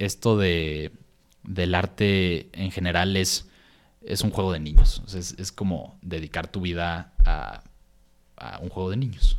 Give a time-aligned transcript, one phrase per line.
[0.00, 0.92] esto de,
[1.42, 3.48] del arte en general es,
[4.02, 5.02] es un juego de niños.
[5.14, 7.62] es, como dedicar tu vida a,
[8.62, 9.38] un juego de niños.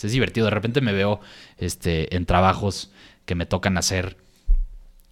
[0.00, 0.46] es divertido.
[0.46, 1.20] De repente me veo
[1.56, 2.92] este, en trabajos
[3.26, 4.16] que me tocan hacer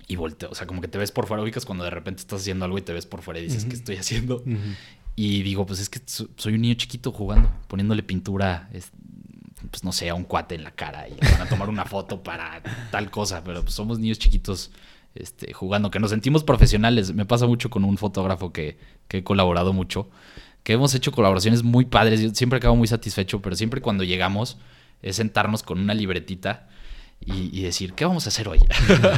[0.06, 0.50] y volteo.
[0.50, 2.78] O sea, como que te ves por fuera, ubicas cuando de repente estás haciendo algo
[2.78, 4.44] y te ves por fuera y dices, ¿qué estoy haciendo?
[5.16, 8.68] Y digo, pues es que soy un niño chiquito jugando, poniéndole pintura,
[9.70, 12.22] pues no sé, a un cuate en la cara y van a tomar una foto
[12.22, 14.70] para tal cosa, pero pues somos niños chiquitos
[15.14, 17.14] este, jugando, que nos sentimos profesionales.
[17.14, 20.08] Me pasa mucho con un fotógrafo que, que he colaborado mucho,
[20.62, 22.20] que hemos hecho colaboraciones muy padres.
[22.20, 24.58] Yo siempre acabo muy satisfecho, pero siempre cuando llegamos
[25.02, 26.68] es sentarnos con una libretita
[27.24, 28.60] y, decir, ¿qué vamos a hacer hoy?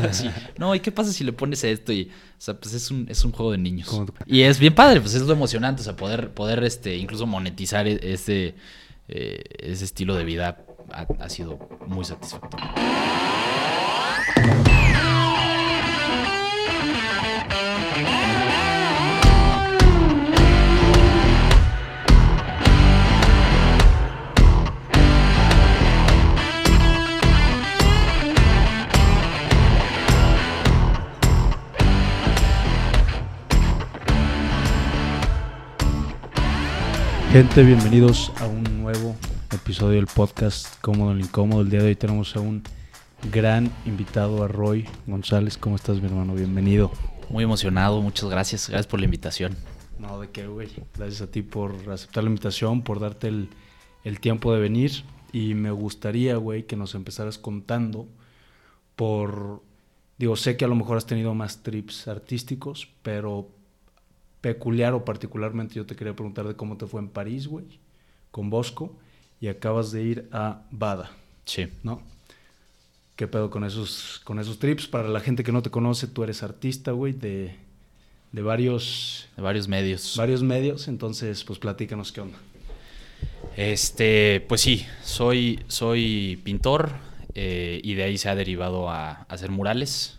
[0.59, 1.93] no, ¿y qué pasa si le pones esto?
[1.93, 3.91] Y, o sea, pues es un, es un juego de niños.
[4.25, 7.87] Y es bien padre, pues es lo emocionante, o sea, poder, poder este, incluso monetizar
[7.87, 8.55] e, ese,
[9.09, 12.69] eh, ese estilo de vida ha, ha sido muy satisfactorio.
[37.39, 38.58] Gente, bienvenidos a un
[39.69, 41.61] episodio del podcast Cómodo el Incómodo.
[41.61, 42.63] El día de hoy tenemos a un
[43.31, 45.59] gran invitado, a Roy González.
[45.59, 46.33] ¿Cómo estás, mi hermano?
[46.33, 46.91] Bienvenido.
[47.29, 48.71] Muy emocionado, muchas gracias.
[48.71, 49.55] Gracias por la invitación.
[49.99, 50.71] No, de qué, güey.
[50.97, 53.51] Gracias a ti por aceptar la invitación, por darte el,
[54.05, 55.05] el tiempo de venir.
[55.33, 58.09] Y me gustaría, güey, que nos empezaras contando
[58.97, 59.63] por...
[60.17, 63.51] Digo, sé que a lo mejor has tenido más trips artísticos, pero
[64.41, 67.67] peculiar o particularmente yo te quería preguntar de cómo te fue en París, güey,
[68.31, 68.97] con Bosco,
[69.41, 71.11] y acabas de ir a Bada.
[71.45, 71.69] Sí.
[71.83, 72.03] ¿No?
[73.17, 74.87] ¿Qué pedo con esos, con esos trips?
[74.87, 77.57] Para la gente que no te conoce, tú eres artista, güey, de,
[78.33, 79.29] de varios...
[79.37, 80.15] De varios medios.
[80.17, 82.39] Varios medios, entonces, pues platícanos qué onda.
[83.57, 86.93] Este, pues sí, soy, soy pintor
[87.35, 90.19] eh, y de ahí se ha derivado a hacer murales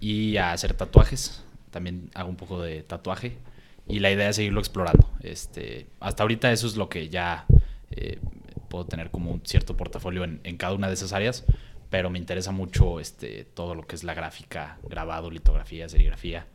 [0.00, 3.38] y a hacer tatuajes también hago un poco de tatuaje
[3.88, 5.10] y la idea es seguirlo explorando.
[5.22, 7.46] Este, hasta ahorita eso es lo que ya
[7.92, 8.20] eh,
[8.68, 11.44] puedo tener como un cierto portafolio en, cada una de esas áreas,
[11.90, 16.46] pero me interesa mucho este, todo lo que es la gráfica, grabado, litografía, serigrafía,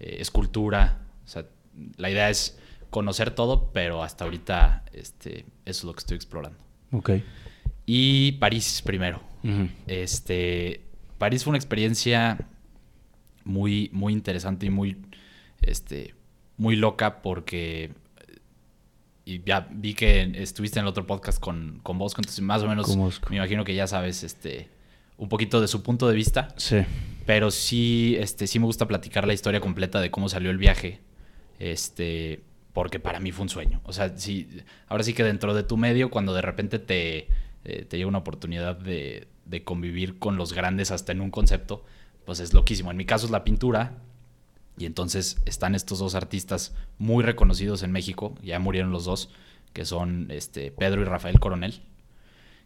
[0.00, 1.02] eh, escultura.
[1.24, 1.44] O sea,
[1.96, 2.58] la idea es
[2.90, 6.58] conocer todo, pero hasta ahorita este, eso es lo que estoy explorando.
[6.92, 7.10] Ok.
[7.84, 9.20] Y París primero.
[9.86, 10.82] este,
[11.18, 12.38] París fue una experiencia
[13.44, 14.96] muy, muy interesante y muy,
[15.60, 16.14] este,
[16.56, 17.92] muy loca porque
[19.28, 22.66] y ya vi que estuviste en el otro podcast con, con Bosco, entonces más o
[22.66, 22.96] menos
[23.28, 24.70] me imagino que ya sabes este,
[25.18, 26.48] un poquito de su punto de vista.
[26.56, 26.78] Sí.
[27.26, 31.00] Pero sí, este, sí me gusta platicar la historia completa de cómo salió el viaje.
[31.58, 32.40] Este,
[32.72, 33.82] porque para mí fue un sueño.
[33.84, 34.48] O sea, sí,
[34.86, 37.28] ahora sí que dentro de tu medio, cuando de repente te,
[37.64, 41.84] eh, te llega una oportunidad de, de convivir con los grandes hasta en un concepto,
[42.24, 42.90] pues es loquísimo.
[42.90, 43.98] En mi caso es la pintura.
[44.78, 49.30] Y entonces están estos dos artistas muy reconocidos en México, ya murieron los dos,
[49.72, 51.82] que son este, Pedro y Rafael Coronel.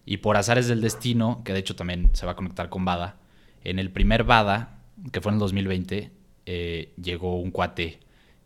[0.04, 3.16] Y por azares del destino, que de hecho también se va a conectar con Bada,
[3.64, 4.78] en el primer Bada,
[5.10, 6.10] que fue en el 2020,
[6.44, 8.00] eh, llegó un cuate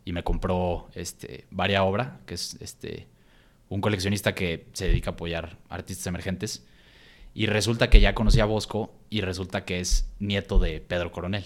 [0.05, 3.07] y me compró este, Varia Obra, que es este,
[3.69, 6.65] un coleccionista que se dedica a apoyar artistas emergentes.
[7.33, 11.45] Y resulta que ya conocía a Bosco y resulta que es nieto de Pedro Coronel.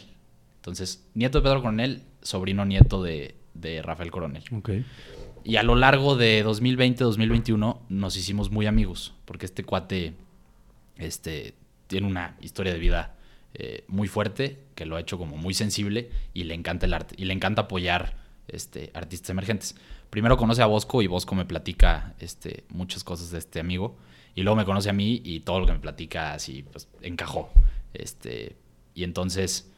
[0.57, 3.35] Entonces, nieto de Pedro Coronel, sobrino nieto de,
[3.83, 4.43] Rafael Coronel.
[4.51, 4.85] Okay.
[5.43, 10.13] Y a lo largo de 2020-2021 nos hicimos muy amigos, porque este cuate
[10.97, 11.55] este,
[11.87, 13.15] tiene una historia de vida
[13.53, 17.15] eh, muy fuerte, que lo ha hecho como muy sensible y le encanta el arte
[17.17, 18.15] y le encanta apoyar
[18.47, 19.75] este, artistas emergentes.
[20.09, 23.97] Primero conoce a Bosco y Bosco me platica este, muchas cosas de este amigo.
[24.35, 27.49] Y luego me conoce a mí y todo lo que me platica así, pues encajó.
[27.93, 28.55] Este,
[28.95, 29.71] y entonces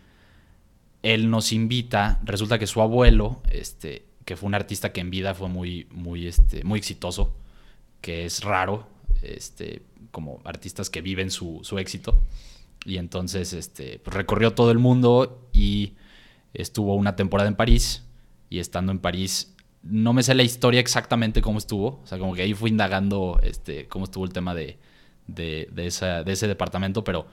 [1.04, 5.36] él nos invita, resulta que su abuelo, este, que fue un artista que en vida
[5.36, 7.36] fue muy, muy, este, muy exitoso,
[8.02, 8.88] que es raro,
[9.22, 12.22] este, como artistas que viven su, su éxito.
[12.86, 15.94] Y entonces este, pues recorrió todo el mundo y
[16.54, 18.04] estuvo una temporada en París.
[18.50, 19.54] Y estando en París
[19.84, 22.00] no me sé la historia exactamente cómo estuvo.
[22.04, 24.80] O sea, como que ahí fui indagando este, cómo estuvo el tema de,
[25.28, 27.28] de, ese departamento, pero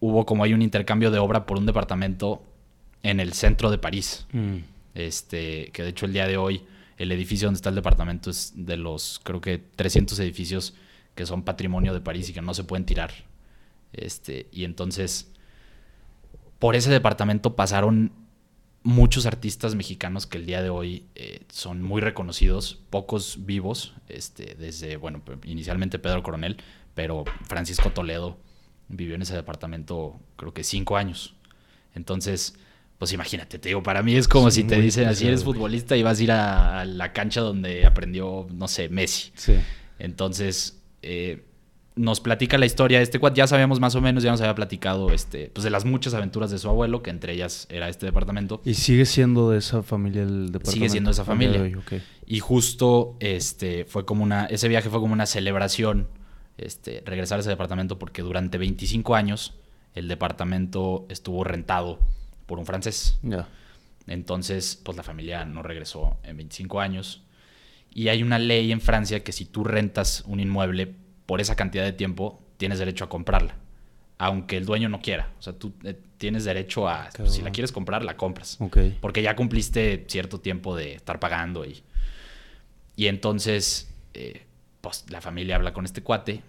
[0.00, 2.42] hubo como hay un intercambio de obra por un departamento
[3.02, 4.26] en el centro de París.
[4.32, 4.56] Mm.
[4.94, 6.64] Este, que de hecho el día de hoy
[6.98, 10.74] el edificio donde está el departamento es de los, creo que 300 edificios
[11.14, 13.10] que son patrimonio de París y que no se pueden tirar.
[13.92, 15.32] Este, y entonces
[16.58, 18.12] por ese departamento pasaron
[18.82, 24.54] muchos artistas mexicanos que el día de hoy eh, son muy reconocidos, pocos vivos, este,
[24.58, 26.58] desde, bueno, inicialmente Pedro Coronel,
[26.94, 28.38] pero Francisco Toledo
[28.90, 31.34] vivió en ese departamento creo que cinco años.
[31.94, 32.54] Entonces,
[32.98, 36.02] pues imagínate, te digo, para mí es como si te dicen, así eres futbolista y
[36.02, 39.32] vas a ir a, la cancha donde aprendió, no sé, Messi.
[39.34, 39.54] Sí.
[39.98, 41.44] Entonces, eh,
[41.96, 43.34] nos platica la historia de este cuad.
[43.34, 46.50] Ya sabíamos más o menos, ya nos había platicado este, pues de las muchas aventuras
[46.50, 48.60] de su abuelo, que entre ellas era este departamento.
[48.64, 50.70] ¿Y sigue siendo de esa familia el departamento?
[50.70, 51.70] Sigue siendo de esa familia.
[52.26, 56.08] Y justo este, fue como una, ese viaje fue como una celebración,
[56.66, 59.54] este, regresar a ese departamento, porque durante 25 años
[59.94, 61.98] el departamento estuvo rentado
[62.46, 63.18] por un francés.
[64.06, 67.22] Entonces, pues la familia no regresó en 25 años.
[67.92, 70.94] Y hay una ley en Francia que si tú rentas un inmueble
[71.26, 73.56] por esa cantidad de tiempo, tienes derecho a comprarla.
[74.18, 75.32] Aunque el dueño no quiera.
[75.38, 78.58] O sea, tú eh, tienes derecho a, pues, si la quieres comprar, la compras.
[79.00, 81.64] Porque ya cumpliste cierto tiempo de estar pagando.
[81.64, 81.82] Y,
[82.96, 84.42] y entonces, eh,
[84.80, 86.42] pues la familia habla con este cuate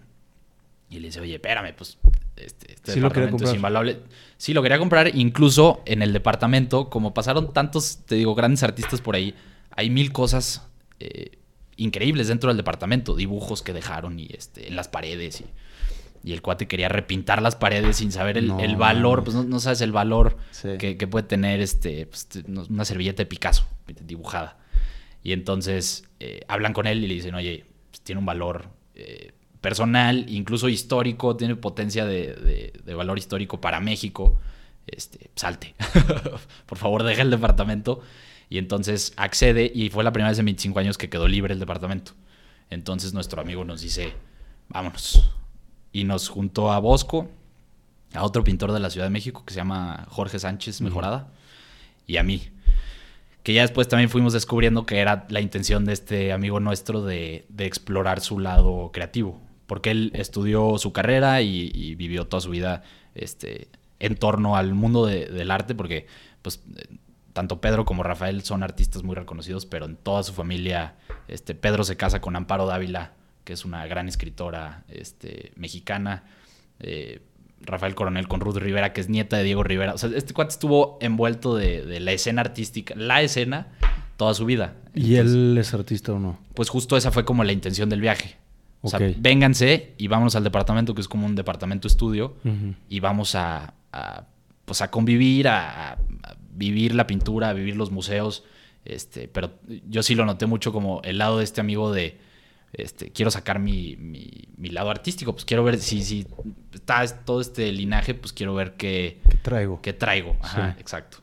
[0.92, 1.98] y le dice, oye, espérame, pues
[2.36, 4.00] este, este sí departamento es invaluable.
[4.36, 5.14] Sí, lo quería comprar.
[5.16, 9.34] Incluso en el departamento, como pasaron tantos, te digo, grandes artistas por ahí,
[9.70, 10.68] hay mil cosas
[11.00, 11.38] eh,
[11.76, 15.46] increíbles dentro del departamento, dibujos que dejaron y este, en las paredes y,
[16.30, 20.36] el cuate quería repintar las paredes sin saber el, valor, pues no, sabes el valor
[20.78, 23.66] que, puede tener este, pues, una servilleta de Picasso
[24.04, 24.56] dibujada.
[25.24, 29.32] Y entonces eh, hablan con él y le dicen, oye, pues, tiene un valor eh,
[29.62, 34.38] personal, incluso histórico, tiene potencia de, valor histórico para México.
[34.86, 35.74] Este, salte.
[36.66, 38.02] Por favor, deja el departamento.
[38.50, 41.60] Y entonces accede y fue la primera vez en 25 años que quedó libre el
[41.60, 42.12] departamento.
[42.68, 44.12] Entonces nuestro amigo nos dice,
[44.68, 45.30] vámonos.
[45.90, 47.30] Y nos juntó a Bosco,
[48.14, 51.32] a otro pintor de la Ciudad de México que se llama Jorge Sánchez Mejorada,
[52.06, 52.48] y a mí.
[53.42, 57.46] Que ya después también fuimos descubriendo que era la intención de este amigo nuestro de,
[57.58, 59.40] explorar su lado creativo.
[59.72, 62.82] Porque él estudió su carrera y, vivió toda su vida
[63.14, 63.68] este,
[64.00, 66.06] en torno al mundo del arte, porque
[66.42, 66.62] pues
[67.32, 70.96] tanto Pedro como Rafael son artistas muy reconocidos, pero en toda su familia,
[71.26, 73.12] este, Pedro se casa con Amparo Dávila,
[73.44, 76.24] que es una gran escritora este, mexicana.
[76.78, 77.22] Eh,
[77.62, 79.94] Rafael Coronel con Ruth Rivera, que es nieta de Diego Rivera.
[79.94, 83.68] O sea, este cuate estuvo envuelto de, la escena artística, la escena,
[84.18, 84.74] toda su vida.
[84.94, 86.38] ¿Y él es artista o no?
[86.52, 88.41] Pues justo esa fue como la intención del viaje.
[88.82, 92.36] O sea, vénganse y vámonos al departamento, que es como un departamento estudio,
[92.88, 93.74] y vamos a,
[94.64, 95.98] pues a convivir, a,
[96.54, 98.44] vivir la pintura, vivir los museos.
[98.84, 99.52] Este, pero
[99.88, 102.18] yo sí lo noté mucho como el lado de este amigo de
[102.72, 106.26] este, quiero sacar mi, mi, lado artístico, pues quiero ver si, si
[106.72, 109.80] está todo este linaje, pues quiero ver qué, ¿Qué traigo.
[109.82, 111.18] Qué traigo, ajá, exacto.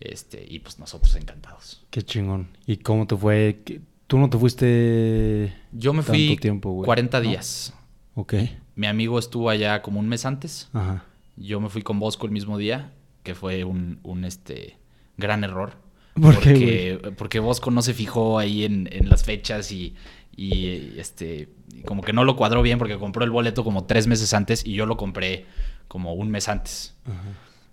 [0.00, 1.84] Este, y pues nosotros encantados.
[1.90, 2.48] Qué chingón.
[2.66, 3.62] ¿Y cómo te fue?
[4.06, 7.74] ¿Tú no te fuiste Yo me fui tiempo, 40 días.
[8.14, 8.34] Ok.
[8.74, 10.68] Mi amigo estuvo allá como un mes antes.
[10.72, 11.04] Ajá.
[11.36, 12.92] Yo me fui con Bosco el mismo día
[13.22, 14.78] que fue un, un este,
[15.16, 15.76] gran error.
[16.20, 19.94] porque, porque Bosco no se fijó ahí en, en las fechas y,
[20.34, 21.48] y este
[21.84, 24.72] como que no lo cuadró bien porque compró el boleto como tres meses antes y
[24.72, 25.46] yo lo compré
[25.88, 26.94] como un mes antes.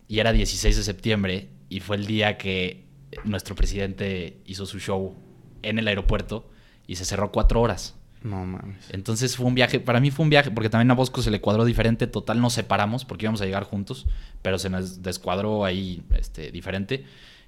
[0.08, 2.86] Y era 16 de septiembre y fue el día que
[3.24, 5.16] nuestro presidente hizo su show
[5.64, 6.50] en el aeropuerto
[6.88, 7.96] y se cerró cuatro horas.
[8.22, 8.90] No mames.
[8.92, 11.42] Entonces fue un viaje, para mí fue un viaje, porque también a Bosco se le
[11.42, 14.06] cuadró diferente, total nos separamos porque íbamos a llegar juntos,
[14.42, 17.04] pero se nos descuadró ahí este, diferente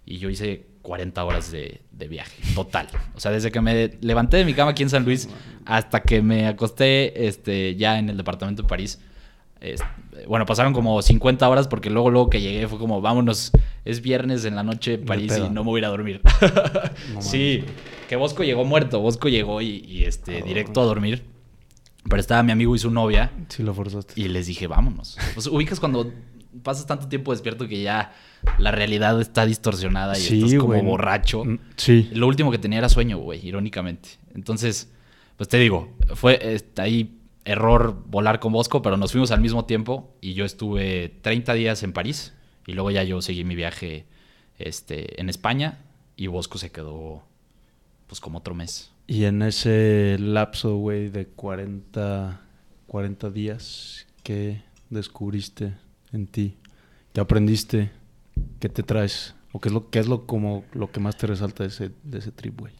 [0.05, 2.88] y yo hice 40 horas de, viaje, total.
[3.15, 5.29] O sea, desde que me levanté de mi cama aquí en San Luis
[5.65, 9.00] hasta que me acosté este, ya en el departamento de París.
[10.27, 13.51] Bueno, pasaron como 50 horas porque luego, luego que llegué fue como, vámonos,
[13.84, 16.22] es viernes en la noche en París y no me voy a ir a dormir.
[17.19, 17.63] sí,
[18.07, 21.24] que Bosco llegó muerto, Bosco llegó y, este, ah, directo a dormir.
[22.07, 23.31] Pero estaba mi amigo y su novia.
[23.50, 24.13] Sí, lo forzaste.
[24.15, 25.17] Y les dije, vámonos.
[25.34, 26.12] Pues ubicas cuando
[26.63, 28.13] pasas tanto tiempo despierto que ya
[28.60, 31.43] la realidad está distorsionada y estás como borracho.
[31.43, 32.10] Mm, sí.
[32.13, 34.10] Lo último que tenía era sueño, güey, irónicamente.
[34.36, 34.91] Entonces,
[35.36, 39.65] pues te digo, fue este, ahí error volar con Bosco, pero nos fuimos al mismo
[39.65, 42.33] tiempo y yo estuve 30 días en París
[42.67, 44.05] y luego ya yo seguí mi viaje
[44.57, 45.79] este, en España
[46.15, 47.23] y Bosco se quedó
[48.07, 48.91] pues como otro mes.
[49.07, 52.41] Y en ese lapso, güey, de 40,
[52.87, 55.73] 40 días, ¿qué descubriste
[56.11, 56.57] en ti?
[57.13, 57.91] ¿Qué aprendiste?
[58.59, 59.35] ¿Qué te traes?
[59.51, 61.91] ¿O qué es lo, qué es lo, como, lo que más te resalta de ese,
[62.03, 62.73] de ese trip, güey?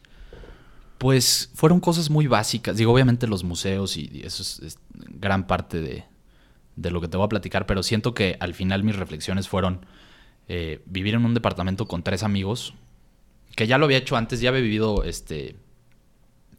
[0.98, 2.76] Pues fueron cosas muy básicas.
[2.76, 6.04] Digo, obviamente los museos y eso es, gran parte de,
[6.76, 9.84] de, lo que te voy a platicar, pero siento que al final mis reflexiones fueron
[10.48, 12.74] eh, vivir en un departamento con tres amigos,
[13.54, 15.56] que ya lo había hecho antes, ya había vivido, este,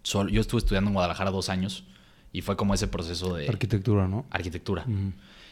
[0.03, 1.86] solo, yo estuve estudiando en Guadalajara dos años
[2.34, 3.48] y fue como ese proceso de...
[3.48, 4.25] Arquitectura, ¿no?
[4.29, 4.86] Arquitectura.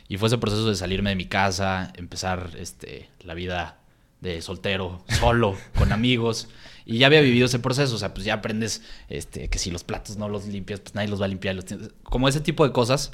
[0.08, 3.80] Y fue ese proceso de salirme de mi casa, empezar este, la vida
[4.22, 6.48] de soltero, solo, con amigos.
[6.86, 7.96] Y ya había vivido ese proceso.
[7.96, 11.08] O sea, pues ya aprendes este, que si los platos no los limpias, pues nadie
[11.08, 11.56] los va a limpiar.
[11.56, 11.66] los
[12.04, 13.12] Como ese tipo de cosas.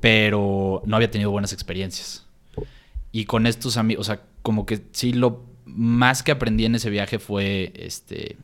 [0.00, 2.26] Pero no había tenido buenas experiencias.
[3.12, 6.90] Y con estos amigos, o sea, como que sí, lo más que aprendí en ese
[6.90, 8.36] viaje fue este.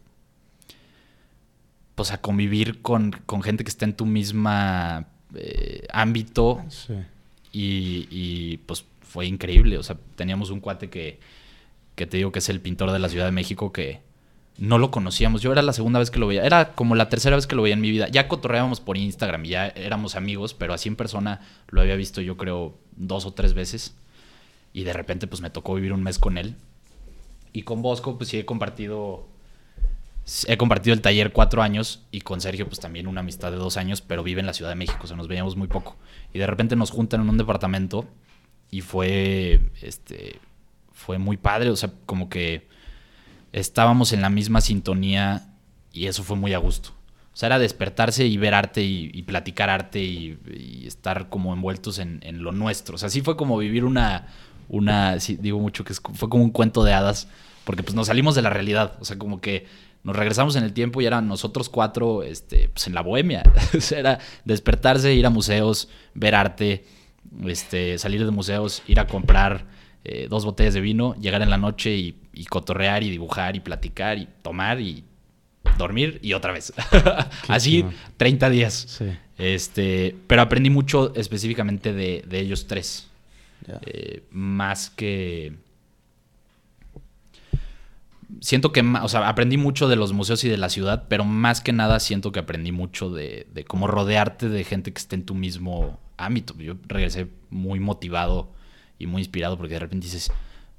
[1.94, 6.94] Pues a convivir con, con gente que está en tu misma eh, ámbito Sí.
[7.52, 9.76] y, y, pues fue increíble.
[9.78, 11.20] O sea, teníamos un cuate que,
[11.94, 14.00] que te digo que es el pintor de la Ciudad de México que
[14.58, 15.42] no lo conocíamos.
[15.42, 16.44] Yo era la segunda vez que lo veía.
[16.44, 18.08] Era como la tercera vez que lo veía en mi vida.
[18.08, 22.20] Ya cotorreábamos por Instagram y ya éramos amigos, pero así en persona lo había visto
[22.20, 23.94] yo creo dos o tres veces.
[24.72, 26.56] Y de repente pues me tocó vivir un mes con él.
[27.52, 29.26] Y con Bosco pues sí he compartido...
[30.46, 33.76] He compartido el taller cuatro años y con Sergio pues también una amistad de dos
[33.76, 35.96] años, pero vive en la Ciudad de México, o sea, nos veíamos muy poco.
[36.32, 38.06] Y de repente nos juntan en un departamento
[38.70, 40.38] y fue, este,
[41.02, 42.68] fue muy padre, o sea, como que
[43.52, 45.48] estábamos en la misma sintonía
[45.92, 46.90] y eso fue muy a gusto.
[47.34, 52.20] O sea, era despertarse y ver arte y, platicar arte y, estar como envueltos en,
[52.42, 52.94] lo nuestro.
[52.94, 54.28] O sea, sí fue como vivir una,
[54.68, 57.28] una, digo mucho que es- fue como un cuento de hadas,
[57.64, 58.96] porque pues nos salimos de la realidad.
[59.00, 59.66] O sea, como que
[60.04, 63.42] nos regresamos en el tiempo y eran nosotros cuatro, este, pues en la bohemia.
[63.76, 66.84] o sea, era despertarse, ir a museos, ver arte,
[67.46, 69.64] este, salir de museos, ir a comprar
[70.04, 73.60] eh, dos botellas de vino, llegar en la noche y, y cotorrear y dibujar y
[73.60, 75.04] platicar y tomar y
[75.78, 76.72] dormir y otra vez.
[77.48, 77.94] Así chingón.
[78.16, 78.74] 30 días.
[78.98, 79.06] Sí.
[79.38, 83.08] Este, pero aprendí mucho específicamente de, de ellos tres.
[83.86, 85.56] Eh, más que.
[88.40, 91.60] Siento que, o sea, aprendí mucho de los museos y de la ciudad, pero más
[91.60, 95.24] que nada siento que aprendí mucho de, de cómo rodearte de gente que esté en
[95.24, 96.56] tu mismo ámbito.
[96.58, 98.50] Yo regresé muy motivado
[99.02, 100.30] y muy inspirado porque de repente dices,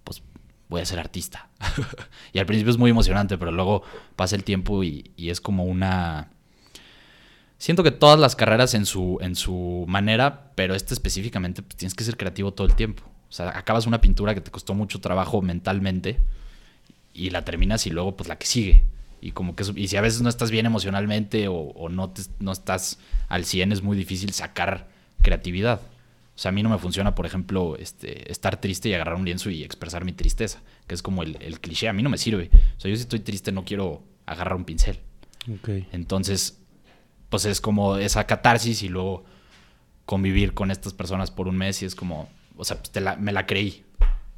[0.03, 0.23] pues
[0.69, 1.49] voy a ser artista.
[2.33, 3.83] y al principio es muy emocionante, pero luego
[4.15, 6.29] pasa el tiempo y, es como una...
[7.57, 11.93] Siento que todas las carreras en su, en su manera, pero esta específicamente, pues tienes
[11.93, 13.03] que ser creativo todo el tiempo.
[13.29, 16.19] O sea, acabas una pintura que te costó mucho trabajo mentalmente
[17.13, 18.83] y la terminas y luego pues la que sigue.
[19.21, 22.23] Y como que y si a veces no estás bien emocionalmente o, o no, te-
[22.39, 22.99] no estás
[23.29, 24.89] al 100 es muy difícil sacar
[25.21, 25.79] creatividad.
[26.35, 29.25] O sea, a mí no me funciona, por ejemplo, este, estar triste y agarrar un
[29.25, 31.87] lienzo y expresar mi tristeza, que es como el, el cliché.
[31.87, 32.49] A mí no me sirve.
[32.77, 34.99] O sea, yo si estoy triste no quiero agarrar un pincel.
[35.53, 35.69] Ok.
[35.91, 36.59] Entonces,
[37.29, 39.25] pues es como esa catarsis y luego
[40.05, 43.15] convivir con estas personas por un mes y es como, o sea, pues te la-
[43.15, 43.83] me la creí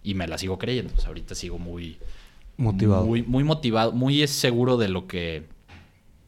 [0.04, 0.94] y me la sigo creyendo.
[0.96, 1.98] O sea, ahorita sigo muy
[2.58, 3.06] Motivado.
[3.06, 5.44] muy, muy motivado, muy seguro de lo que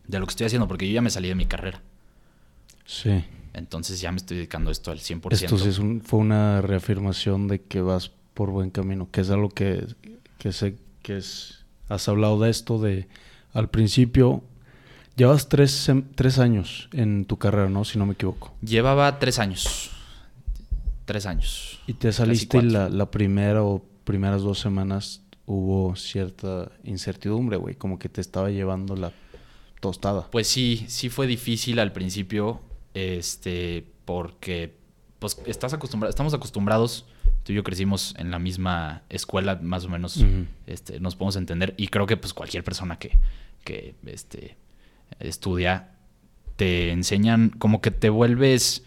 [0.07, 1.81] de lo que estoy haciendo porque yo ya me salí de mi carrera.
[2.85, 3.25] Sí.
[3.57, 5.31] Entonces ya me estoy dedicando a esto al 100%.
[5.33, 9.29] Esto sí es un- fue una reafirmación de que vas por buen camino, que es
[9.29, 9.85] algo que,
[10.37, 11.65] que sé que es...
[11.89, 13.07] Has hablado de esto de...
[13.53, 14.43] Al principio,
[15.15, 17.83] llevas tres, tres años en tu carrera, ¿no?
[17.85, 18.53] Si no me equivoco.
[18.61, 19.89] Llevaba tres años.
[21.05, 21.79] Tres años.
[21.87, 27.75] Y te saliste y la, la primera o primeras dos semanas hubo cierta incertidumbre, güey.
[27.75, 29.13] Como que te estaba llevando la
[29.79, 30.27] tostada.
[30.29, 32.59] Pues sí, sí fue difícil al principio,
[32.97, 34.75] este, porque
[35.19, 37.05] pues estás acostumbrado, estamos acostumbrados,
[37.43, 40.23] tú y yo crecimos en la misma escuela, más o menos,
[40.67, 43.17] este, nos podemos entender, y creo que pues cualquier persona que,
[43.63, 44.57] que este,
[45.19, 45.91] estudia,
[46.55, 48.83] te enseñan, como que te vuelves,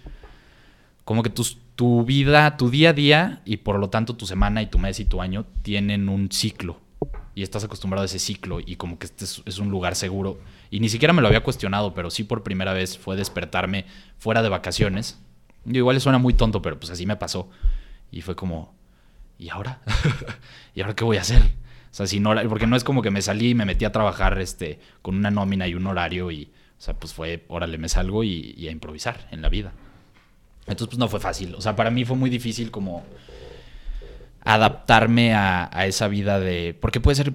[1.04, 4.60] como que tus- tu vida, tu día a día, y por lo tanto tu semana
[4.62, 6.78] y tu mes y tu año tienen un ciclo
[7.40, 10.38] y estás acostumbrado a ese ciclo y como que este es, es un lugar seguro.
[10.70, 13.86] Y ni siquiera me lo había cuestionado, pero sí por primera vez fue despertarme
[14.18, 15.18] fuera de vacaciones.
[15.64, 17.48] Y igual suena muy tonto, pero pues así me pasó.
[18.12, 18.74] Y fue como,
[19.38, 19.80] ¿y ahora?
[20.74, 21.40] ¿Y ahora qué voy a hacer?
[21.40, 23.92] O sea, si no, porque no es como que me salí y me metí a
[23.92, 27.88] trabajar este, con una nómina y un horario y, o sea, pues fue, órale, me
[27.88, 29.72] salgo y, y a improvisar en la vida.
[30.66, 31.54] Entonces, pues no fue fácil.
[31.54, 33.06] O sea, para mí fue muy difícil como
[34.42, 36.76] adaptarme a, a esa vida de...
[36.80, 37.32] Porque puede ser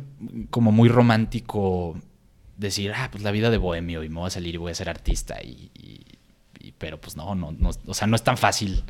[0.50, 1.96] como muy romántico
[2.58, 4.76] decir, ah, pues la vida de bohemio y me voy a salir y voy a
[4.76, 5.42] ser artista.
[5.44, 6.02] Y, y-
[6.60, 8.84] y- pero pues no, no, no, o sea, no es tan fácil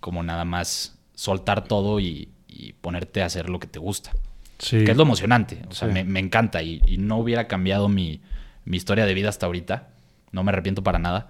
[0.00, 4.12] como nada más soltar todo y, y ponerte a hacer lo que te gusta.
[4.58, 4.84] Sí.
[4.84, 5.62] Que es lo emocionante.
[5.68, 5.94] O sea, Sí.
[5.94, 8.20] me, me encanta y, y no hubiera cambiado mi,
[8.64, 9.88] mi historia de vida hasta ahorita.
[10.32, 11.28] No me arrepiento para nada.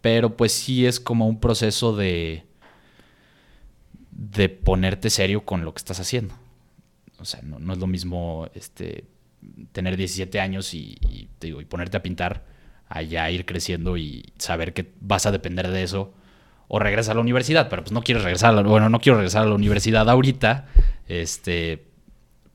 [0.00, 2.44] Pero pues sí es como un proceso de,
[4.30, 6.34] de ponerte serio con lo que estás haciendo.
[7.18, 9.04] O sea, no, es lo mismo este,
[9.72, 12.44] tener 17 años y, te digo, y ponerte a pintar,
[12.88, 16.12] allá ir creciendo y saber que vas a depender de eso.
[16.66, 19.16] O regresar a la universidad, pero pues no quieres regresar a la, bueno, no quiero
[19.18, 20.66] regresar a la universidad ahorita.
[21.06, 21.84] Este,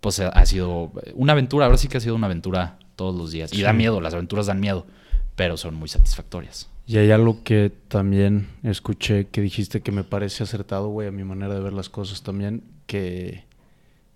[0.02, 3.54] pues ha sido una aventura, ahora sí que ha sido una aventura todos los días.
[3.54, 4.88] Y da miedo, las aventuras dan miedo,
[5.36, 6.70] pero son muy satisfactorias.
[6.90, 11.24] Y hay algo que también escuché que dijiste que me parece acertado, güey, a mi
[11.24, 13.44] manera de ver las cosas también, que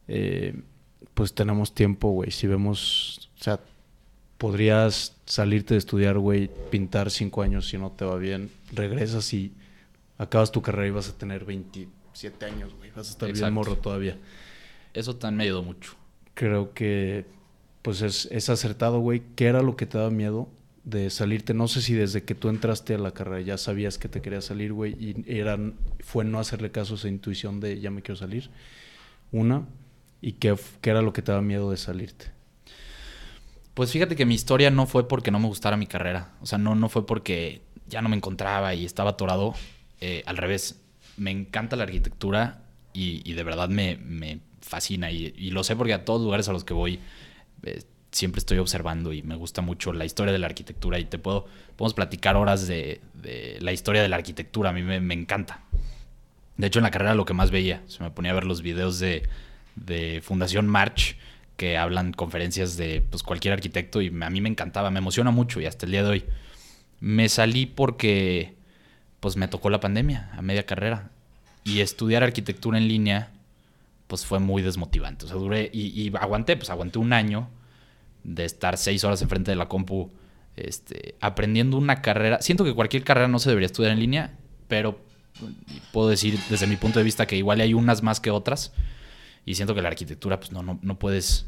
[0.07, 0.59] eh,
[1.13, 2.31] pues tenemos tiempo, güey.
[2.31, 3.59] Si vemos, o sea,
[4.39, 9.53] podrías salirte de estudiar, güey, pintar cinco años si no te va bien, regresas y
[10.17, 13.77] acabas tu carrera y vas a tener 27 años, güey, vas a estar bien morro
[13.77, 14.17] todavía.
[14.95, 15.93] Eso te han medido mucho.
[16.33, 17.27] Creo que,
[17.83, 19.21] pues es, es acertado, güey.
[19.35, 20.49] ¿Qué era lo que te daba miedo?
[20.83, 24.09] De salirte, no sé si desde que tú entraste a la carrera ya sabías que
[24.09, 27.89] te querías salir, güey, y eran, fue no hacerle caso a esa intuición de ya
[27.89, 28.49] me quiero salir.
[29.31, 29.65] Una,
[30.21, 32.31] y qué, qué era lo que te daba miedo de salirte.
[33.73, 36.57] Pues fíjate que mi historia no fue porque no me gustara mi carrera, o sea,
[36.57, 39.55] no, no fue porque ya no me encontraba y estaba atorado,
[40.01, 40.81] eh, al revés,
[41.17, 42.61] me encanta la arquitectura
[42.93, 46.63] y, de verdad me, me fascina y, lo sé porque a todos lugares a los
[46.63, 46.99] que voy
[47.63, 47.83] eh,
[48.13, 51.47] siempre estoy observando y me gusta mucho la historia de la arquitectura y te puedo,
[51.75, 53.01] podemos platicar horas de,
[53.59, 55.61] la historia de la arquitectura, a mí me, encanta.
[56.57, 58.61] De hecho, en la carrera lo que más veía, se me ponía a ver los
[58.61, 59.27] videos de,
[60.23, 61.17] Fundación March,
[61.57, 65.59] que hablan conferencias de pues, cualquier arquitecto y a mí me encantaba, me emociona mucho
[65.59, 66.25] y hasta el día de hoy.
[66.99, 68.55] Me salí porque
[69.19, 71.09] pues me tocó la pandemia a media carrera
[71.63, 73.31] y estudiar arquitectura en línea
[74.07, 75.25] pues fue muy desmotivante.
[75.25, 77.49] O sea, duré y, y aguanté, pues aguanté un año
[78.23, 80.11] de estar seis horas enfrente de la compu
[80.55, 82.41] este, aprendiendo una carrera.
[82.41, 84.37] Siento que cualquier carrera no se debería estudiar en línea,
[84.67, 84.99] pero
[85.91, 88.71] puedo decir desde mi punto de vista que igual hay unas más que otras.
[89.45, 91.47] Y siento que la arquitectura, pues no, no, puedes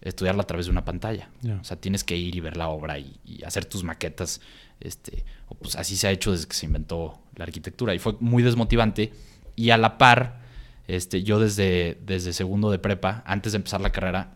[0.00, 1.30] estudiarla a través de una pantalla.
[1.60, 4.40] O sea, tienes que ir y ver la obra y, hacer tus maquetas.
[4.80, 5.24] Este,
[5.60, 7.94] pues así se ha hecho desde que se inventó la arquitectura.
[7.94, 9.12] Y fue muy desmotivante.
[9.54, 10.40] Y a la par,
[10.88, 14.34] este, yo desde, desde segundo de prepa, antes de empezar la carrera,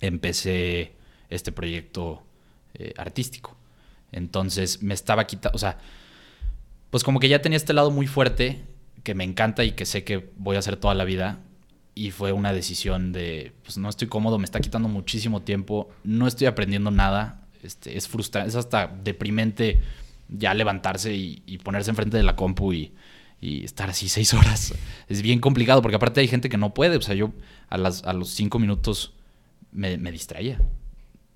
[0.00, 0.96] empecé
[1.34, 2.22] este proyecto
[2.74, 3.56] eh, artístico.
[4.12, 5.78] Entonces me estaba quitando, o sea,
[6.90, 8.62] pues como que ya tenía este lado muy fuerte
[9.02, 11.40] que me encanta y que sé que voy a hacer toda la vida.
[11.94, 16.26] Y fue una decisión de, pues no estoy cómodo, me está quitando muchísimo tiempo, no
[16.26, 19.82] estoy aprendiendo nada, este, es frustrante, es hasta deprimente
[20.28, 22.92] ya levantarse y, ponerse enfrente de la compu y,
[23.42, 24.72] y, estar así seis horas.
[25.08, 27.32] Es bien complicado porque aparte hay gente que no puede, o sea, yo
[27.68, 29.12] a, las, a los cinco minutos
[29.70, 30.58] me, me distraía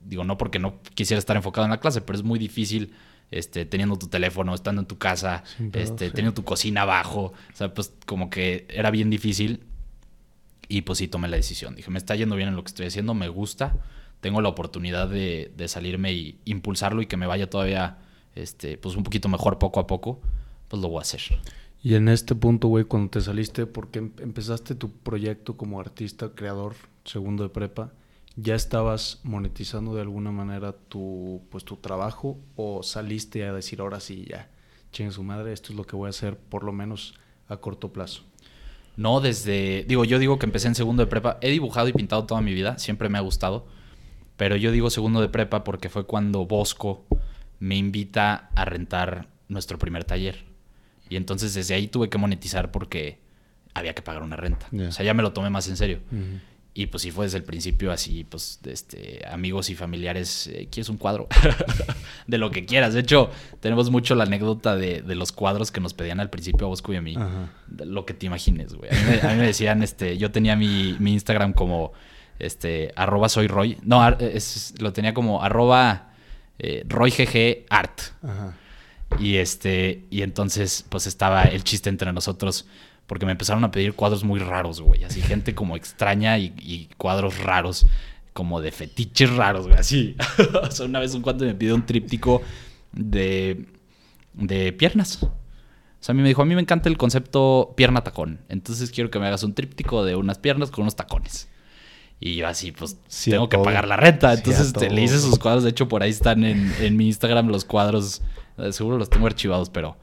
[0.06, 2.92] digo, no porque no quisiera estar enfocado en la clase, pero es muy difícil
[3.30, 5.42] este, teniendo tu teléfono, estando en tu casa,
[5.72, 7.32] este, teniendo tu cocina abajo.
[7.52, 9.64] O sea, pues como que era bien difícil.
[10.68, 11.76] Y pues sí tomé la decisión.
[11.76, 13.76] Dije, me está yendo bien en lo que estoy haciendo, me gusta.
[14.20, 17.98] Tengo la oportunidad de, salirme y impulsarlo y que me vaya todavía
[18.34, 20.20] este, pues un poquito mejor poco a poco.
[20.68, 21.20] Pues lo voy a hacer.
[21.82, 26.30] Y en este punto, güey, cuando te saliste, porque em-, empezaste tu proyecto como artista,
[26.34, 27.92] creador, segundo de prepa,
[28.36, 33.98] ¿Ya estabas monetizando de alguna manera tu, pues, tu trabajo o saliste a decir ahora
[33.98, 34.50] sí, ya,
[34.92, 37.14] chingue su madre, esto es lo que voy a hacer por lo menos
[37.48, 38.24] a corto plazo?
[38.96, 42.24] No, desde, digo, yo digo que empecé en segundo de prepa, he dibujado y pintado
[42.24, 43.66] toda mi vida, siempre me ha gustado,
[44.36, 47.06] pero yo digo segundo de prepa porque fue cuando Bosco
[47.58, 50.44] me invita a rentar nuestro primer taller.
[51.08, 53.18] Y entonces desde ahí tuve que monetizar porque
[53.74, 54.66] había que pagar una renta.
[54.72, 56.00] O sea, ya me lo tomé más en serio.
[56.78, 60.90] Y pues sí fue desde el principio así, pues, este, amigos y familiares, eh, ¿quieres
[60.90, 61.26] un cuadro?
[62.26, 62.92] de lo que quieras.
[62.92, 66.68] De hecho, tenemos mucho la anécdota de, los cuadros que nos pedían al principio a
[66.68, 67.16] Bosco y a mí.
[67.78, 68.90] Lo que te imagines, güey.
[68.90, 71.94] A, mí me decían, este, yo tenía mi, Instagram como,
[72.38, 73.78] este, arroba soy Roy.
[73.82, 74.06] No,
[74.78, 76.10] lo tenía como arroba
[76.58, 77.64] eh, RoyGG
[79.18, 82.66] Y este, y entonces, pues estaba el chiste entre nosotros
[83.06, 85.04] porque me empezaron a pedir cuadros muy raros, güey.
[85.04, 87.86] Así, gente como extraña y, cuadros raros,
[88.32, 89.78] como de fetiches raros, güey.
[89.78, 90.16] Así.
[90.62, 92.42] o sea, una vez un cuate me pidió un tríptico
[92.92, 93.66] de,
[94.34, 95.22] de piernas.
[95.22, 95.30] O
[96.00, 98.40] sea, a mí me dijo, a mí me encanta el concepto pierna-tacón.
[98.48, 101.48] Entonces quiero que me hagas un tríptico de unas piernas con unos tacones.
[102.18, 104.32] Y yo así, pues, tengo que pagar la renta.
[104.32, 105.62] Entonces te, le hice sus cuadros.
[105.62, 108.22] De hecho, por ahí están en, en mi Instagram los cuadros.
[108.58, 109.96] Eh, seguro los tengo archivados, pero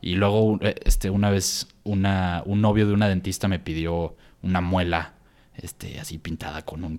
[0.00, 4.60] y luego, eh, este, una vez, una, un novio de una dentista me pidió una
[4.60, 5.14] muela,
[5.56, 6.98] este, así pintada con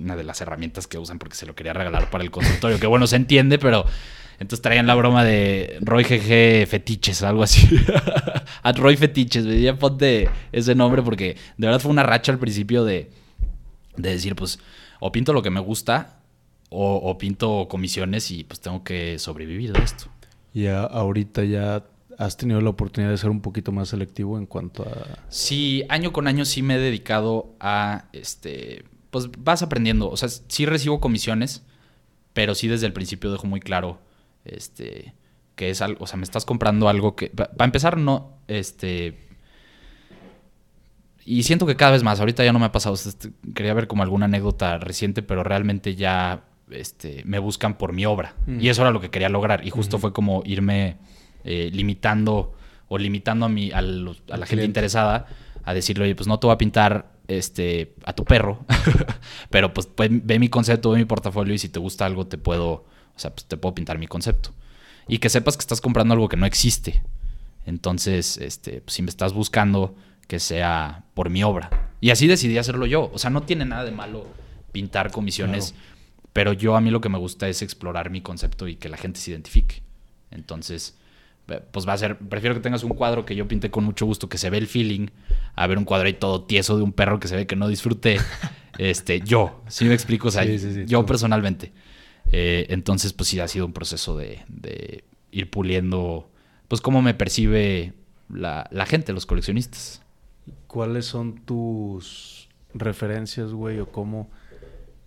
[0.00, 2.78] una de las herramientas que usan porque se lo quería regalar para el consultorio.
[2.78, 3.84] que bueno, se entiende, pero
[4.38, 7.66] entonces traían la broma de Roy GG Fetiches, algo así.
[8.62, 12.84] A Roy Fetiches, me ponte ese nombre porque de verdad fue una racha al principio
[12.84, 13.10] de,
[13.96, 14.58] de decir, pues,
[15.00, 16.20] o pinto lo que me gusta
[16.70, 20.04] o, pinto comisiones y pues tengo que sobrevivir de esto.
[20.52, 21.82] Y a- ahorita ya
[22.18, 25.24] has tenido la oportunidad de ser un poquito más selectivo en cuanto a...
[25.28, 30.10] Sí, año con año sí me he dedicado a, este, pues vas aprendiendo.
[30.10, 31.62] O sea, sí recibo comisiones,
[32.32, 34.00] pero sí desde el principio dejo muy claro,
[34.44, 35.14] este,
[35.54, 39.28] que es algo, o sea, me estás comprando algo que, para empezar, no, este,
[41.24, 43.30] y siento que cada vez más, ahorita ya no me ha pasado, o sea, este,
[43.54, 48.34] quería ver como alguna anécdota reciente, pero realmente ya, este, me buscan por mi obra.
[48.46, 48.60] Mm.
[48.60, 49.64] Y eso era lo que quería lograr.
[49.64, 50.96] Y justo fue como irme
[51.44, 52.54] eh, limitando
[52.88, 55.26] o limitando a, mi, a, los- a Al la gente interesada
[55.64, 58.64] a decirle, oye, pues no te voy a pintar este, a tu perro,
[59.50, 62.38] pero pues ve, ve mi concepto, ve mi portafolio y si te gusta algo te
[62.38, 64.50] puedo, o sea, pues te puedo pintar mi concepto.
[65.06, 67.02] Y que sepas que estás comprando algo que no existe.
[67.66, 69.94] Entonces, este, pues, si me estás buscando,
[70.26, 71.90] que sea por mi obra.
[72.00, 73.10] Y así decidí hacerlo yo.
[73.12, 74.26] O sea, no tiene nada de malo
[74.72, 75.74] pintar comisiones,
[76.34, 78.96] pero yo a mí lo que me gusta es explorar mi concepto y que la
[78.98, 79.82] gente se identifique.
[80.30, 80.94] Entonces,
[81.70, 84.28] pues va a ser, prefiero que tengas un cuadro que yo pinte con mucho gusto,
[84.28, 85.08] que se ve el feeling,
[85.54, 87.68] a ver un cuadro ahí todo tieso de un perro que se ve que no
[87.68, 88.18] disfruté.
[88.78, 91.06] este, yo, sí me explico, o sea, Sí, sí, sí, yo tú.
[91.06, 91.72] personalmente.
[92.30, 96.30] Eh, entonces, pues sí ha sido un proceso de, de ir puliendo,
[96.68, 97.94] pues cómo me percibe
[98.28, 100.02] la, la gente, los coleccionistas.
[100.66, 103.78] ¿Cuáles son tus referencias, güey?
[103.80, 104.30] O cómo...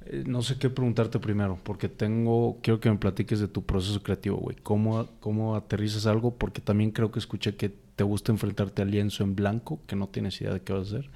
[0.06, 2.58] eh, no sé qué preguntarte primero, porque tengo...
[2.62, 4.58] Quiero que me platiques de tu proceso creativo, güey.
[4.64, 6.36] ¿Cómo, ¿Cómo aterrizas algo?
[6.36, 10.08] Porque también creo que escuché que te gusta enfrentarte al lienzo en blanco, que no
[10.08, 11.10] tienes idea de qué vas a hacer.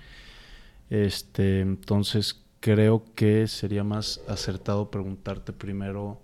[0.90, 6.22] Este, entonces creo que sería más acertado preguntarte primero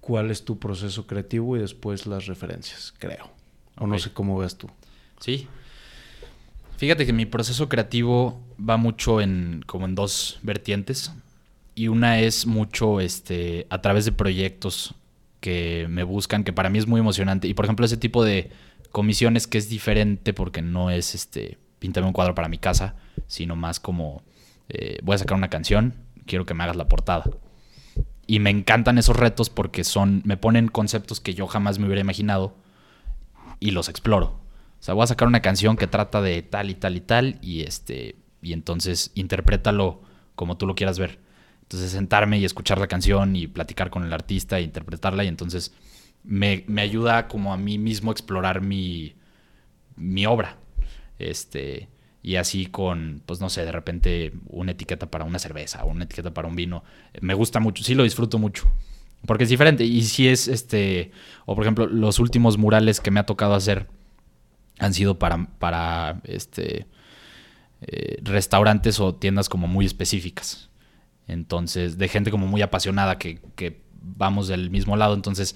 [0.00, 3.30] cuál es tu proceso creativo y después las referencias, creo.
[3.76, 4.68] O no sé cómo ves tú.
[5.20, 5.48] Sí.
[6.76, 11.12] Fíjate que mi proceso creativo va mucho en como en dos vertientes.
[11.74, 14.94] Y una es mucho este a través de proyectos
[15.40, 17.48] que me buscan que para mí es muy emocionante.
[17.48, 18.50] Y por ejemplo ese tipo de
[18.92, 22.96] comisiones que es diferente porque no es este píntame un cuadro para mi casa
[23.28, 24.22] sino más como
[24.68, 25.94] eh, voy a sacar una canción
[26.26, 27.24] quiero que me hagas la portada.
[28.26, 32.00] Y me encantan esos retos porque son me ponen conceptos que yo jamás me hubiera
[32.00, 32.54] imaginado
[33.58, 34.26] y los exploro.
[34.80, 37.38] O sea, voy a sacar una canción que trata de tal y tal y tal
[37.42, 40.02] y este y entonces interprétalo
[40.34, 41.18] como tú lo quieras ver.
[41.62, 45.72] Entonces sentarme y escuchar la canción y platicar con el artista e interpretarla y entonces
[46.24, 49.14] me, me ayuda como a mí mismo explorar mi,
[49.96, 50.56] mi obra.
[51.18, 51.88] Este,
[52.22, 56.04] y así con, pues no sé, de repente una etiqueta para una cerveza o una
[56.04, 56.84] etiqueta para un vino.
[57.20, 58.70] Me gusta mucho, sí lo disfruto mucho.
[59.26, 59.84] Porque es diferente.
[59.84, 61.12] Y si es este.
[61.46, 63.86] O por ejemplo, los últimos murales que me ha tocado hacer
[64.78, 66.86] han sido para, para este.
[67.82, 70.70] Eh, restaurantes o tiendas como muy específicas.
[71.26, 75.14] Entonces, de gente como muy apasionada que, que vamos del mismo lado.
[75.14, 75.54] Entonces,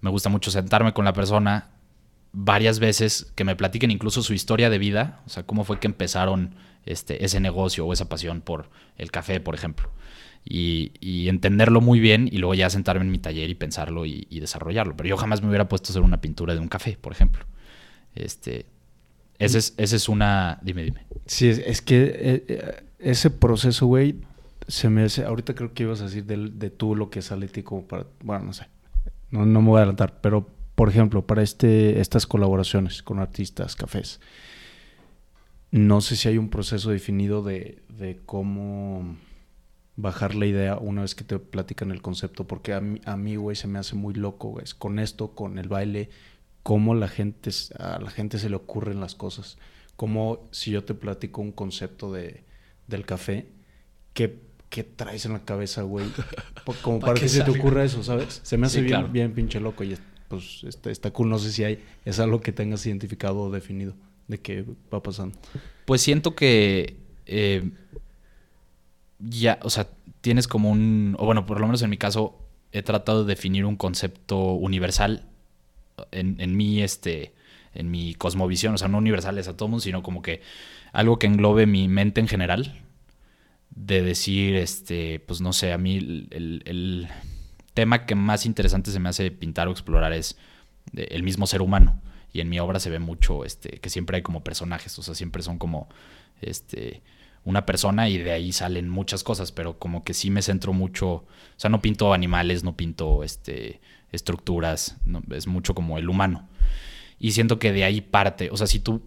[0.00, 1.70] me gusta mucho sentarme con la persona
[2.32, 5.86] varias veces, que me platiquen incluso su historia de vida, o sea, cómo fue que
[5.86, 6.54] empezaron
[6.86, 9.90] este, ese negocio o esa pasión por el café, por ejemplo.
[10.44, 14.40] Y, entenderlo muy bien y luego ya sentarme en mi taller y pensarlo y, y
[14.40, 14.96] desarrollarlo.
[14.96, 17.46] Pero yo jamás me hubiera puesto a hacer una pintura de un café, por ejemplo.
[18.14, 18.66] Este,
[19.44, 20.58] ese es, ese es una...
[20.62, 21.06] Dime, dime.
[21.26, 24.16] Sí, es, es que eh, eh, ese proceso, güey,
[24.68, 25.24] se me hace.
[25.24, 28.06] Ahorita creo que ibas a decir del- de, tú lo que sale ti como para.
[28.22, 28.66] Bueno, no sé.
[29.30, 30.20] No, no me voy a adelantar.
[30.20, 34.20] Pero, por ejemplo, para este, estas colaboraciones con artistas, cafés,
[35.70, 39.16] no sé si hay un proceso definido de, de cómo
[39.96, 42.46] bajar la idea una vez que te platican el concepto.
[42.46, 44.64] Porque a mí, a mí, güey, se me hace muy loco, güey.
[44.78, 46.10] Con esto, con el baile,
[46.62, 49.58] cómo la gente, a la gente se le ocurren las cosas.
[49.96, 52.44] Como si yo te platico un concepto de,
[52.86, 53.46] del café,
[54.14, 56.06] ¿qué, qué traes en la cabeza, güey?
[56.82, 58.40] Como Pa' para que que se te ocurra eso, ¿sabes?
[58.42, 59.08] Se me hace Sí, bien, claro.
[59.12, 61.28] bien pinche loco y es- pues está, está cool.
[61.28, 63.94] No sé si hay, es algo que tengas identificado o definido
[64.28, 65.36] de qué va pasando.
[65.84, 66.96] Pues siento que
[67.26, 67.70] eh,
[69.18, 69.88] ya, o sea,
[70.20, 72.38] tienes como un, o bueno, por lo menos en mi caso,
[72.72, 75.28] he tratado de definir un concepto universal
[76.10, 77.32] en, en mi, este,
[77.74, 80.42] en mi cosmovisión, o sea, no universales a todo mundo, sino como que
[80.92, 82.80] algo que englobe mi mente en general,
[83.70, 86.28] de decir, este, pues no sé, a mí el,
[86.64, 87.08] el-
[87.74, 90.36] tema que más interesante se me hace pintar o explorar es
[90.92, 92.00] de- el mismo ser humano.
[92.32, 95.14] Y en mi obra se ve mucho este, que siempre hay como personajes, o sea,
[95.14, 95.88] siempre son como
[96.42, 97.02] este,
[97.44, 101.08] una persona y de ahí salen muchas cosas, pero como que sí me centro mucho,
[101.12, 101.26] o
[101.56, 103.80] sea, no pinto animales, no pinto este,
[104.12, 106.48] estructuras, no, es mucho como el humano.
[107.18, 109.02] Y siento que de ahí parte, o sea, si tú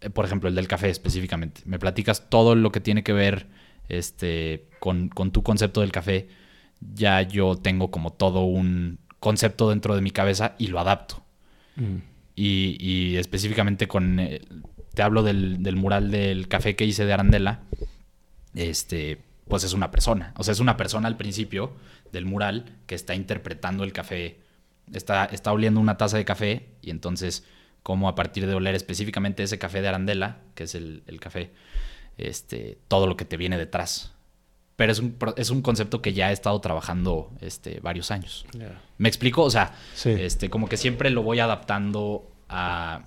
[0.00, 1.62] eh, por ejemplo, el del café específicamente.
[1.64, 3.46] Me platicas todo lo que tiene que ver
[3.88, 6.28] este, con, con tu concepto del café.
[6.94, 11.22] Ya yo tengo como todo un concepto dentro de mi cabeza y lo adapto.
[11.76, 11.96] Mm.
[12.34, 14.18] Y, y específicamente con...
[14.18, 14.40] eh,
[14.94, 17.60] te hablo del, del mural del café que hice de Arandela.
[18.54, 20.32] Este, pues es una persona.
[20.36, 21.72] O sea, es una persona al principio
[22.12, 24.40] del mural que está interpretando el café.
[24.92, 27.44] Está, está oliendo una taza de café y entonces,
[27.82, 31.52] como a partir de oler específicamente ese café de Arandela, que es el, el café,
[32.18, 34.12] este, todo lo que te viene detrás.
[34.76, 38.46] Pero es un, es un concepto que ya he estado trabajando este, varios años.
[38.98, 39.42] ¿Me explico?
[39.42, 40.10] O sea, Sí.
[40.10, 43.04] este, como que siempre lo voy adaptando a.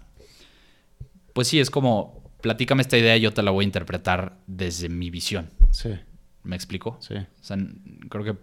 [1.33, 2.21] Pues sí, es como.
[2.41, 5.49] Platícame esta idea y yo te la voy a interpretar desde mi visión.
[5.71, 5.89] Sí,
[6.43, 6.97] ¿Me explico?
[6.99, 7.15] sí.
[7.15, 7.57] O sea,
[8.09, 8.35] creo que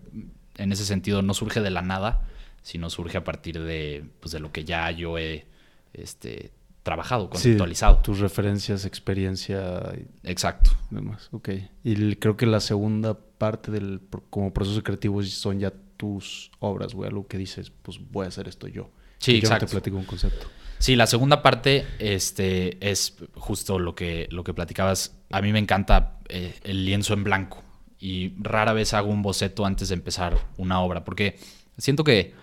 [0.63, 2.23] en ese sentido no surge de la nada,
[2.63, 5.47] sino surge a partir de, pues, de lo que ya yo he
[5.93, 7.99] este, trabajado, Sí, conceptualizado.
[7.99, 10.71] tus referencias, experiencia y Exacto.
[10.91, 11.29] demás.
[11.33, 11.51] Ok.
[11.85, 17.09] Y creo que la segunda parte del como proceso creativo son ya tus obras, güey.
[17.09, 18.91] Algo que dices, pues voy a hacer esto yo.
[19.19, 19.67] Sí, Y yo no exacto.
[19.67, 20.47] te platico un concepto.
[20.79, 25.15] Sí, la segunda parte este, es justo lo que, lo que platicabas.
[25.31, 27.63] A mí me encanta eh, el lienzo en blanco
[28.01, 31.39] y rara vez hago un boceto antes de empezar una obra, porque
[31.79, 32.35] siento que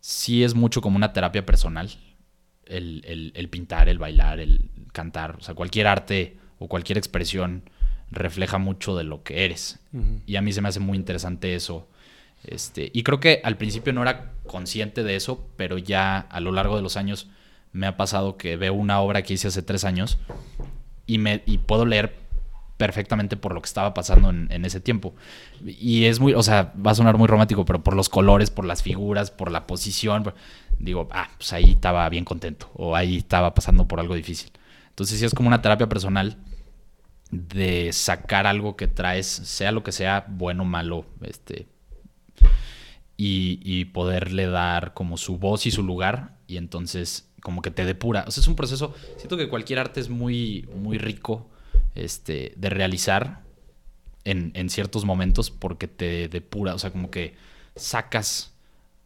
[0.00, 1.90] sí es mucho como una terapia personal
[2.66, 5.36] el, el- el pintar, el bailar, el cantar.
[5.36, 7.62] O sea, cualquier arte o cualquier expresión
[8.10, 9.80] refleja mucho de lo que eres.
[10.26, 11.88] Y a mí se me hace muy interesante eso.
[12.44, 16.52] Este, y creo que al principio no era consciente de eso, pero ya a lo
[16.52, 17.28] largo de los años
[17.72, 20.18] me ha pasado que veo una obra que hice hace tres años
[21.06, 22.14] y, me, y puedo leer
[22.78, 25.14] perfectamente por lo que estaba pasando en, ese tiempo.
[25.66, 28.64] Y es muy, o sea, va a sonar muy romántico, pero por los colores, por
[28.64, 30.32] las figuras, por la posición,
[30.78, 34.52] digo, ah, pues ahí estaba bien contento o ahí estaba pasando por algo difícil.
[34.90, 36.38] Entonces sí es como una terapia personal
[37.30, 41.66] de sacar algo que traes, sea lo que sea, bueno o malo, este,
[43.16, 47.84] y, y poderle dar como su voz y su lugar, y entonces como que te
[47.84, 48.24] depura.
[48.28, 51.50] O sea, es un proceso, siento que cualquier arte es muy, muy rico
[52.04, 53.42] este, de realizar
[54.24, 57.34] en, en ciertos momentos porque te depura, o sea, como que
[57.76, 58.52] sacas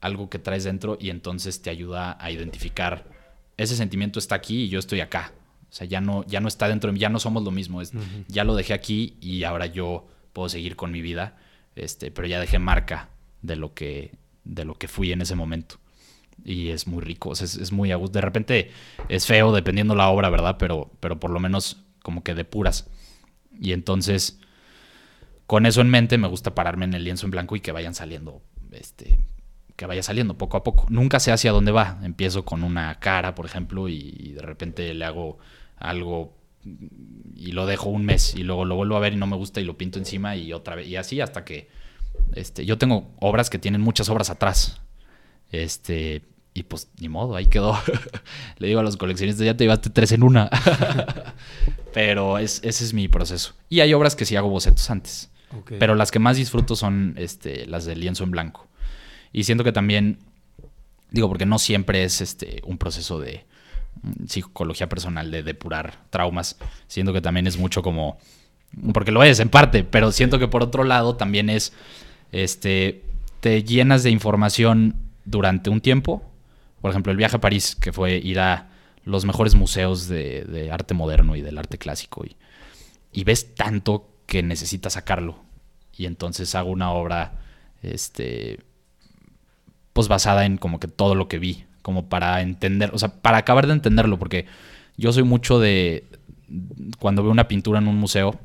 [0.01, 3.05] algo que traes dentro y entonces te ayuda a identificar
[3.57, 5.33] ese sentimiento está aquí y yo estoy acá.
[5.71, 7.81] O sea, ya no, ya no está dentro de mí, ya no somos lo mismo.
[7.81, 7.93] Es,
[8.29, 11.37] Ya lo dejé aquí y ahora yo puedo seguir con mi vida.
[11.77, 13.09] Este, pero ya dejé marca
[13.41, 14.13] de lo que,
[14.45, 15.77] de lo que fui en ese momento.
[16.45, 18.15] Y es muy rico, o sea, es, es muy a gusto.
[18.15, 18.71] De repente
[19.09, 20.57] es feo dependiendo la obra, ¿verdad?
[20.59, 22.89] Pero, pero por lo menos como que depuras.
[23.59, 24.39] Y entonces,
[25.47, 27.95] con eso en mente, me gusta pararme en el lienzo en blanco y que vayan
[27.95, 29.19] saliendo, este,
[29.77, 30.87] que vaya saliendo poco a poco.
[30.89, 32.01] Nunca sé hacia dónde va.
[32.03, 35.39] Empiezo con una cara, por ejemplo, y, de repente le hago
[35.77, 36.37] algo
[37.35, 39.61] y lo dejo un mes y luego lo vuelvo a ver y no me gusta
[39.61, 41.69] y lo pinto encima y otra vez y así hasta que
[42.37, 44.81] este yo tengo obras que tienen muchas obras atrás.
[45.51, 46.23] Este,
[46.55, 47.79] y pues ni modo, ahí quedó.
[48.59, 50.51] Le digo a los coleccionistas, ya te llevaste tres en una.
[51.95, 53.55] Pero es, ese es mi proceso.
[53.69, 55.31] Y hay obras que sí hago bocetos antes.
[55.79, 58.69] Pero las que más disfruto son este, las del lienzo en blanco.
[59.33, 60.19] Y siento que también,
[61.11, 63.45] digo, porque no siempre es este, un proceso de
[64.03, 66.59] mm, psicología personal, de depurar traumas.
[66.87, 68.19] Siento que también es mucho como,
[68.95, 71.73] porque lo es en parte, pero siento que por otro lado también es,
[72.31, 73.05] este,
[73.41, 76.23] te llenas de información durante un tiempo.
[76.83, 78.69] Por ejemplo, el viaje a París, que fue ir a
[79.05, 82.25] los mejores museos de, arte moderno y del arte clásico.
[83.13, 85.39] Y, ves tanto que necesitas sacarlo.
[85.97, 87.41] Y entonces hago una obra,
[87.83, 88.59] este,
[89.93, 93.39] pues basada en como que todo lo que vi, como para entender, o sea, para
[93.39, 94.47] acabar de entenderlo, porque
[94.97, 96.05] yo soy mucho de,
[96.99, 98.41] cuando veo una pintura en un museo,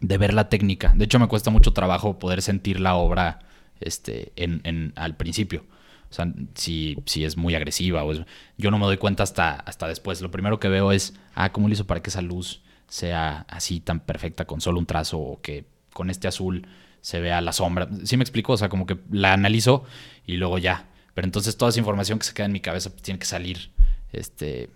[0.00, 0.92] de ver la técnica.
[0.96, 3.40] De hecho, me cuesta mucho trabajo poder sentir la obra
[3.80, 5.64] este, en- al principio.
[6.12, 8.04] O sea, si, si es muy agresiva.
[8.04, 8.20] O es-
[8.58, 10.20] yo no me doy cuenta hasta, hasta después.
[10.20, 13.80] Lo primero que veo es, ah, ¿cómo le hizo para que esa luz sea así
[13.80, 16.66] tan perfecta con solo un trazo o que con este azul
[17.00, 17.88] se vea la sombra?
[18.04, 19.84] Sí me explico, o sea, como que la analizo
[20.26, 20.86] y luego ya.
[21.14, 23.70] Pero entonces toda esa información que se queda en mi cabeza tiene que salir
[24.12, 24.68] este,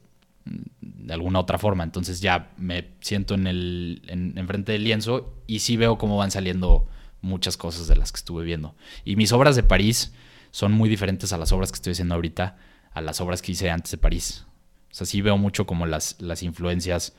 [0.80, 1.84] de alguna otra forma.
[1.84, 6.30] Entonces ya me siento en el en, enfrente del lienzo y sí veo cómo van
[6.30, 6.88] saliendo
[7.20, 8.74] muchas cosas de las que estuve viendo.
[9.04, 10.12] Y mis obras de París
[10.58, 12.56] son muy diferentes a las obras que estoy haciendo ahorita,
[12.92, 14.46] a las obras que hice antes de París.
[14.90, 17.14] O sea, sí veo mucho como las, las influencias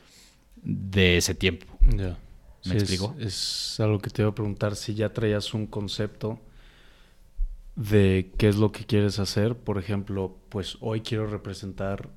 [0.63, 1.67] de ese tiempo.
[1.81, 2.17] Ya.
[2.65, 3.15] ¿Me Sí, es- explico?
[3.19, 6.39] Es, algo que te iba a preguntar si ya traías un concepto
[7.75, 9.55] de qué es lo que quieres hacer.
[9.55, 12.09] Por ejemplo, pues hoy quiero representar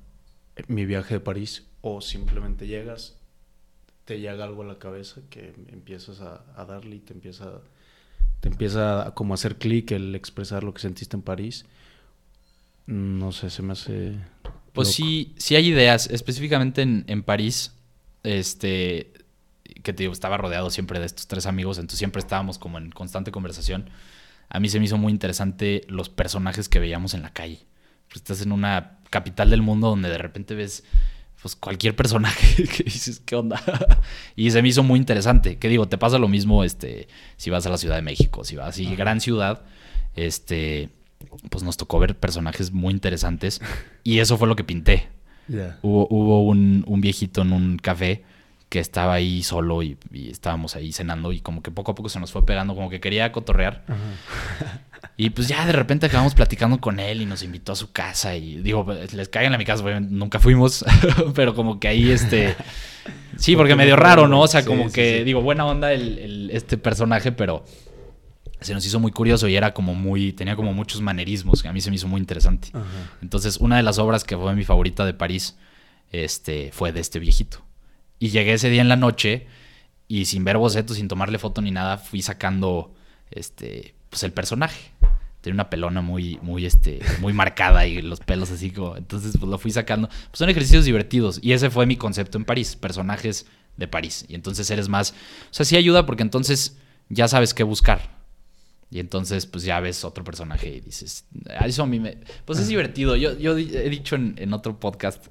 [0.67, 3.17] mi viaje de París o simplemente llegas,
[4.05, 7.61] te llega algo a la cabeza que empiezas a, a darle y te empieza,
[8.41, 11.65] te empieza a como a hacer clic el expresar lo que sentiste en París.
[12.87, 14.15] No sé, se me hace...
[14.73, 14.95] Pues loco.
[14.95, 17.73] sí, sí hay ideas, específicamente en, en París,
[18.23, 19.13] este,
[19.83, 22.91] que te digo, estaba rodeado siempre de estos tres amigos, entonces siempre estábamos como en
[22.91, 23.89] constante conversación.
[24.49, 27.65] A mí se me hizo muy interesante los personajes que veíamos en la calle.
[28.07, 30.83] Pues estás en una capital del mundo donde de repente ves
[31.41, 33.61] pues cualquier personaje que dices, ¿qué onda?
[34.35, 35.57] y se me hizo muy interesante.
[35.57, 38.55] Que digo, te pasa lo mismo este, si vas a la Ciudad de México, si
[38.55, 38.95] vas así, Ajá.
[38.95, 39.61] gran ciudad,
[40.15, 40.89] este,
[41.49, 43.61] pues nos tocó ver personajes muy interesantes
[44.03, 45.09] y eso fue lo que pinté.
[45.81, 48.23] Hubo, hubo un, un viejito en un café
[48.71, 52.07] que estaba ahí solo y, y estábamos ahí cenando y como que poco a poco
[52.07, 53.83] se nos fue pegando, como que quería cotorrear.
[53.85, 54.79] Ajá.
[55.17, 58.35] Y pues ya de repente acabamos platicando con él y nos invitó a su casa
[58.37, 60.85] y digo, les caigan a mi casa, nunca fuimos,
[61.35, 62.55] pero como que ahí este...
[63.35, 64.39] Sí, porque medio raro, ¿no?
[64.41, 65.23] O sea, Sí, como sí, que sí.
[65.25, 67.65] digo, buena onda el, el- este personaje, pero
[68.61, 71.73] se nos hizo muy curioso y era como muy, tenía como muchos manerismos, que a
[71.73, 72.69] mí se me hizo muy interesante.
[72.73, 72.85] Ajá.
[73.21, 75.57] Entonces, una de las obras que fue mi favorita de París
[76.11, 77.63] este, fue de este viejito.
[78.21, 79.47] Y llegué ese día en la noche
[80.07, 82.93] y sin ver boceto, sin tomarle foto ni nada, fui sacando
[83.31, 84.91] este, pues el personaje.
[85.41, 88.95] Tenía una pelona muy, muy, este, muy marcada y los pelos así como.
[88.95, 90.07] Entonces, pues lo fui sacando.
[90.07, 91.39] Pues son ejercicios divertidos.
[91.41, 94.23] Y ese fue mi concepto en París, personajes de París.
[94.27, 95.15] Y entonces eres más.
[95.49, 96.77] O sea, sí ayuda porque entonces
[97.09, 98.21] ya sabes qué buscar.
[98.91, 101.25] Y entonces, pues ya ves otro personaje y dices,
[101.57, 102.19] "Ah, eso a mí me...
[102.45, 103.15] Pues es divertido.
[103.15, 105.25] Yo, yo he dicho en, en otro podcast,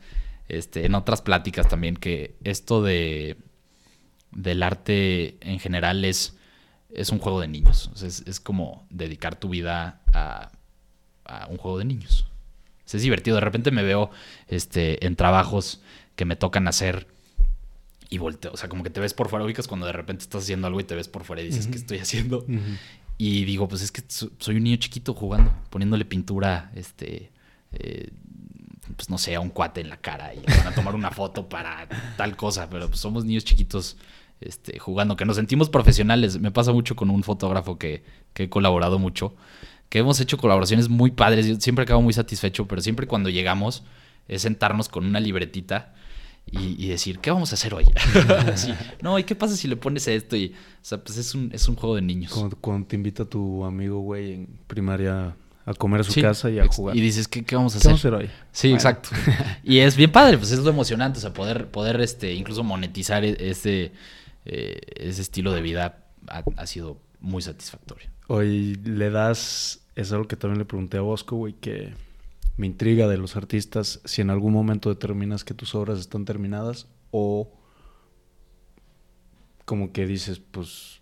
[0.58, 3.36] este, en otras pláticas también, que esto de
[4.32, 6.36] del arte en general es,
[6.94, 7.90] es un juego de niños.
[8.02, 10.52] Es, es como dedicar tu vida a,
[11.24, 12.26] a un juego de niños.
[12.92, 13.36] Es divertido.
[13.36, 14.10] De repente me veo
[14.48, 15.80] este, en trabajos
[16.16, 17.06] que me tocan hacer
[18.08, 18.52] y volteo.
[18.52, 19.44] O sea, como que te ves por fuera.
[19.44, 21.66] Ubicas cuando de repente estás haciendo algo y te ves por fuera y dices.
[21.68, 22.44] ¿qué estoy haciendo?
[23.18, 27.30] Y digo, pues es que so- soy un niño chiquito jugando, poniéndole pintura, este,
[27.72, 28.10] eh,
[28.96, 31.48] pues no sé, a un cuate en la cara y van a tomar una foto
[31.48, 33.96] para tal cosa, pero pues somos niños chiquitos
[34.40, 36.38] este, jugando, que nos sentimos profesionales.
[36.40, 39.34] Me pasa mucho con un fotógrafo que, que he colaborado mucho,
[39.88, 41.46] que hemos hecho colaboraciones muy padres.
[41.46, 43.82] Yo siempre acabo muy satisfecho, pero siempre cuando llegamos
[44.28, 45.94] es sentarnos con una libretita
[46.52, 47.84] y, decir, ¿qué vamos a hacer hoy?
[49.02, 50.36] No, ¿y qué pasa si le pones esto?
[50.36, 52.32] Y, o sea, pues es un, es un juego de niños.
[52.32, 56.50] Cuando, cuando te invita tu amigo, güey, en primaria a comer a su Sí, casa
[56.50, 56.96] y a jugar.
[56.96, 57.90] Y dices, ¿qué, qué vamos a ¿Qué hacer?
[57.90, 58.30] vamos a hacer hoy?
[58.52, 58.76] Sí, Bueno.
[58.76, 59.10] exacto.
[59.64, 63.24] Y es bien padre, pues es lo emocionante, o sea, poder, poder este, incluso monetizar
[63.24, 63.92] e- ese,
[64.46, 68.08] eh, ese estilo de vida ha, ha sido muy satisfactorio.
[68.28, 71.92] Hoy le das, es algo que también le pregunté a Bosco, güey, que
[72.56, 76.86] me intriga de los artistas, si en algún momento determinas que tus obras están terminadas
[77.10, 77.50] o
[79.64, 80.99] como que dices, pues,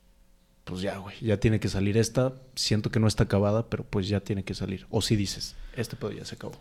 [0.68, 4.06] pues ya, güey, ya tiene que salir esta, siento que no está acabada, pero pues
[4.06, 4.86] ya tiene que salir.
[4.90, 6.56] O si dices, este pedo ya se acabó.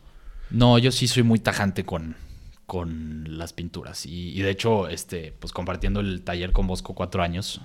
[0.50, 2.16] No, yo sí soy muy tajante con,
[2.66, 4.06] con las pinturas.
[4.06, 7.60] Y, y de hecho, este, pues compartiendo el taller con Bosco cuatro años,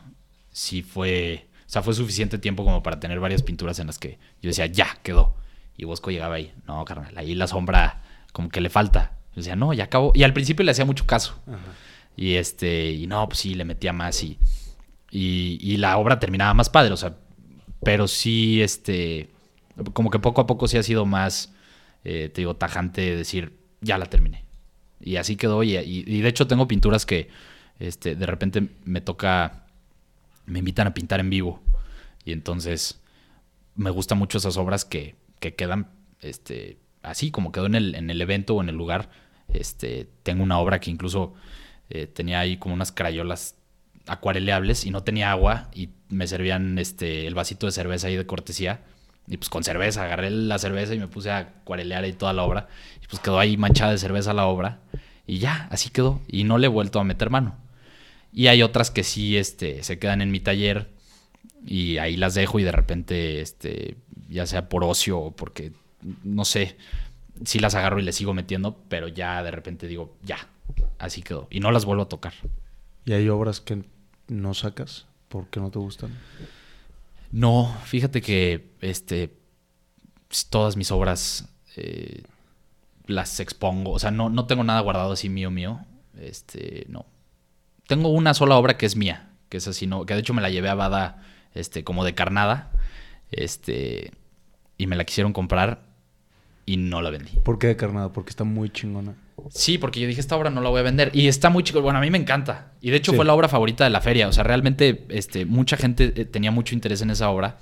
[0.51, 4.19] sí fue, o sea, fue suficiente tiempo como para tener varias pinturas en las que
[4.41, 5.37] yo decía, ya, quedó.
[5.77, 8.03] Y Bosco llegaba ahí, no, carnal, ahí la sombra
[8.33, 9.13] como que le falta.
[9.31, 10.11] Yo decía, no, ya acabó.
[10.13, 11.41] Y al principio le hacía mucho caso.
[12.17, 14.41] Y este, y no, pues sí, le metía más y,
[15.13, 17.17] y, la obra terminaba más padre, o sea,
[17.85, 19.29] pero sí, este,
[19.93, 21.53] como que poco a poco sí ha sido más,
[22.05, 24.45] eh, te digo, tajante decir, ya la terminé.
[25.01, 27.29] Y así quedó, y, y- y de hecho tengo pinturas que,
[27.79, 29.67] este, de repente me toca,
[30.47, 31.61] me invitan a pintar en vivo,
[32.25, 33.01] y entonces
[33.75, 38.11] me gustan mucho esas obras que, que quedan, este, así como quedó en el, en
[38.11, 39.11] el evento o en el lugar.
[39.49, 41.35] Este, tengo una obra que incluso
[41.91, 43.57] eh, tenía ahí como unas crayolas
[44.07, 48.27] acuareleables y no tenía agua y me servían este el vasito de cerveza ahí de
[48.27, 48.81] cortesía.
[49.29, 52.43] Y pues con cerveza agarré la cerveza y me puse a acuarelear ahí toda la
[52.43, 52.69] obra.
[53.03, 54.81] Y pues quedó ahí manchada de cerveza la obra.
[55.27, 56.21] Y ya así quedó.
[56.27, 57.57] Y no le he vuelto a meter mano.
[58.33, 60.91] Y hay otras que sí este se quedan en mi taller
[61.65, 63.97] y ahí las dejo y de repente este
[64.29, 65.73] ya sea por ocio o porque
[66.25, 66.77] no sé
[67.45, 70.49] sí las agarro y les sigo metiendo pero ya de repente digo ya
[70.99, 71.47] así quedó.
[71.51, 72.33] Y no las vuelvo a tocar.
[73.05, 73.83] ¿Y hay obras que
[74.33, 76.11] no sacas porque no te gustan?
[77.31, 79.35] No, fíjate que este
[80.49, 82.23] todas mis obras eh,
[83.07, 83.93] las expongo.
[83.93, 85.81] O sea, no, no tengo nada guardado así mío mío.
[86.19, 87.07] Este, no.
[87.87, 90.43] Tengo una sola obra que es mía, que es así, no, que de hecho me
[90.43, 91.23] la llevé a Bada,
[91.55, 92.71] este, como de carnada.
[93.31, 94.13] Este,
[94.79, 95.83] y me la quisieron comprar
[96.67, 97.33] y no la vendí.
[97.45, 98.13] ¿Por qué de carnada?
[98.13, 99.15] Porque está muy chingona.
[99.51, 101.11] Sí, porque yo dije, esta obra no la voy a vender.
[101.15, 101.81] Y está muy chico.
[101.83, 102.73] Bueno, a mí me encanta.
[102.81, 103.17] Y de hecho Sí.
[103.17, 104.29] fue la obra favorita de la feria.
[104.29, 107.59] O sea, realmente este, mucha gente eh, tenía mucho interés en esa obra.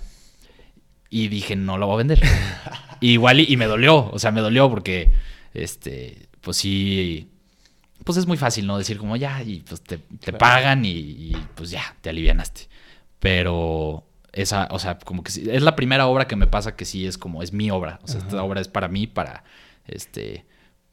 [1.08, 2.20] Y dije, no la voy a vender.
[3.02, 4.10] Y igual y, y me dolió.
[4.12, 5.10] O sea, me dolió porque,
[5.54, 7.30] este, pues sí,
[8.04, 8.76] pues es muy fácil, ¿no?
[8.76, 10.36] Decir como ya y pues te, te Claro.
[10.38, 12.68] pagan y, y, pues ya, te alivianaste.
[13.18, 16.84] Pero esa, o sea, como que sí, es la primera obra que me pasa que
[16.84, 18.00] sí es como, es mi obra.
[18.02, 19.44] O sea, esta obra es para mí, para,
[19.86, 20.44] este,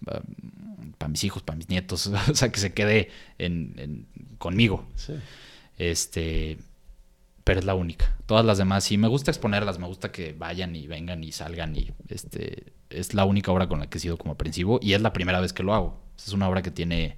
[0.03, 2.07] para mis hijos, para mis nietos.
[2.31, 4.85] O sea, que se quede en, en- conmigo.
[4.95, 5.13] Sí.
[5.77, 6.57] Este,
[7.43, 8.15] pero es la única.
[8.25, 11.75] Todas las demás sí me gusta exponerlas, me gusta que vayan y vengan y salgan
[11.75, 15.01] y este es la única obra con la que he sido como aprensivo y es
[15.01, 15.99] la primera vez que lo hago.
[16.17, 17.17] Es una obra que tiene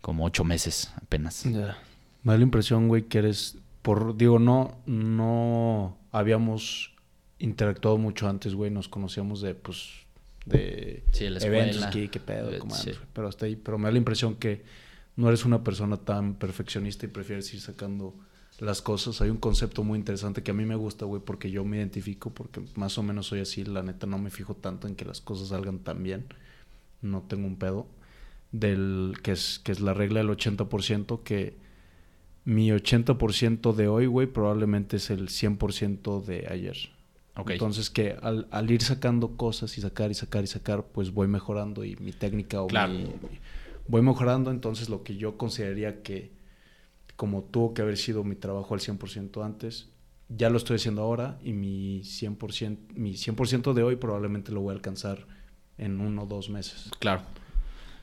[0.00, 1.44] como ocho meses apenas.
[1.44, 1.78] Ya.
[2.22, 3.56] Me da la impresión, güey, que eres.
[3.82, 6.92] Por, digo, no, no habíamos
[7.38, 8.70] interactuado mucho antes, güey.
[8.70, 9.88] Nos conocíamos de, pues,
[10.48, 12.92] de Sí, la eventos, qué pedo, Eh, sí.
[13.12, 13.56] Pero hasta ahí.
[13.56, 14.62] Pero me da la impresión que
[15.16, 18.14] no eres una persona tan perfeccionista y prefieres ir sacando
[18.58, 19.20] las cosas.
[19.20, 22.30] Hay un concepto muy interesante que a mí me gusta, güey, porque yo me identifico,
[22.30, 23.64] porque más o menos soy así.
[23.64, 26.26] La neta, no me fijo tanto en que las cosas salgan tan bien.
[27.02, 27.86] No tengo un pedo
[28.52, 31.56] del que es, que es la regla del 80%, que
[32.44, 36.76] mi 80% de hoy, güey, probablemente es el 100% de ayer.
[37.46, 41.28] Entonces que al, al ir sacando cosas y sacar y sacar y sacar, pues voy
[41.28, 42.92] mejorando y mi técnica o Claro.
[42.92, 43.06] mi-
[43.86, 46.32] voy mejorando, entonces lo que yo consideraría que
[47.16, 49.88] como tuvo que haber sido mi trabajo al 100% antes,
[50.28, 54.72] ya lo estoy haciendo ahora y mi 100%, mi 100% de hoy probablemente lo voy
[54.72, 55.26] a alcanzar
[55.78, 56.90] en uno o dos meses.
[56.98, 57.22] Claro.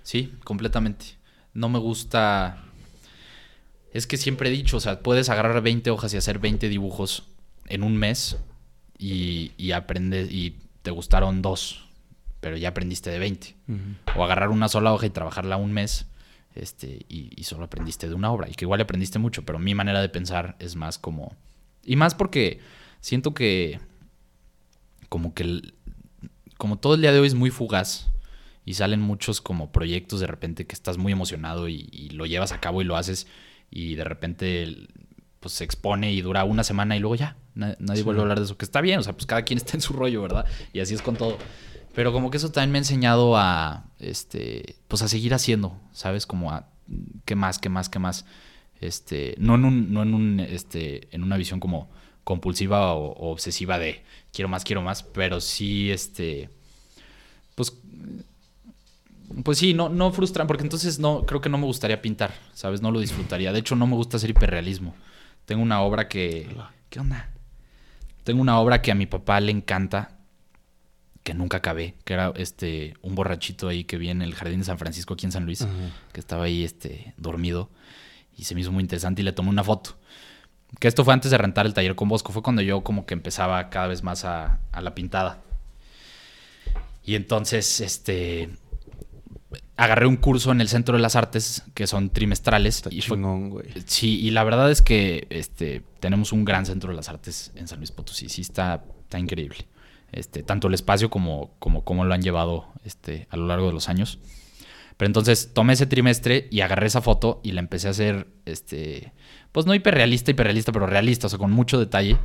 [0.04, 1.06] Sí, completamente.
[1.54, 2.64] No me gusta.
[3.94, 7.28] Es que siempre he dicho, o sea, puedes agarrar 20 hojas y hacer 20 dibujos
[7.68, 8.38] en un mes
[8.98, 11.86] y, y aprendes y te gustaron dos,
[12.40, 13.56] pero ya aprendiste de 20.
[14.16, 16.06] O agarrar una sola hoja y trabajarla un mes
[16.54, 18.48] este, y, y solo aprendiste de una obra.
[18.50, 21.36] Y que igual aprendiste mucho, pero mi manera de pensar es más como...
[21.84, 22.60] Y más porque
[23.02, 23.80] siento que
[25.10, 25.74] como que el-
[26.58, 28.08] como todo el día de hoy es muy fugaz
[28.66, 32.52] y salen muchos como proyectos de repente que estás muy emocionado y, y lo llevas
[32.54, 33.28] a cabo y lo haces
[33.70, 34.88] y de repente
[35.40, 38.04] pues se expone y dura una semana y luego ya, nadie Sí.
[38.04, 39.82] vuelve a hablar de eso, que está bien, o sea, pues cada quien está en
[39.82, 40.46] su rollo, ¿verdad?
[40.74, 41.38] Y así es con todo.
[41.94, 46.26] Pero como que eso también me ha enseñado a, este, pues a seguir haciendo, ¿sabes?
[46.26, 46.68] Como a,
[47.24, 48.26] ¿qué más, qué más, qué más?
[48.82, 51.90] Este, no en un, no en un, este, en una visión como
[52.26, 54.04] compulsiva o, o obsesiva de
[54.34, 56.50] quiero más, quiero más, pero sí, este,
[57.56, 57.72] pues,
[59.44, 62.82] pues sí, no, no frustran, porque entonces no, creo que no me gustaría pintar, ¿sabes?
[62.82, 63.54] No lo disfrutaría.
[63.54, 64.94] De hecho, no me gusta hacer hiperrealismo.
[65.46, 66.54] Tengo una obra que,
[66.90, 67.30] ¿qué onda?
[68.26, 70.18] Tengo una obra que a mi papá le encanta,
[71.24, 74.66] que nunca acabé, que era este un borrachito ahí que vi en el jardín de
[74.66, 75.66] San Francisco aquí en San Luis,
[76.12, 77.70] que estaba ahí este dormido
[78.36, 79.98] y se me hizo muy interesante y le tomé una foto.
[80.80, 83.14] Que esto fue antes de rentar el taller con Bosco, fue cuando yo como que
[83.14, 85.44] empezaba cada vez más a, a la pintada.
[87.04, 88.50] Y entonces, este,
[89.78, 92.78] agarré un curso en el Centro de las Artes, que son trimestrales.
[92.78, 93.68] Está y chingón, güey.
[93.86, 97.68] Sí, y la verdad es que este, tenemos un gran centro de las artes en
[97.68, 98.30] San Luis Potosí.
[98.30, 99.68] Sí, está, está increíble.
[100.12, 103.74] Este, tanto el espacio como, como, como lo han llevado este, a lo largo de
[103.74, 104.20] los años.
[104.98, 109.12] Pero entonces tomé ese trimestre y agarré esa foto y la empecé a hacer, este,
[109.52, 112.18] pues no hiperrealista, hiperrealista, pero realista, o sea, con mucho detalle.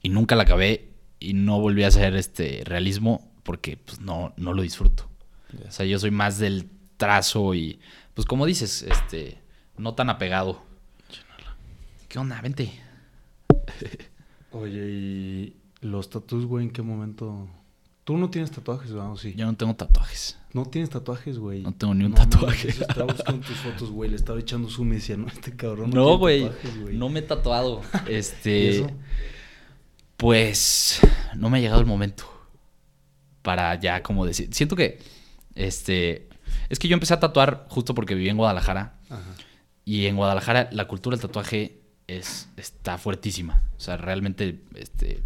[0.00, 4.52] Y nunca la acabé y no volví a hacer este realismo porque pues, no, no
[4.52, 5.08] lo disfruto.
[5.66, 7.78] O sea, yo soy más del trazo y,
[8.14, 9.38] pues como dices, este,
[9.76, 10.62] no tan apegado.
[12.08, 12.40] ¿Qué onda?
[12.40, 12.72] Vente.
[14.52, 17.48] Oye, ¿y los tatuajes, güey, en qué momento?
[18.04, 19.34] Tú no tienes tatuajes, vamos, sí.
[19.36, 20.38] Yo no tengo tatuajes.
[20.52, 21.62] No tienes tatuajes, güey.
[21.62, 22.68] No tengo ni un mames, tatuaje.
[22.68, 24.08] estaba buscando tus fotos, güey.
[24.10, 26.42] Le estaba echando zoom y decía, no, este cabrón No, tiene güey.
[26.44, 27.82] tatuajes, No me he tatuado.
[28.08, 28.68] ¿Y Este.
[28.78, 28.90] eso?
[30.16, 31.00] Pues.
[31.34, 32.24] No me ha llegado el momento.
[33.42, 34.48] Para ya como decir.
[34.52, 34.98] Siento que.
[35.56, 36.28] Este.
[36.68, 38.94] Es que yo empecé a tatuar justo porque viví en Guadalajara.
[39.10, 39.22] Ajá.
[39.84, 43.62] Y en Guadalajara la cultura del tatuaje es, está fuertísima.
[43.76, 45.22] O sea, realmente este,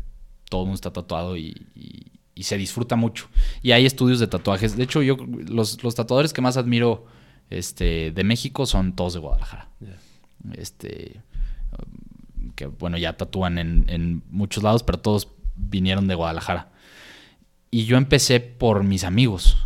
[0.48, 3.28] todo el mundo está tatuado y, y- y se disfruta mucho.
[3.62, 4.74] Y hay estudios de tatuajes.
[4.76, 5.16] De hecho, yo
[5.46, 7.04] los, los tatuadores que más admiro
[7.50, 9.68] este, de México son todos de Guadalajara.
[10.54, 11.20] Este,
[12.54, 16.70] que bueno, ya tatúan en, en muchos lados, pero todos vinieron de Guadalajara.
[17.70, 19.58] Y yo empecé por mis amigos.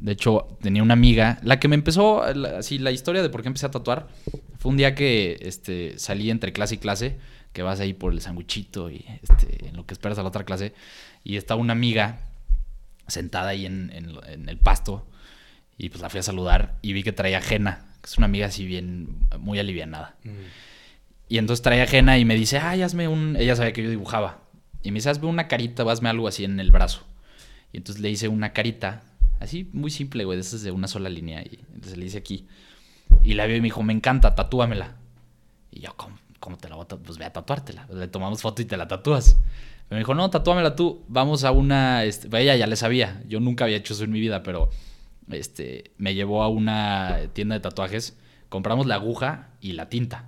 [0.00, 3.48] De hecho, tenía una amiga, la que me empezó, así, la historia de por qué
[3.48, 4.08] empecé a tatuar,
[4.58, 7.18] fue un día que este, salí entre clase y clase,
[7.52, 10.44] que vas ahí por el sanguchito y este, en lo que esperas a la otra
[10.44, 10.72] clase,
[11.24, 12.20] y estaba una amiga
[13.08, 15.06] sentada ahí en, en- en el pasto,
[15.80, 18.46] Y pues la fui a saludar y vi que traía Jena, que es una amiga
[18.46, 20.16] así bien, muy alivianada.
[21.28, 23.36] Y entonces traía Jena y me dice, ay, hazme un...
[23.36, 24.40] Ella sabía que yo dibujaba.
[24.82, 27.06] Y me dice, hazme una carita, hazme algo así en el brazo.
[27.72, 29.02] Y entonces le hice una carita,
[29.40, 31.42] así muy simple, güey, de esas de una sola línea.
[31.42, 32.46] Y entonces le hice aquí.
[33.22, 34.96] Y la vio y me dijo, me encanta, tatúamela.
[35.70, 36.96] Y yo, ¿cómo, cómo te la voy a?
[36.96, 37.86] Pues ve a tatuártela.
[37.92, 39.38] Le tomamos foto y te la tatúas.
[39.90, 41.04] Me dijo, no, tatúamela tú.
[41.08, 42.04] Vamos a una...
[42.04, 43.22] Este, ella ya le sabía.
[43.26, 44.70] Yo nunca había hecho eso en mi vida, pero
[45.30, 48.16] este, me llevó a una tienda de tatuajes.
[48.48, 50.26] Compramos la aguja y la tinta.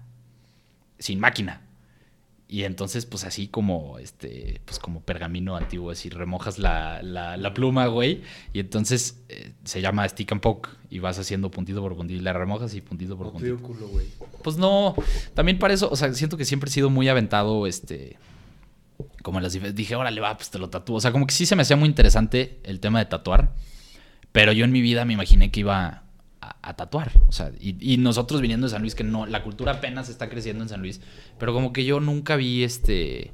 [0.98, 1.62] Sin máquina.
[2.52, 7.86] Y entonces, pues así como, este, pues como pergamino antiguo, así remojas la, la, pluma,
[7.86, 8.22] güey.
[8.52, 10.68] Y entonces eh, se llama stick and poke.
[10.90, 12.18] Y vas haciendo puntito por puntito.
[12.18, 13.56] Y la remojas y puntito por puntito.
[13.62, 13.88] Culo,
[14.42, 14.96] pues no,
[15.34, 18.18] también para eso, o sea, siento que siempre he sido muy aventado, este,
[19.22, 20.96] como las dije, órale, va, pues te lo tatúo.
[20.96, 23.54] O sea, como que sí se me hacía muy interesante el tema de tatuar.
[24.32, 26.02] Pero yo en mi vida me imaginé que iba
[26.62, 27.12] a, tatuar.
[27.28, 30.62] O sea, y, nosotros viniendo de San Luis, que no, la cultura apenas está creciendo
[30.62, 31.00] en San Luis.
[31.38, 33.32] Pero como que yo nunca vi este.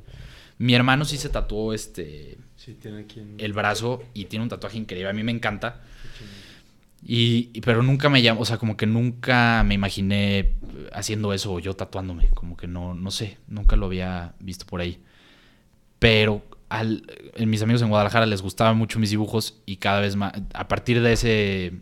[0.58, 2.38] Mi hermano sí se tatuó este.
[2.56, 5.10] Sí, tiene aquí el brazo y tiene un tatuaje increíble.
[5.10, 5.82] A mí me encanta.
[7.08, 10.54] Y, pero nunca me llamó, o sea, como que nunca me imaginé
[10.92, 12.28] haciendo eso o yo tatuándome.
[12.30, 15.00] Como que no, no sé, nunca lo había visto por ahí.
[15.98, 17.04] Pero al,
[17.38, 21.00] mis amigos en Guadalajara les gustaban mucho mis dibujos y cada vez más, a partir
[21.00, 21.72] de ese,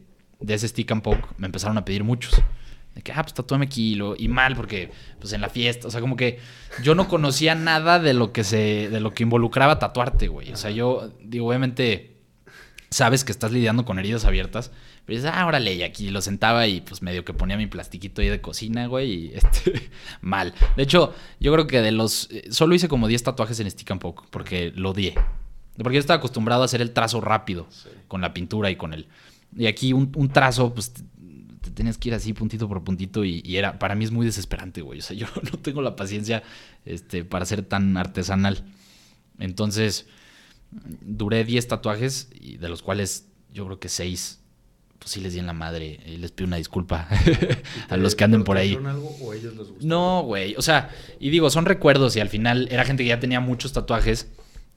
[0.44, 2.40] de ese stick and poke, me empezaron a pedir muchos.
[2.94, 3.98] De que, ah, pues tatúame aquí.
[4.18, 6.38] y mal, porque, pues en la fiesta, o sea, como que
[6.82, 10.52] yo no conocía nada de lo que se, de lo que involucraba tatuarte, güey.
[10.52, 12.14] O sea, yo, digo, obviamente,
[12.90, 14.70] sabes que estás lidiando con heridas abiertas,
[15.04, 18.22] pero dices, ah, órale, y aquí lo sentaba y pues medio que ponía mi plastiquito
[18.22, 19.90] ahí de cocina, güey, y este,
[20.20, 20.54] mal.
[20.76, 23.90] De hecho, yo creo que de los, eh, solo hice como 10 tatuajes en Stick
[23.90, 25.14] and Poke, porque lo odié.
[25.76, 27.66] Porque yo estaba acostumbrado a hacer el trazo rápido,
[28.06, 29.08] con la pintura y con el...
[29.56, 33.56] Y aquí un, trazo, pues te tenías que ir así puntito por puntito y, y,
[33.56, 34.98] era, para mí es muy desesperante, güey.
[34.98, 36.42] O sea, yo no tengo la paciencia
[36.84, 38.64] este, para ser tan artesanal.
[39.38, 40.06] Entonces,
[40.70, 44.40] duré 10 tatuajes, y de los cuales yo creo que 6
[45.04, 47.06] pues sí les di en la madre y les pido una disculpa
[47.90, 48.74] a los que anden por ahí.
[48.74, 50.88] algo o ellos les No, güey, o sea,
[51.20, 54.28] y digo, son recuerdos y al final era gente que ya tenía muchos tatuajes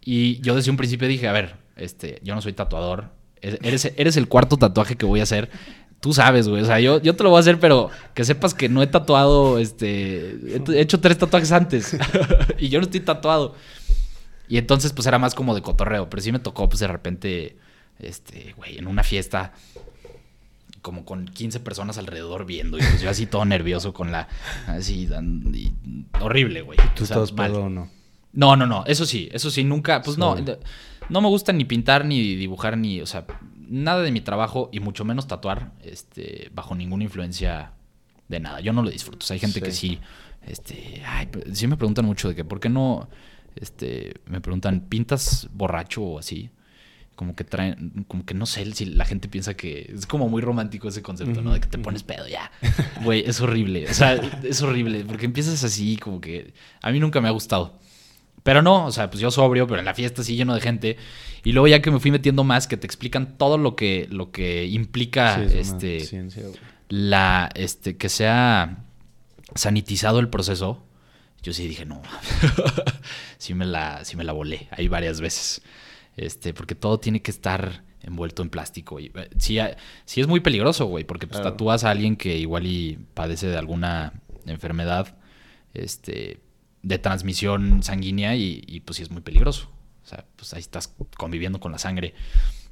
[0.03, 3.11] y yo desde un principio dije, a ver, este, yo no soy tatuador,
[3.41, 5.49] eres, eres el cuarto tatuaje que voy a hacer.
[5.99, 6.61] Tú sabes, güey.
[6.61, 8.87] O sea, yo, yo te lo voy a hacer, pero que sepas que no he
[8.87, 10.37] tatuado, este...
[10.69, 11.97] He hecho tres tatuajes antes.
[12.59, 13.55] y yo no estoy tatuado.
[14.47, 16.09] Y entonces, pues era más como de cotorreo.
[16.09, 17.57] Pero sí me tocó, pues de repente,
[17.99, 19.53] este, güey, en una fiesta
[20.81, 22.77] como con 15 personas alrededor viendo.
[22.77, 24.29] Y pues yo así todo nervioso con la.
[24.67, 25.09] Así,
[26.21, 26.79] horrible, güey.
[26.95, 27.89] ¿Tú estás mal o no?
[28.31, 28.85] No, no, no.
[28.85, 30.01] Eso sí, eso sí, nunca.
[30.01, 30.37] Pues no.
[31.09, 33.01] No me gusta ni pintar, ni dibujar, ni.
[33.01, 33.25] O sea,
[33.67, 37.71] nada de mi trabajo y mucho menos tatuar, este, bajo ninguna influencia
[38.27, 38.59] de nada.
[38.59, 39.23] Yo no lo disfruto.
[39.23, 39.99] O sea, hay gente que sí.
[40.45, 41.01] Este.
[41.05, 43.09] Ay, sí me preguntan mucho de que, ¿por qué no?
[43.55, 44.15] Este.
[44.25, 46.51] Me preguntan, ¿pintas borracho o así?
[47.17, 50.39] como que traen, como que no sé si la gente piensa que es como muy
[50.39, 51.51] romántico ese concepto, ¿no?
[51.51, 52.51] De que te pones pedo ya.
[53.03, 53.87] Güey, es horrible.
[53.89, 57.73] O sea, es horrible porque empiezas así, como que a mí nunca me ha gustado.
[58.43, 60.97] Pero no, o sea, pues yo sobrio, pero en la fiesta sí lleno de gente.
[61.43, 64.31] Y luego ya que me fui metiendo más, que te explican todo lo que, lo
[64.31, 66.05] que implica este,
[66.89, 68.85] la, este, que sea
[69.55, 70.83] sanitizado el proceso.
[71.43, 72.01] Yo sí dije, no,
[73.37, 75.61] sí, me la, sí me la volé ahí varias veces
[76.17, 78.99] este, porque todo tiene que estar envuelto en plástico.
[78.99, 82.99] Y, eh, sí, es muy peligroso, güey, porque pues, tatúas a alguien que igual y
[83.13, 84.13] padece de alguna
[84.45, 85.15] enfermedad
[85.73, 86.39] este,
[86.87, 89.69] de transmisión sanguínea y, pues sí es muy peligroso.
[90.03, 92.13] O sea, pues ahí estás conviviendo con la sangre.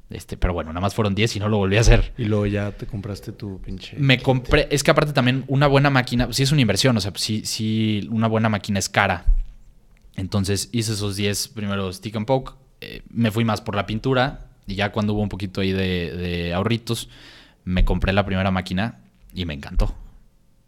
[0.08, 2.14] Este, pero bueno, nada más fueron 10 y no lo volví a hacer.
[2.16, 3.96] Y luego ya te compraste tu pinche.
[3.98, 7.12] Me compré, es que aparte también una buena máquina, sí es una inversión, o sea,
[7.16, 9.26] sí, sí, una buena máquina es cara.
[10.14, 14.48] Entonces hice esos 10 primeros stick and poke eh, me fui más por la pintura
[14.66, 17.08] y ya cuando hubo un poquito ahí de, ahorritos,
[17.64, 19.00] me compré la primera máquina
[19.34, 19.94] y me encantó.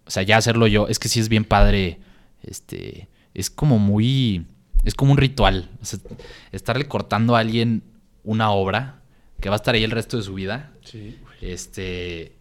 [0.07, 1.99] O sea, ya hacerlo yo, es que sí es bien padre,
[2.43, 3.09] este,
[3.39, 4.47] es como muy,
[4.83, 5.71] es como un ritual.
[6.51, 7.85] estarle cortando a alguien
[8.25, 9.01] una obra
[9.41, 10.73] que va a estar ahí el resto de su vida.
[11.41, 12.37] Este,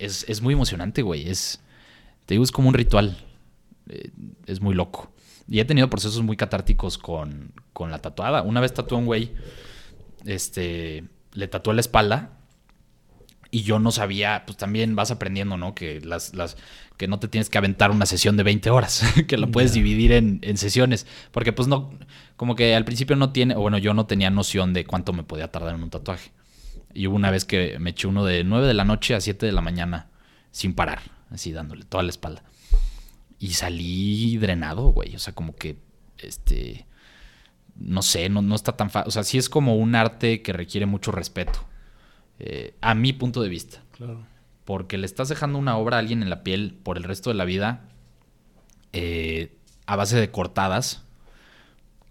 [0.00, 1.28] es, muy emocionante, güey.
[1.28, 1.60] Es,
[2.26, 3.16] te digo, es como un ritual.
[3.88, 4.10] Eh,
[4.46, 5.12] es muy loco.
[5.48, 8.42] Y he tenido procesos muy catárticos con, con la tatuada.
[8.42, 9.32] Una vez tatué a un güey,
[10.24, 11.04] este,
[11.34, 12.32] le tatué la espalda
[13.56, 15.74] y yo no sabía, pues también vas aprendiendo, ¿no?
[15.74, 16.58] Que las, las,
[16.98, 20.12] que no te tienes que aventar una sesión de 20 horas, que lo puedes dividir
[20.12, 21.90] en, en, sesiones, porque pues no,
[22.36, 25.22] como que al principio no tiene, o bueno, yo no tenía noción de cuánto me
[25.22, 26.32] podía tardar en un tatuaje.
[26.92, 29.46] Y hubo una vez que me eché uno de 9 de la noche a 7
[29.46, 30.10] de la mañana
[30.50, 31.00] sin parar,
[31.30, 32.42] así dándole toda la espalda.
[33.38, 35.16] Y salí drenado, güey.
[35.16, 35.78] O sea, como que,
[36.18, 36.86] este,
[37.74, 39.08] no sé, no, no está tan fácil.
[39.08, 41.66] O sea, sí es como un arte que requiere mucho respeto.
[42.38, 43.82] Eh, a mi punto de vista.
[43.92, 44.24] Claro.
[44.64, 47.36] Porque le estás dejando una obra a alguien en la piel por el resto de
[47.36, 47.88] la vida
[48.92, 49.56] eh,
[49.86, 51.04] a base de cortadas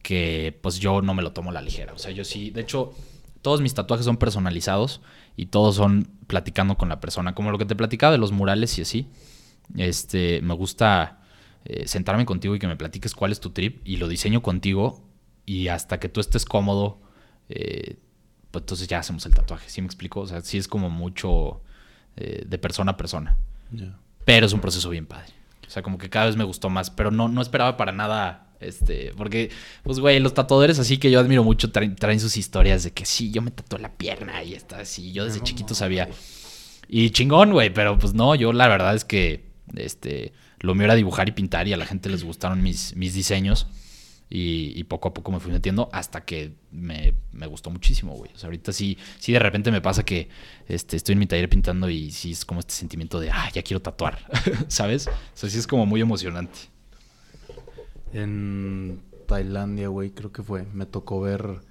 [0.01, 1.93] que pues yo no me lo tomo a la ligera.
[1.93, 2.93] O sea, yo sí, de hecho,
[3.41, 5.01] todos mis tatuajes son personalizados
[5.35, 7.33] y todos son platicando con la persona.
[7.33, 9.09] Como lo que te platicaba de los murales y así.
[9.75, 11.23] Este, me gusta
[11.65, 15.03] eh, sentarme contigo y que me platiques cuál es tu trip y lo diseño contigo
[15.45, 16.99] y hasta que tú estés cómodo,
[17.49, 17.97] eh,
[18.55, 19.69] pues entonces ya hacemos el tatuaje.
[19.69, 20.21] ¿Sí me explico?
[20.21, 21.61] O sea, sí es como mucho
[22.15, 23.37] eh, de persona a persona.
[24.23, 25.33] Pero es un proceso bien padre.
[25.67, 28.47] O sea, como que cada vez me gustó más, pero no, no esperaba para nada.
[28.61, 29.51] Este, porque,
[29.83, 33.05] pues, güey, los tatuadores así que yo admiro mucho traen, traen sus historias de que
[33.05, 35.11] sí, yo me tatué la pierna y está así.
[35.11, 36.05] Yo desde No, chiquito no, sabía.
[36.05, 36.17] güey.
[36.87, 40.95] Y chingón, güey, pero pues no, yo la verdad es que este, lo mío era
[40.95, 43.67] dibujar y pintar y a la gente les gustaron mis, mis diseños.
[44.29, 48.31] Y, y poco a poco me fui metiendo hasta que me, me gustó muchísimo, güey.
[48.33, 50.29] O sea, ahorita sí, sí de repente me pasa que
[50.67, 53.61] este, estoy en mi taller pintando y sí es como este sentimiento de, ah, ya
[53.61, 54.19] quiero tatuar,
[54.67, 55.07] ¿sabes?
[55.07, 56.57] O sea, sí es como muy emocionante.
[58.13, 60.63] En Tailandia, güey, creo que fue.
[60.73, 61.61] Me tocó ver.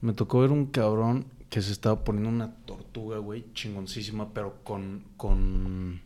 [0.00, 5.04] Me tocó ver un cabrón que se estaba poniendo una tortuga, güey, chingoncísima, pero con.
[5.16, 6.04] con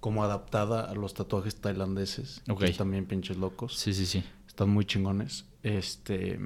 [0.00, 2.42] como adaptada a los tatuajes tailandeses.
[2.48, 2.64] Ok.
[2.64, 3.76] que También pinches locos.
[3.76, 4.24] Sí, sí, sí.
[4.50, 5.44] Están muy chingones.
[5.62, 6.38] Este.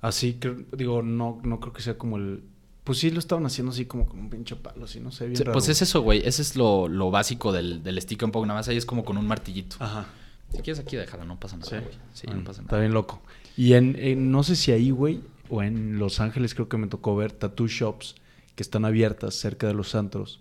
[0.00, 2.44] Así que, digo, no, no creo que sea como el.
[2.84, 5.36] Pues sí lo estaban haciendo así como con un pinche palo, así, no sé, bien
[5.36, 5.52] Sí, raro.
[5.52, 6.20] pues es eso, güey.
[6.26, 8.44] Ese es lo, lo básico del, del stick un poco.
[8.46, 9.76] Nada más ahí es como con un martillito.
[9.78, 10.06] Ajá.
[10.52, 11.94] Si quieres aquí, déjalo, no pasa nada, Sí, güey.
[12.12, 12.80] Sí, Bueno, no pasa Está nada.
[12.82, 13.22] bien loco.
[13.56, 16.88] Y en, en- no sé si ahí, güey, o en Los Ángeles creo que me
[16.88, 18.16] tocó ver tattoo shops
[18.56, 20.40] que están abiertas cerca de los antros.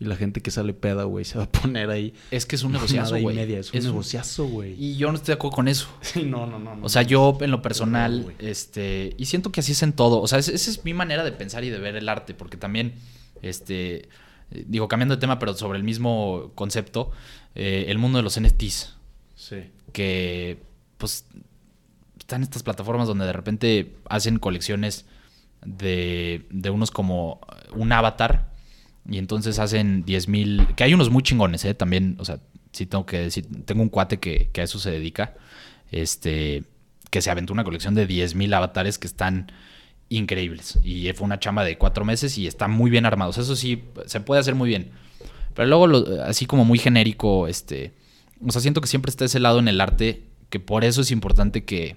[0.00, 2.14] Y la gente que sale peda, güey, se va a poner ahí.
[2.30, 3.38] Es que es un negociazo, güey.
[3.38, 4.74] Es un negociazo, güey.
[4.82, 5.88] Y yo no estoy de acuerdo con eso.
[6.00, 6.78] Sí, no, no, no.
[6.82, 10.20] O sea, yo en lo personal, este, y siento que así es en todo.
[10.22, 12.56] O sea, es- esa es mi manera de pensar y de ver el arte, porque
[12.56, 12.94] también,
[13.42, 14.08] este,
[14.50, 17.10] digo, cambiando de tema, pero sobre el mismo concepto,
[17.54, 18.96] eh, el mundo de los NFTs,
[19.36, 19.56] Sí.
[19.92, 20.62] que,
[20.96, 21.26] pues,
[22.18, 25.04] están estas plataformas donde de repente hacen colecciones
[25.64, 27.40] de, de unos como
[27.74, 28.49] un avatar,
[29.08, 31.74] y entonces hacen 10.000, que hay unos muy chingones, ¿eh?
[31.74, 32.40] También, o sea,
[32.72, 35.34] sí tengo que decir, tengo un cuate que, a eso se dedica,
[35.90, 36.64] este,
[37.10, 39.52] que se aventó una colección de 10.000 avatares que están
[40.08, 40.78] increíbles.
[40.84, 43.38] Y fue una chamba de cuatro meses y está muy bien armados.
[43.38, 44.90] Eso sí, se puede hacer muy bien.
[45.54, 47.94] Pero luego, así como muy genérico, este,
[48.46, 51.10] o sea, siento que siempre está ese lado en el arte, que por eso es
[51.10, 51.96] importante que,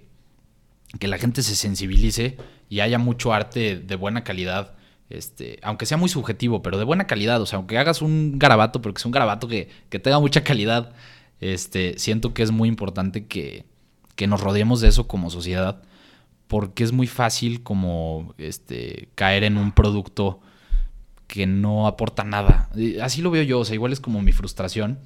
[0.99, 2.37] que la gente se sensibilice
[2.69, 4.75] y haya mucho arte de buena calidad,
[5.09, 7.41] este, aunque sea muy subjetivo, pero de buena calidad.
[7.41, 10.43] O sea, aunque hagas un garabato, pero que sea un garabato que, que tenga mucha
[10.43, 10.93] calidad,
[11.39, 13.65] este, siento que es muy importante que,
[14.15, 15.81] que nos rodeemos de eso como sociedad,
[16.47, 20.39] porque es muy fácil como este, caer en un producto
[21.27, 22.69] que no aporta nada.
[23.01, 24.99] Así lo veo yo, o sea, igual es como mi frustración.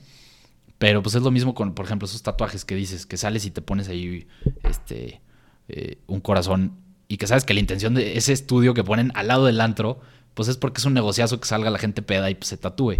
[0.77, 3.51] Pero pues es lo mismo con, por ejemplo, esos tatuajes que dices, que sales y
[3.51, 4.27] te pones ahí
[4.63, 5.21] este,
[5.69, 6.73] eh, un corazón
[7.07, 9.99] y que sabes que la intención de ese estudio que ponen al lado del antro,
[10.33, 12.97] pues es porque es un negociazo que salga la gente peda y pues, se tatúe.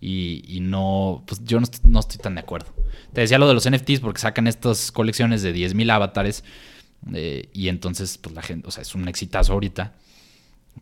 [0.00, 2.74] Y, y no, pues yo no, est- no estoy tan de acuerdo.
[3.14, 6.44] Te decía lo de los NFTs porque sacan estas colecciones de 10.000 avatares
[7.14, 9.94] eh, y entonces pues la gente, o sea, es un exitazo ahorita.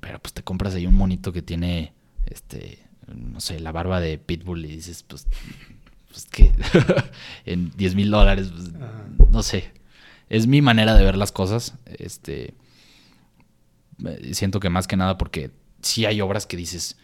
[0.01, 1.93] Pero pues te compras ahí un monito que tiene,
[2.27, 5.29] este, no sé, la barba de Pitbull y dices, pues,
[6.11, 6.53] pues que
[7.47, 8.73] en 10 mil dólares, pues,
[9.31, 9.71] no sé.
[10.29, 11.75] Es mi manera de ver las cosas.
[11.87, 12.55] Este,
[14.33, 15.51] siento que más que nada porque
[15.83, 16.97] sí hay obras que dices,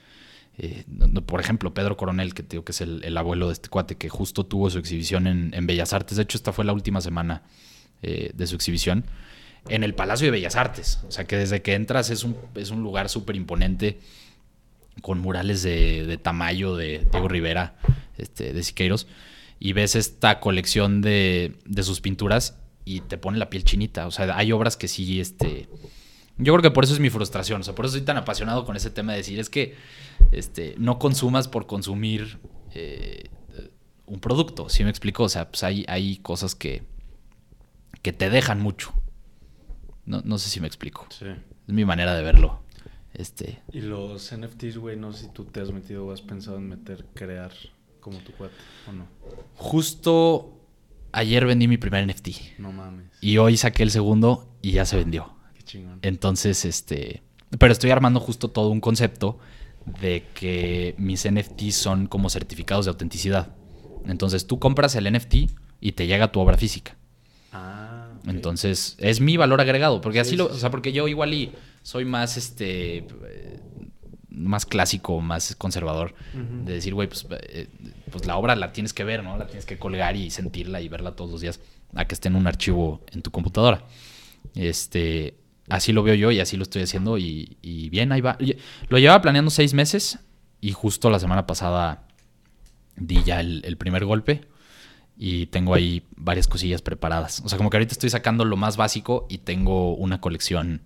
[0.58, 0.84] eh,
[1.26, 4.08] por ejemplo, Pedro Coronel, que digo que es el, el abuelo de este cuate, que
[4.08, 6.16] justo tuvo su exhibición en, en Bellas Artes.
[6.16, 7.42] De hecho, esta fue la última semana
[8.02, 9.04] eh, de su exhibición
[9.68, 11.00] en el Palacio de Bellas Artes.
[11.06, 14.00] O sea que desde que entras es un, es un lugar súper imponente
[15.02, 17.76] con murales de, de Tamayo, de Diego Rivera,
[18.18, 19.06] este, de Siqueiros,
[19.58, 24.06] y ves esta colección de, de sus pinturas y te pone la piel chinita.
[24.06, 25.68] O sea, hay obras que sí, este...
[26.42, 28.64] Yo creo que por eso es mi frustración, o sea, por eso soy tan apasionado
[28.64, 29.76] con ese tema de decir, es que
[30.32, 32.38] este, no consumas por consumir
[32.74, 33.28] eh,
[34.06, 35.24] un producto, ¿sí me explico?
[35.24, 36.82] O sea, pues hay, hay cosas que,
[38.02, 38.92] que te dejan mucho.
[40.06, 41.06] No, no sé si me explico.
[41.10, 41.26] Sí.
[41.26, 42.60] Es mi manera de verlo.
[43.12, 46.56] Este, Y los NFTs, güey, no sé si tú te has metido o has pensado
[46.58, 47.52] en meter, crear
[48.00, 48.54] como tu cuate
[48.88, 49.04] o no.
[49.56, 50.56] justo
[51.12, 53.06] ayer vendí mi primer NFT No mames.
[53.20, 55.34] y hoy saqué el segundo y ya se vendió.
[55.70, 55.98] Chingón.
[56.02, 57.22] Entonces, este,
[57.58, 59.38] Pero estoy armando justo todo un concepto
[60.00, 63.54] de que mis NFTs son como certificados de autenticidad.
[64.06, 65.34] Entonces tú compras el NFT
[65.80, 66.96] y te llega tu obra física.
[67.52, 68.08] Ah.
[68.26, 70.00] Entonces, es mi valor agregado.
[70.00, 70.46] Porque Sí, así lo.
[70.46, 71.52] O sea, porque yo igual y
[71.82, 72.98] soy más este.
[72.98, 73.60] eh,
[74.28, 76.14] más clásico, más conservador.
[76.64, 77.68] De decir, güey, pues, eh,
[78.10, 79.36] pues la obra la tienes que ver, ¿no?
[79.36, 81.60] La tienes que colgar y sentirla y verla todos los días.
[81.94, 83.84] A que esté en un archivo en tu computadora.
[84.54, 85.34] Este.
[85.70, 87.16] Así lo veo yo y así lo estoy haciendo.
[87.18, 88.36] Y, y bien, ahí va.
[88.88, 90.18] Lo llevaba planeando seis meses.
[90.60, 92.06] Y justo la semana pasada
[92.96, 94.42] di ya el, el primer golpe.
[95.16, 97.40] Y tengo ahí varias cosillas preparadas.
[97.44, 100.82] O sea, como que ahorita estoy sacando lo más básico y tengo una colección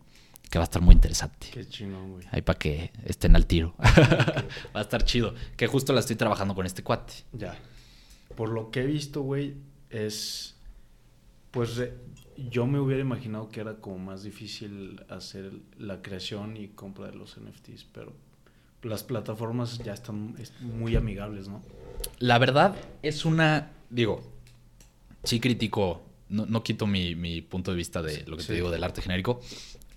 [0.51, 1.49] que va a estar muy interesante.
[1.53, 2.27] Qué chingón, güey.
[2.31, 3.75] Ahí para que estén al tiro.
[3.81, 5.35] va a estar chido.
[5.57, 7.13] Que justo la estoy trabajando con este cuate.
[7.33, 7.59] Ya.
[8.37, 9.55] Por lo que he visto, güey,
[9.91, 10.57] es.
[11.51, 11.81] Pues
[12.37, 17.17] yo me hubiera imaginado que era como más difícil hacer la creación y compra de
[17.17, 18.13] los NFTs, pero
[18.83, 21.63] las plataformas ya están es- muy amigables, ¿no?
[22.19, 23.73] La verdad es una.
[23.91, 24.23] Digo,
[25.23, 26.03] sí critico.
[26.29, 28.49] No, no quito mi, mi punto de vista de lo que Sí.
[28.49, 29.41] te digo del arte genérico.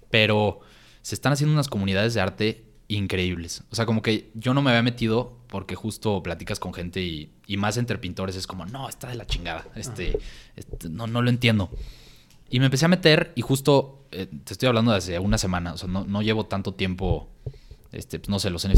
[0.09, 0.59] Pero
[1.01, 3.63] se están haciendo unas comunidades de arte increíbles.
[3.71, 7.31] O sea, como que yo no me había metido porque justo platicas con gente y,
[7.45, 9.65] y más entre pintores es como, no, está de la chingada.
[9.75, 10.17] Este,
[10.55, 11.69] este, no, no lo entiendo.
[12.50, 15.74] Y me empecé a meter y justo eh, te estoy hablando de hace una semana.
[15.74, 17.30] O sea, no, no llevo tanto tiempo.
[17.91, 18.74] Este, pues, no sé, los eh,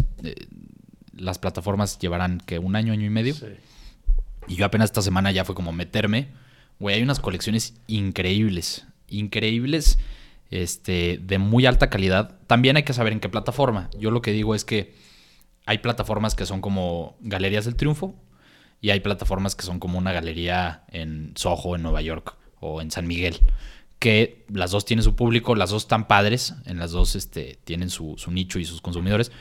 [1.13, 3.33] las plataformas llevarán que un año, año y medio.
[3.33, 3.47] Sí.
[4.47, 6.29] Y yo apenas esta semana ya fue como meterme.
[6.79, 8.85] Güey, hay unas colecciones increíbles.
[9.07, 9.99] Increíbles.
[10.49, 12.39] Este, de muy alta calidad.
[12.47, 13.89] También hay que saber en qué plataforma.
[13.99, 14.95] Yo lo que digo es que
[15.67, 18.15] hay plataformas que son como Galerías del Triunfo.
[18.81, 22.38] Y hay plataformas que son como una galería en Soho, en Nueva York.
[22.59, 23.37] O en San Miguel.
[23.99, 26.53] Que las dos tienen su público, las dos están padres.
[26.65, 29.31] En las dos este, tienen su, su nicho y sus consumidores.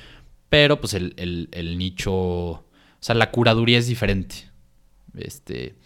[0.49, 2.13] Pero pues el, el- el nicho.
[2.15, 2.65] O
[3.01, 4.49] sea, la curaduría es diferente.
[5.17, 5.77] Este,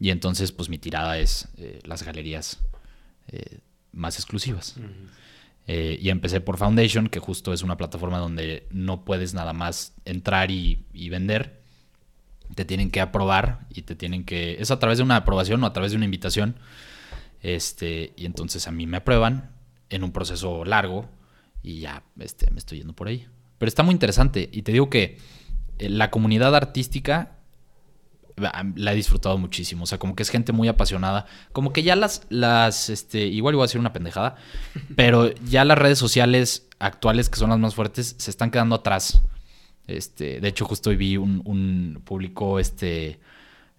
[0.00, 2.58] y entonces, pues mi tirada es eh, las galerías
[3.28, 3.58] eh,
[3.92, 4.74] más exclusivas.
[5.68, 9.94] Eh, y empecé por Foundation, que justo es una plataforma donde no puedes nada más
[10.04, 11.61] entrar y, y vender.
[12.54, 14.56] Te tienen que aprobar y te tienen que...
[14.60, 16.56] Es a través de una aprobación o a través de una invitación.
[17.40, 19.50] Este, y entonces a mí me aprueban
[19.90, 21.08] en un proceso largo
[21.62, 23.26] y ya este, me estoy yendo por ahí.
[23.58, 25.18] Pero está muy interesante y te digo que
[25.78, 27.38] eh, la comunidad artística
[28.38, 29.84] ah, la he disfrutado muchísimo.
[29.84, 31.26] O sea, como que es gente muy apasionada.
[31.52, 34.36] Como que ya las, las, este, igual iba a decir una pendejada,
[34.96, 39.22] pero ya las redes sociales actuales, que son las más fuertes, se están quedando atrás.
[39.86, 43.18] Este, de hecho, justo hoy vi un, un publicó este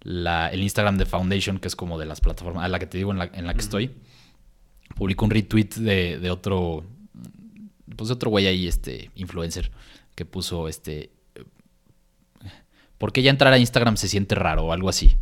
[0.01, 2.97] la, el Instagram de Foundation, que es como de las plataformas, a la que te
[2.97, 3.91] digo en la, en la que estoy.
[4.95, 6.83] Publicó un retweet de, de otro,
[7.95, 9.71] pues de otro güey ahí, este, influencer,
[10.15, 11.11] que puso este
[13.03, 15.17] ¿por qué ya entrar a Instagram se siente raro o algo así?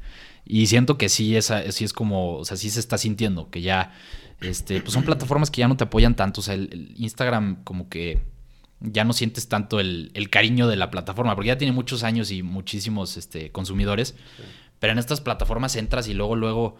[0.45, 3.63] Y siento que sí es, sí es como, o sea, sí se está sintiendo, que
[3.63, 3.93] ya,
[4.39, 7.63] este, pues son plataformas que ya no te apoyan tanto, o sea, el, el Instagram
[7.63, 8.21] como que
[8.81, 12.31] ya no sientes tanto el, el, cariño de la plataforma, porque ya tiene muchos años
[12.31, 14.43] y muchísimos este, consumidores, sí.
[14.79, 16.77] pero en estas plataformas entras y luego, luego,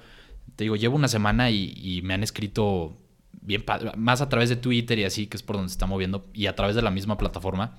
[0.55, 2.97] te digo, llevo una semana y, y me han escrito
[3.41, 3.63] bien,
[3.97, 6.47] más a través de Twitter y así, que es por donde se está moviendo, y
[6.47, 7.77] a través de la misma plataforma,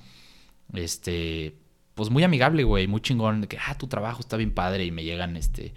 [0.74, 1.56] este,
[1.94, 4.90] pues muy amigable, güey, muy chingón, de que, ah, tu trabajo está bien padre y
[4.90, 5.74] me llegan, este,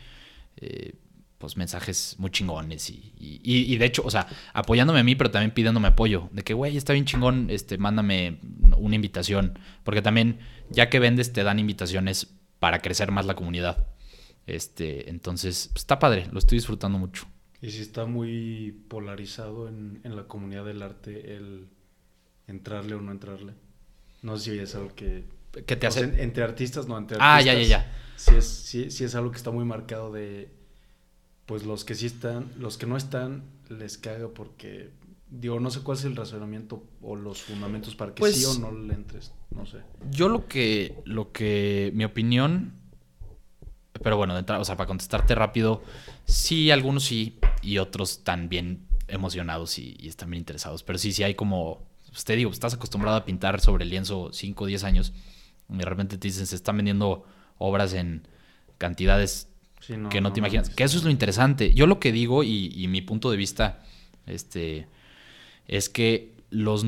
[0.58, 0.94] eh,
[1.38, 5.32] pues mensajes muy chingones y, y, y, de hecho, o sea, apoyándome a mí, pero
[5.32, 8.40] también pidiéndome apoyo, de que, güey, está bien chingón, este, mándame
[8.78, 13.88] una invitación, porque también, ya que vendes, te dan invitaciones para crecer más la comunidad.
[14.48, 17.28] Este, entonces, pues, está padre, lo estoy disfrutando mucho.
[17.62, 21.68] Y si está muy polarizado en, en la comunidad del arte el
[22.48, 23.54] entrarle o no entrarle.
[24.22, 25.26] No sé si es algo que
[25.66, 26.22] ¿Qué te hace?
[26.22, 27.56] Entre artistas, no, entre ah, artistas.
[27.56, 27.92] ya, ya, ya.
[28.18, 30.50] Sí es, sí, sí es algo que está muy marcado de.
[31.46, 34.92] Pues los que sí están, los que no están, les caga porque.
[35.30, 38.60] Digo, no sé cuál es el razonamiento o los fundamentos para que pues, sí o
[38.60, 39.34] no le entres.
[39.52, 39.80] No sé.
[40.12, 40.96] Yo lo que.
[41.06, 41.92] Lo que.
[41.94, 42.74] Mi opinión.
[44.04, 45.82] Pero bueno, de entrada, o sea, para contestarte rápido,
[46.26, 50.84] sí, algunos sí, y otros están bien emocionados y, y están bien interesados.
[50.84, 51.88] Pero sí, sí hay como.
[52.10, 55.14] Pues te digo, estás acostumbrado a pintar sobre el lienzo 5 o 10 años
[55.70, 57.26] y de repente te dicen se están vendiendo
[57.58, 58.28] obras en
[58.78, 59.50] cantidades
[59.86, 60.70] sí, no, que no, no te imaginas.
[60.70, 61.74] No, que eso es lo interesante.
[61.74, 63.84] Yo lo que digo y, y mi punto de vista
[64.26, 64.88] este,
[65.68, 66.86] es que los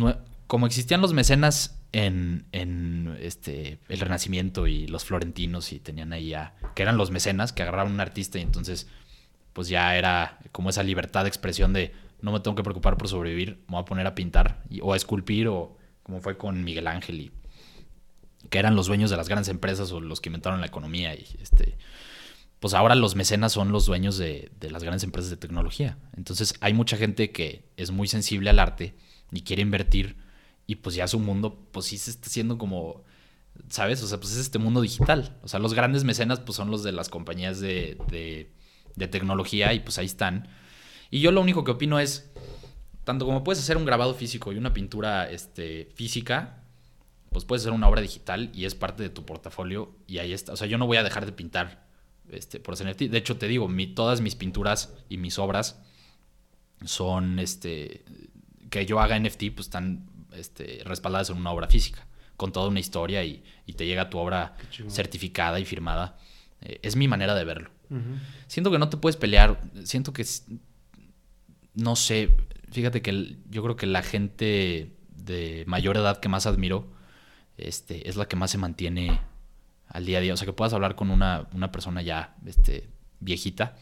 [0.48, 6.34] como existían los mecenas en, en este, el Renacimiento y los florentinos y tenían ahí
[6.34, 8.88] a, que eran los mecenas que agarraban un artista y entonces
[9.54, 13.08] pues ya era como esa libertad de expresión de no me tengo que preocupar por
[13.08, 16.88] sobrevivir, me voy a poner a pintar o a esculpir o como fue con Miguel
[16.88, 17.32] Ángel y
[18.50, 21.26] que eran los dueños de las grandes empresas o los que inventaron la economía y
[21.42, 21.78] este
[22.60, 25.98] pues ahora los mecenas son los dueños de, las grandes empresas de tecnología.
[26.16, 28.96] Entonces hay mucha gente que es muy sensible al arte
[29.32, 30.18] y quiere invertir
[30.66, 33.04] y pues ya su mundo pues sí se está haciendo como,
[33.70, 34.02] ¿sabes?
[34.02, 35.38] O sea, pues es este mundo digital.
[35.44, 38.52] O sea, los grandes mecenas pues son los de las compañías de, de,
[38.96, 40.50] de tecnología y pues ahí están.
[41.12, 42.32] Y yo lo único que opino es,
[43.04, 46.64] tanto como puedes hacer un grabado físico y una pintura este, física,
[47.32, 50.54] pues puedes hacer una obra digital y es parte de tu portafolio y ahí está.
[50.54, 51.87] O sea, yo no voy a dejar de pintar
[52.32, 53.04] este, por NFT.
[53.04, 55.82] De hecho, te digo, mi, todas mis pinturas y mis obras
[56.86, 58.04] son, este,
[58.70, 62.80] que yo haga NFT, pues están este, respaldadas en una obra física, con toda una
[62.80, 64.56] historia y, y te llega tu obra
[64.88, 66.18] certificada y firmada.
[66.62, 67.70] Eh, es mi manera de verlo.
[67.90, 68.20] Uh -huh.
[68.48, 70.26] Siento que no te puedes pelear, siento que,
[71.74, 72.36] no sé,
[72.72, 76.88] fíjate que el, yo creo que la gente de mayor edad que más admiro
[77.58, 79.20] este, es la que más se mantiene
[79.90, 80.34] al día a día.
[80.34, 83.76] O sea, que puedas hablar con una, una persona ya este, viejita,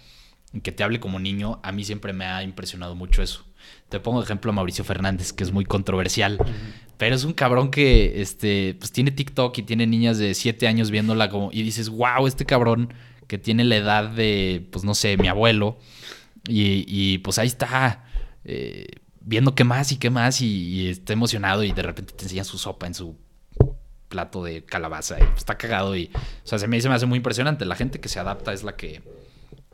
[0.64, 3.46] que te hable como niño, a mí siempre me ha impresionado mucho eso.
[3.90, 6.94] Te pongo de ejemplo a Mauricio Fernández, que es muy controversial, uh -huh.
[6.98, 10.92] pero es un cabrón que este, pues, tiene TikTok y tiene niñas de 7 años
[10.92, 12.94] viéndola como, y dices, wow, este cabrón
[13.28, 15.78] que tiene la edad de, pues no sé, mi abuelo,
[16.48, 18.06] y, y pues ahí está,
[18.44, 18.88] eh,
[19.20, 22.44] viendo qué más y qué más, y, y está emocionado y de repente te enseña
[22.44, 23.18] su sopa en su
[24.10, 27.18] plato de calabaza y está cagado y o sea se me, se me hace muy
[27.18, 27.66] impresionante.
[27.66, 29.02] La gente que se adapta es la que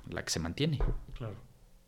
[0.09, 0.79] la que se mantiene.
[1.17, 1.35] Claro.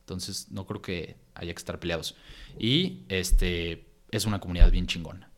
[0.02, 2.16] Entonces no creo que haya que estar peleados.
[2.60, 5.30] Y este es una comunidad bien chingona.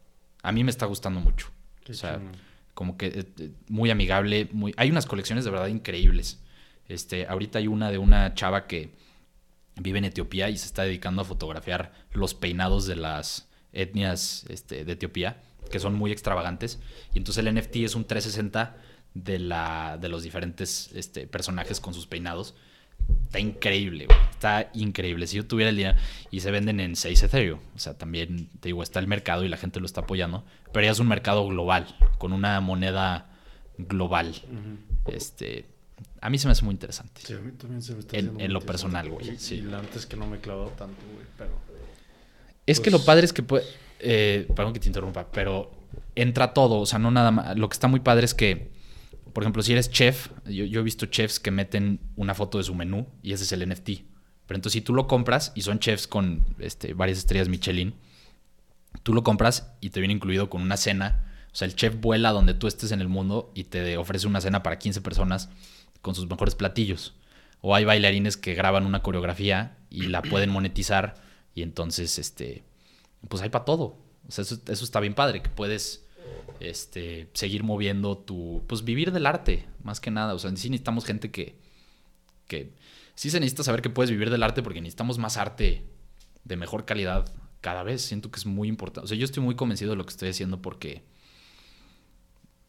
[0.42, 1.50] A mí me está gustando mucho.
[1.84, 2.38] Qué o sea chingón.
[2.74, 6.42] como que eh, muy amigable muy hay unas colecciones de verdad increíbles.
[6.88, 8.92] Este ahorita hay una de una chava que
[9.76, 14.86] vive en Etiopía y se está dedicando a fotografiar los peinados de las etnias este,
[14.86, 15.42] de Etiopía
[15.72, 16.80] que son muy extravagantes.
[17.14, 18.78] Y entonces el NFT es un 360
[19.14, 22.56] de, la, de los diferentes este, personajes con sus peinados.
[23.24, 24.18] Está increíble, güey.
[24.32, 25.28] Está increíble.
[25.28, 25.98] Si yo tuviera el dinero.
[26.32, 27.60] Y se venden en 6 Ethereum.
[27.76, 30.44] O sea, también, te digo, está el mercado y la gente lo está apoyando.
[30.72, 33.30] Pero ya es un mercado global, con una moneda
[33.78, 34.34] global.
[34.50, 34.54] Uh
[35.10, 35.14] -huh.
[35.16, 35.66] Este.
[36.22, 37.22] A mí se me hace muy interesante.
[37.24, 39.38] Sí, a mí también se me está En, en lo personal, güey.
[39.38, 39.56] Sí.
[39.56, 41.52] y la neta es que no me he clavado tanto, güey, pero...
[42.66, 43.64] Es que Pues- lo padre es que puede.
[44.00, 45.72] Eh, perdón que te interrumpa, pero
[46.16, 46.80] entra todo.
[46.80, 47.58] O sea, no nada más.
[47.58, 48.72] Lo que está muy padre es que,
[49.34, 52.64] por ejemplo, si eres chef, yo, yo he visto chefs que meten una foto de
[52.64, 53.90] su menú y ese es el NFT.
[54.48, 57.96] Pero entonces, si tú lo compras y son chefs con este, varias estrellas Michelin,
[59.04, 61.32] tú lo compras y te viene incluido con una cena.
[61.52, 64.42] O sea, el chef vuela donde tú estés en el mundo y te ofrece una
[64.42, 65.50] cena para 15 personas
[66.02, 67.16] con sus mejores platillos.
[67.62, 71.16] O hay bailarines que graban una coreografía y la pueden monetizar
[71.56, 72.64] y entonces, este,
[73.28, 73.98] pues hay para todo.
[74.28, 76.06] O sea, eso, está bien padre, que puedes
[76.60, 80.34] este, seguir moviendo tu, pues vivir del arte, más que nada.
[80.34, 81.60] O sea, sí necesitamos gente que,
[82.48, 82.74] que,
[83.14, 85.86] sí se necesita saber que puedes vivir del arte porque necesitamos más arte
[86.44, 88.02] de mejor calidad cada vez.
[88.02, 89.06] Siento que es muy importante.
[89.06, 91.04] O sea, yo estoy muy convencido de lo que estoy haciendo porque,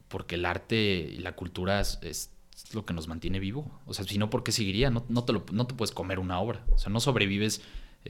[0.09, 0.77] porque el arte
[1.11, 2.31] y la cultura es, es
[2.73, 3.81] lo que nos mantiene vivo.
[3.87, 4.91] O sea, si no, ¿por qué seguiría?
[4.91, 6.65] No, no, te lo, no te puedes comer una obra.
[6.73, 7.63] O sea, no sobrevives,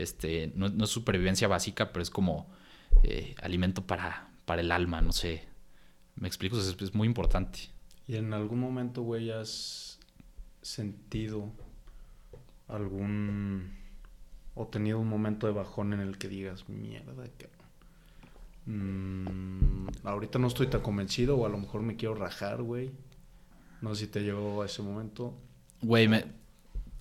[0.03, 2.49] este, no, no es supervivencia básica, pero es como
[3.03, 5.44] eh, alimento para, para el alma, no sé.
[6.16, 6.59] ¿Me explico?
[6.59, 7.59] Es muy importante.
[8.09, 9.99] ¿Y en algún momento, güey, has
[10.62, 11.53] sentido
[12.68, 13.76] algún...
[14.55, 17.49] o tenido un momento de bajón en el que digas, mierda, que...
[18.66, 22.90] Mm, ahorita no estoy tan convencido o a lo mejor me quiero rajar, güey.
[23.80, 25.34] No sé si te llegó a ese momento.
[25.82, 26.24] Güey, me...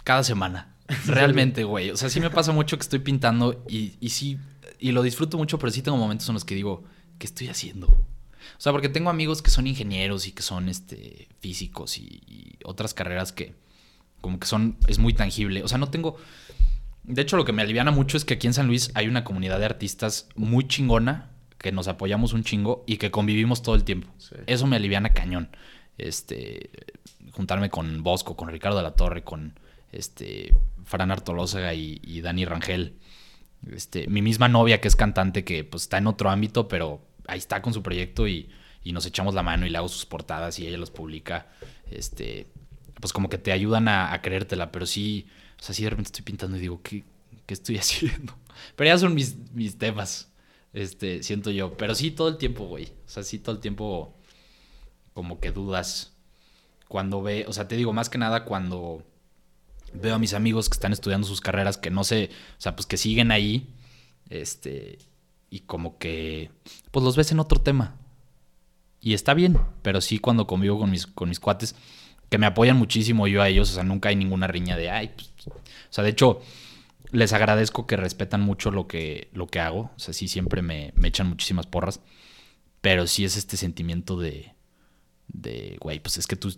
[0.04, 0.74] cada semana.
[1.06, 1.90] Realmente, güey.
[1.92, 4.38] O sea, sí me pasa mucho que estoy pintando y, y sí,
[4.80, 6.84] y lo disfruto mucho, pero sí tengo momentos en los que digo,
[7.18, 7.88] ¿qué estoy haciendo?
[7.88, 12.60] O sea, porque tengo amigos que son ingenieros y que son este, físicos y, y
[12.64, 13.56] otras carreras que
[14.26, 15.64] como que son, es muy tangible.
[15.64, 16.18] O sea, no tengo...
[17.04, 19.24] De hecho, lo que me aliviana mucho es que aquí en San Luis hay una
[19.24, 21.30] comunidad de artistas muy chingona,
[21.60, 24.08] que nos apoyamos un chingo y que convivimos todo el tiempo.
[24.18, 24.36] Sí.
[24.48, 25.50] Eso me aliviana cañón.
[26.00, 26.72] Este,
[27.34, 29.60] juntarme con Bosco, con Ricardo de la Torre, con
[29.92, 30.56] este,
[30.86, 32.96] Fran Artolózaga y, Dani Rangel.
[33.72, 37.40] Este, mi misma novia, que es cantante, que pues está en otro ámbito, pero ahí
[37.40, 38.50] está con su proyecto y,
[38.84, 41.48] y nos echamos la mano y le hago sus portadas y ella los publica.
[41.90, 42.48] Este,
[43.02, 45.28] pues como que te ayudan a, a creértela, pero sí,
[45.60, 47.04] o sea, sí de repente estoy pintando y digo, ¿qué,
[47.46, 48.38] qué estoy haciendo?
[48.76, 50.32] Pero ya son mis, mis temas,
[50.74, 51.76] este, siento yo.
[51.78, 52.86] Pero sí todo el tiempo, güey.
[52.86, 54.16] O sea, sí todo el tiempo
[55.14, 56.14] como que dudas
[56.88, 59.04] cuando ve, o sea, te digo más que nada cuando
[59.96, 62.86] veo a mis amigos que están estudiando sus carreras, que no sé, o sea, pues
[62.86, 63.74] que siguen ahí,
[64.30, 65.00] este,
[65.50, 66.52] y como que,
[66.91, 67.96] pues los ves en otro tema.
[69.02, 71.76] Y está bien, pero sí cuando convivo con mis, con mis cuates,
[72.30, 75.12] que me apoyan muchísimo yo a ellos, o sea, nunca hay ninguna riña de, ay,
[75.16, 75.54] pues, o
[75.89, 76.41] sea, de hecho,
[77.12, 80.91] les agradezco que respetan mucho lo que, lo que hago, o sea, sí siempre me,
[80.96, 82.02] me echan muchísimas porras,
[82.82, 84.55] pero sí es este sentimiento de,
[85.28, 86.53] de, güey, pues es que tú,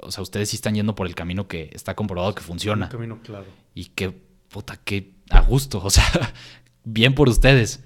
[0.00, 2.86] o sea, ustedes sí están yendo por el camino que está comprobado que funciona.
[2.86, 3.46] Un camino claro.
[3.74, 4.10] Y qué,
[4.48, 6.04] puta, qué a gusto, o sea,
[6.84, 7.82] bien por ustedes.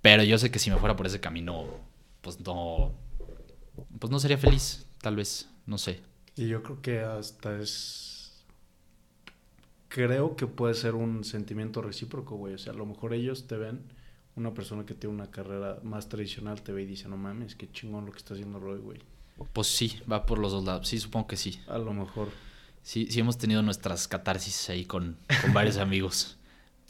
[0.00, 1.64] Pero yo sé que si me fuera por ese camino,
[2.22, 2.92] pues no,
[3.98, 6.00] pues no sería feliz, tal vez, no sé.
[6.34, 8.44] Y yo creo que hasta es,
[9.88, 12.54] creo que puede ser un sentimiento recíproco, güey.
[12.54, 13.82] O sea, a lo mejor ellos te ven,
[14.34, 17.70] una persona que tiene una carrera más tradicional te ve y dice, no mames, qué
[17.70, 19.00] chingón lo que está haciendo Roy, güey.
[19.52, 20.88] Pues sí, va por los dos lados.
[20.88, 21.60] Sí, supongo que sí.
[21.68, 22.30] A lo mejor.
[22.82, 26.36] Sí, sí hemos tenido nuestras catarsis ahí con, con varios amigos.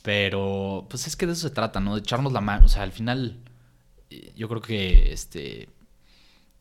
[0.03, 1.95] Pero, pues es que de eso se trata, ¿no?
[1.95, 2.67] De echarnos la mano.
[2.67, 3.39] O sea, al final,
[4.11, 5.69] eh, yo creo que, este,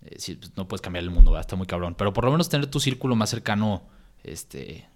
[0.03, 1.41] eh, sí, pues, no puedes cambiar el mundo, ¿verdad?
[1.47, 1.95] Está muy cabrón.
[1.97, 3.83] Pero por lo menos tener tu círculo más cercano,
[4.23, 4.87] este,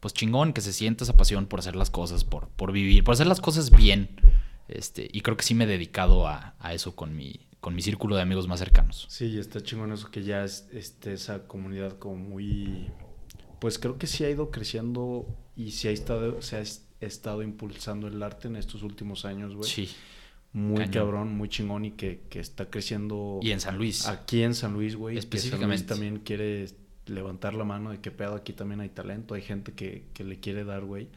[0.00, 3.14] pues chingón, que se sienta esa pasión por hacer las cosas, por, por vivir, por
[3.14, 4.20] hacer las cosas bien.
[4.68, 7.82] Este, y creo que sí me he dedicado a, a eso con mi, con mi
[7.82, 9.06] círculo de amigos más cercanos.
[9.08, 12.90] Sí, está chingón eso que ya es este, esa comunidad como muy...
[13.60, 16.62] Pues creo que sí ha ido creciendo y sí ha estado, se ha
[17.00, 19.68] estado impulsando el arte en estos últimos años, güey.
[19.68, 19.88] Sí.
[20.52, 20.92] Muy Cañón.
[20.92, 24.06] cabrón, muy chingón y que, que está creciendo Y en San Luis.
[24.06, 25.16] aquí en San Luis, güey.
[25.16, 25.84] que San Luis Específicamente.
[25.86, 26.66] también quiere
[27.06, 30.38] levantar la mano de que pedo aquí también hay talento, hay gente que, que le
[30.40, 31.08] quiere dar, güey.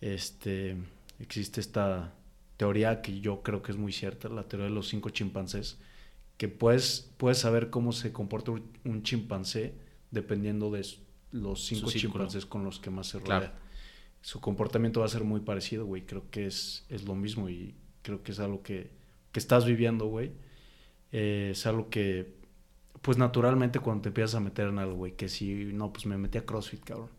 [0.00, 0.76] Este,
[1.20, 2.14] existe esta
[2.56, 5.78] teoría que yo creo que es muy cierta, la teoría de los cinco chimpancés,
[6.36, 9.74] que puedes, puedes saber cómo se comporta un- chimpancé
[10.10, 10.86] dependiendo de
[11.32, 13.38] los cinco chimpancés con los que más se rodea.
[13.40, 13.52] Claro.
[14.22, 16.02] Su comportamiento va a ser muy parecido, güey.
[16.04, 18.90] Creo que es, es lo mismo y creo que es algo que,
[19.32, 20.32] que estás viviendo, güey.
[21.12, 22.34] Eh, es algo que,
[23.02, 26.18] pues naturalmente cuando te empiezas a meter en algo, güey, que si no, pues me
[26.18, 27.10] metí a CrossFit, cabrón.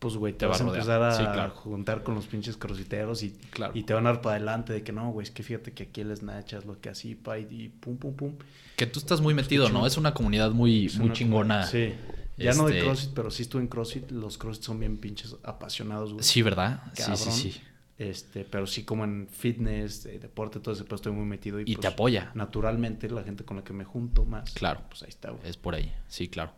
[0.00, 0.80] Pues, güey, te, Te va vas a a rodear.
[0.82, 1.50] empezar a Sí, claro.
[1.54, 3.72] juntar con los pinches crossfiteros y, Claro.
[3.76, 5.84] y te van a dar para adelante de que no, güey, es que fíjate que
[5.84, 8.32] aquí el snatch es lo que así, pa, y, y pum, pum, pum.
[8.76, 9.86] Que tú estás muy metido, ¿no?
[9.86, 11.66] Es una comunidad muy, Es muy una- chingona.
[11.66, 11.92] Sí.
[12.38, 14.10] Ya no de Este- CrossFit, pero sí estuve en CrossFit.
[14.10, 16.24] Los CrossFit son bien pinches apasionados, güey.
[16.24, 16.82] Sí, ¿verdad?
[16.94, 17.16] Sí, Cabrón.
[17.18, 17.60] sí, sí.
[17.98, 21.60] Este, pero sí como en fitness, eh, deporte, todo ese, pues estoy muy metido.
[21.60, 22.30] Y, Y pues, te apoya.
[22.34, 24.50] Naturalmente, la gente con la que me junto más.
[24.52, 24.80] Claro.
[24.88, 25.46] Pues ahí está, güey.
[25.46, 26.52] Es por ahí, sí, claro.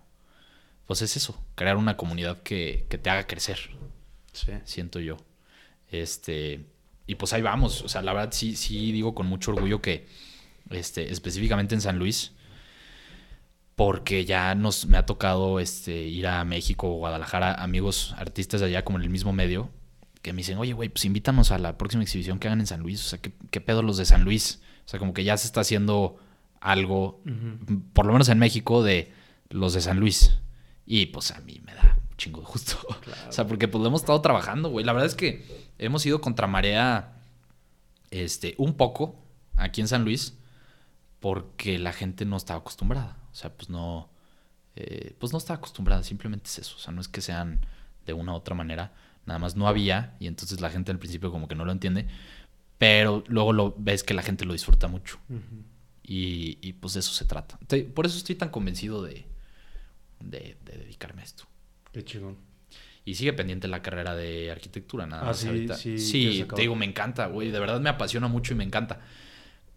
[0.93, 3.59] Pues es eso, crear una comunidad que, que te haga crecer,
[4.34, 4.53] Sí.
[4.64, 5.16] siento yo.
[5.90, 6.66] Este,
[7.07, 7.80] y pues ahí vamos.
[7.80, 10.07] O sea, la verdad sí, sí digo con mucho orgullo que,
[10.68, 12.32] este, específicamente en San Luis,
[13.74, 18.66] porque ya nos me ha tocado este, ir a México o Guadalajara, amigos artistas de
[18.66, 19.70] allá como en el mismo medio,
[20.20, 22.80] que me dicen, oye, güey, pues invítanos a la próxima exhibición que hagan en San
[22.80, 23.01] Luis.
[23.01, 24.61] O sea, ¿qué, qué pedo los de San Luis?
[24.84, 26.18] O sea, como que ya se está haciendo
[26.61, 27.22] algo,
[27.95, 29.11] por lo menos en México, de
[29.49, 30.34] los de San Luis.
[30.87, 32.78] Y pues a mí me da un chingo de gusto.
[33.01, 33.22] Claro.
[33.28, 34.85] O sea, porque pues lo hemos estado trabajando, güey.
[34.85, 35.45] La verdad es que
[35.78, 37.20] hemos ido contra marea
[38.11, 39.16] este, un poco
[39.57, 40.39] aquí en San Luis
[41.20, 43.16] porque la gente no estaba acostumbrada.
[43.30, 44.11] O sea, pues no,
[44.76, 46.76] eh, pues no estaba acostumbrada, simplemente es eso.
[46.76, 47.64] O sea, no es que sean
[48.07, 48.93] de una u otra manera,
[49.26, 52.09] nada más no había y entonces la gente al principio como que no lo entiende,
[52.78, 55.20] pero luego lo ves que la gente lo disfruta mucho
[56.03, 57.59] y, y, pues de eso se trata.
[57.95, 59.24] Por eso estoy tan convencido de,
[60.30, 61.44] de, de dedicarme a esto.
[61.92, 62.36] Qué chingón.
[63.04, 65.76] Y sigue pendiente la carrera de arquitectura, nada Ah, más sí, ahorita.
[65.76, 67.50] sí, Sí, te digo, me encanta, güey.
[67.50, 69.00] De verdad me apasiona mucho y me encanta.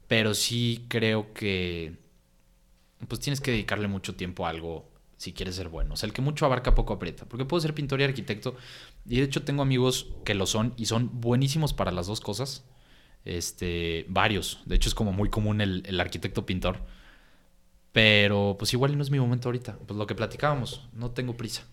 [0.08, 1.98] Pero sí creo que
[3.08, 5.94] pues tienes que dedicarle mucho tiempo a algo si quieres ser bueno.
[5.96, 7.26] O sea, el que mucho abarca poco aprieta.
[7.26, 8.56] Porque puedo ser pintor y arquitecto.
[9.08, 12.64] Y de hecho tengo amigos que lo son y son buenísimos para las dos cosas.
[13.26, 14.62] Este, varios.
[14.66, 16.86] De hecho es como muy común el, el arquitecto pintor.
[17.96, 19.78] Pero pues igual no es mi momento ahorita.
[19.88, 21.64] Pues lo que platicábamos, no tengo prisa.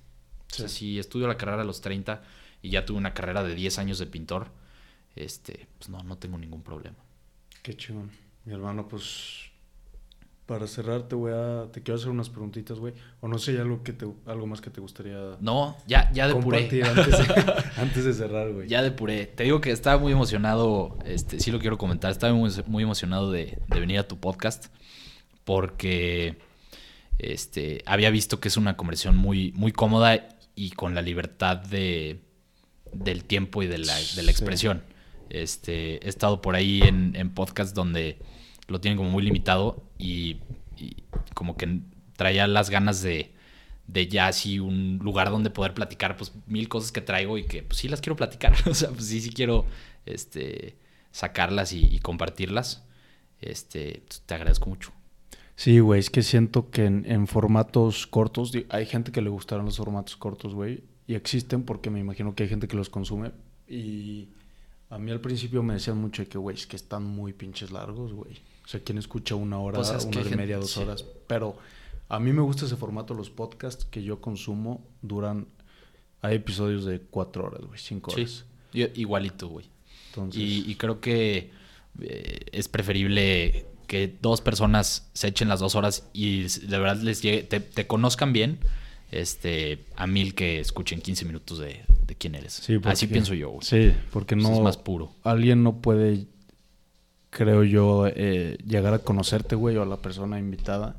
[0.53, 0.77] O sea, Sí.
[0.93, 2.23] si estudio la carrera a los 30
[2.63, 4.47] y ya tuve una carrera de 10 años de pintor,
[5.17, 6.95] este, pues no, no tengo ningún problema.
[7.65, 8.13] Qué chingón.
[8.45, 9.51] Mi hermano, pues
[10.47, 12.95] para cerrar te voy a te quiero hacer unas preguntitas, güey.
[13.21, 16.69] O no sé, algo que te algo más que te gustaría No, ya, ya depuré.
[16.85, 18.69] antes de, antes de cerrar, güey.
[18.69, 19.27] Ya depuré.
[19.27, 23.33] Te digo que estaba muy emocionado, este, sí lo quiero comentar, estaba muy, muy emocionado
[23.33, 24.67] de, de venir a tu podcast
[25.45, 26.39] porque
[27.19, 32.21] este, había visto que es una conversión muy, muy cómoda y con la libertad de,
[32.93, 34.45] del tiempo y de la, de la Sí.
[34.45, 34.85] expresión.
[35.31, 38.19] Este, he estado por ahí en, en podcasts donde
[38.69, 40.39] lo tienen como muy limitado y,
[40.77, 41.81] y como que
[42.17, 43.33] traía las ganas de,
[43.87, 47.63] de ya así un lugar donde poder platicar pues mil cosas que traigo y que
[47.63, 48.55] pues sí las quiero platicar.
[48.69, 49.67] o sea, pues sí, sí quiero
[50.07, 50.77] este,
[51.13, 52.85] sacarlas y, y compartirlas.
[53.41, 54.93] Este, te agradezco mucho.
[55.57, 59.65] Sí, güey, es que siento que en, en formatos cortos, hay gente que le gustaron
[59.67, 63.33] los formatos cortos, güey, y existen porque me imagino que hay gente que los consume.
[63.69, 64.29] Y
[64.91, 67.71] a mí al principio me decían mucho de que, güey, es que están muy pinches
[67.71, 68.41] largos, güey.
[68.65, 70.81] O sea, ¿quién escucha una hora, Pues es una hora y media, dos sí.
[70.81, 71.05] horas?
[71.27, 71.57] Pero
[72.09, 75.47] a mí me gusta ese formato, los podcasts que yo consumo duran,
[76.23, 78.45] hay episodios de cuatro horas, güey, cinco Sí, horas.
[78.73, 79.67] yo- igualito, güey.
[80.09, 81.51] Entonces, Y, y creo que
[82.01, 87.21] eh, es preferible que dos personas se echen las dos horas y de verdad les
[87.21, 88.59] llegue, te, te conozcan bien,
[89.11, 92.55] este, a mil que escuchen 15 minutos de, de quién eres.
[92.55, 93.61] sí, Así pienso yo, güey.
[93.67, 94.51] Sí, porque no...
[94.51, 95.13] es más puro.
[95.25, 96.27] alguien no puede,
[97.31, 100.97] creo yo, eh, llegar a conocerte, güey, o a la persona invitada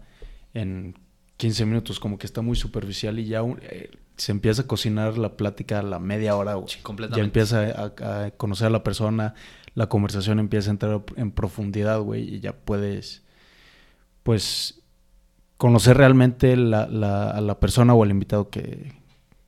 [0.53, 0.95] en
[1.37, 5.17] 15 minutos, como que está muy superficial y ya un- eh, se empieza a cocinar
[5.17, 6.69] la plática a la media hora, güey.
[6.69, 7.25] Sí, ya completamente.
[7.25, 9.33] empieza a, a conocer a la persona,
[9.75, 13.23] la conversación empieza a entrar en profundidad, güey, y ya puedes,
[14.23, 14.81] pues,
[15.57, 18.91] conocer realmente la, la- a la persona o al invitado que,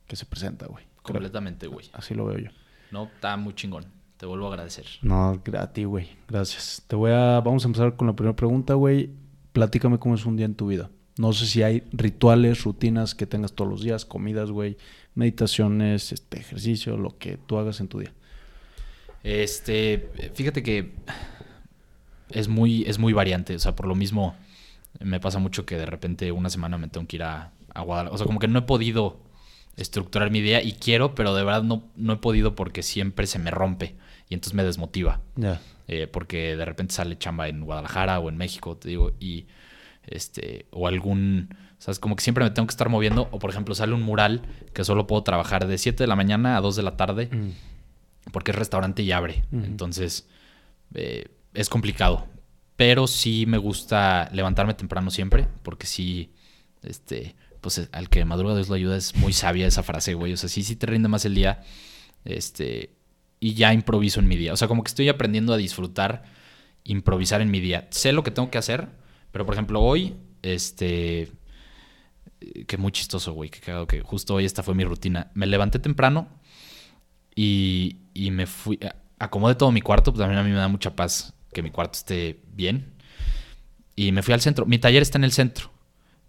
[0.06, 0.84] que se presenta, güey.
[1.02, 1.86] Completamente, güey.
[1.92, 2.50] Así lo veo yo.
[2.90, 3.84] No, está muy chingón.
[4.16, 4.86] Te vuelvo a agradecer.
[5.02, 6.08] No, a ti, güey.
[6.28, 6.82] Gracias.
[6.88, 7.40] Te voy a...
[7.40, 9.10] Vamos a empezar con la primera pregunta, güey.
[9.52, 10.90] Platícame cómo es un día en tu vida.
[11.18, 14.76] No sé si hay rituales, rutinas que tengas todos los días, comidas, güey,
[15.14, 18.12] meditaciones, este, ejercicio, lo que tú hagas en tu día.
[19.26, 20.92] Este, fíjate que
[22.30, 23.56] es muy, es muy variante.
[23.56, 24.36] O sea, por lo mismo
[25.00, 28.14] me pasa mucho que de repente una semana me tengo que ir a, a Guadalajara.
[28.14, 29.18] O sea, como que no he podido
[29.76, 33.40] estructurar mi día y quiero, pero de verdad no, no he podido porque siempre se
[33.40, 33.96] me rompe
[34.28, 35.20] y entonces me desmotiva.
[35.88, 39.46] Eh, porque de repente sale chamba en Guadalajara o en México, te digo, y
[40.06, 41.48] este, o algún,
[41.78, 44.42] sabes, como que siempre me tengo que estar moviendo, o por ejemplo sale un mural
[44.72, 47.28] que solo puedo trabajar de 7 de la mañana a 2 de la tarde,
[48.32, 50.28] porque es restaurante y abre, entonces
[50.94, 52.26] eh, es complicado,
[52.76, 56.32] pero sí me gusta levantarme temprano siempre, porque sí,
[56.82, 60.36] este, pues al que madruga Dios lo ayuda es muy sabia esa frase, güey, o
[60.36, 61.62] sea, sí, sí te rinde más el día,
[62.24, 62.90] este,
[63.38, 64.52] y ya improviso en mi día.
[64.52, 66.24] O sea, como que estoy aprendiendo a disfrutar,
[66.84, 67.86] improvisar en mi día.
[67.90, 68.88] Sé lo que tengo que hacer,
[69.30, 71.28] pero por ejemplo, hoy, este.
[72.40, 73.50] eh, Que muy chistoso, güey.
[73.50, 75.30] Que cagado que justo hoy esta fue mi rutina.
[75.34, 76.28] Me levanté temprano
[77.36, 78.80] y, y me fui.
[79.18, 81.98] Acomodé todo mi cuarto, pues también a mí me da mucha paz que mi cuarto
[81.98, 82.94] esté bien.
[83.94, 84.66] Y me fui al centro.
[84.66, 85.70] Mi taller está en el centro,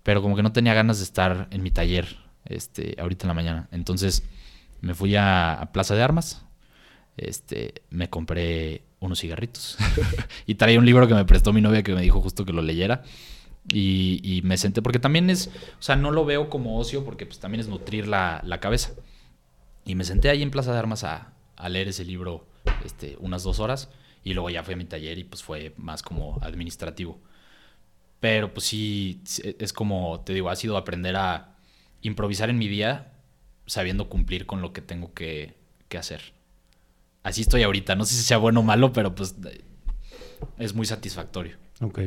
[0.03, 3.33] pero como que no tenía ganas de estar en mi taller este, ahorita en la
[3.33, 3.67] mañana.
[3.71, 4.23] Entonces
[4.81, 6.45] me fui a, a Plaza de Armas,
[7.17, 9.77] este, me compré unos cigarritos
[10.45, 12.61] y traía un libro que me prestó mi novia que me dijo justo que lo
[12.61, 13.03] leyera.
[13.73, 17.25] Y, y me senté, porque también es, o sea, no lo veo como ocio, porque
[17.25, 18.91] pues también es nutrir la, la cabeza.
[19.87, 21.33] Y me senté ahí en Plaza de Armas a,
[21.69, 22.45] leer ese libro
[22.83, 23.89] este, unas dos horas.
[24.21, 27.17] Y luego ya fui a mi taller y pues fue más como administrativo.
[28.19, 29.23] Pero pues sí,
[29.59, 31.55] es como, te digo, ha sido aprender a
[32.01, 33.13] improvisar en mi día
[33.65, 35.55] sabiendo cumplir con lo que tengo que,
[35.87, 36.33] que hacer.
[37.23, 37.95] Así estoy ahorita.
[37.95, 39.35] No sé si sea bueno o malo, pero pues
[40.57, 41.55] es muy satisfactorio.
[41.79, 41.99] Ok.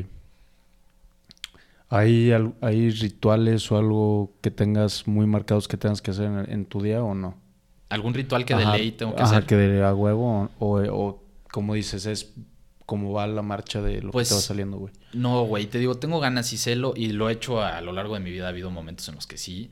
[1.89, 6.83] ¿Hay, ¿Hay rituales o algo que tengas muy marcados que tengas que hacer en tu
[6.83, 7.50] día o no?
[7.91, 9.47] ¿Algún ritual que de Ajá, ley tengo que ajá, hacer?
[9.47, 12.33] que de a huevo o, o, o como dices, es
[12.87, 14.93] como va la marcha de lo Pues, que te va saliendo, güey.
[15.13, 18.15] No, güey, te digo, tengo ganas y celo y lo he hecho a, lo largo
[18.15, 18.47] de mi vida.
[18.47, 19.71] Ha habido momentos en los que sí,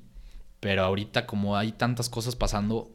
[0.61, 2.90] pero ahorita como hay tantas cosas pasando,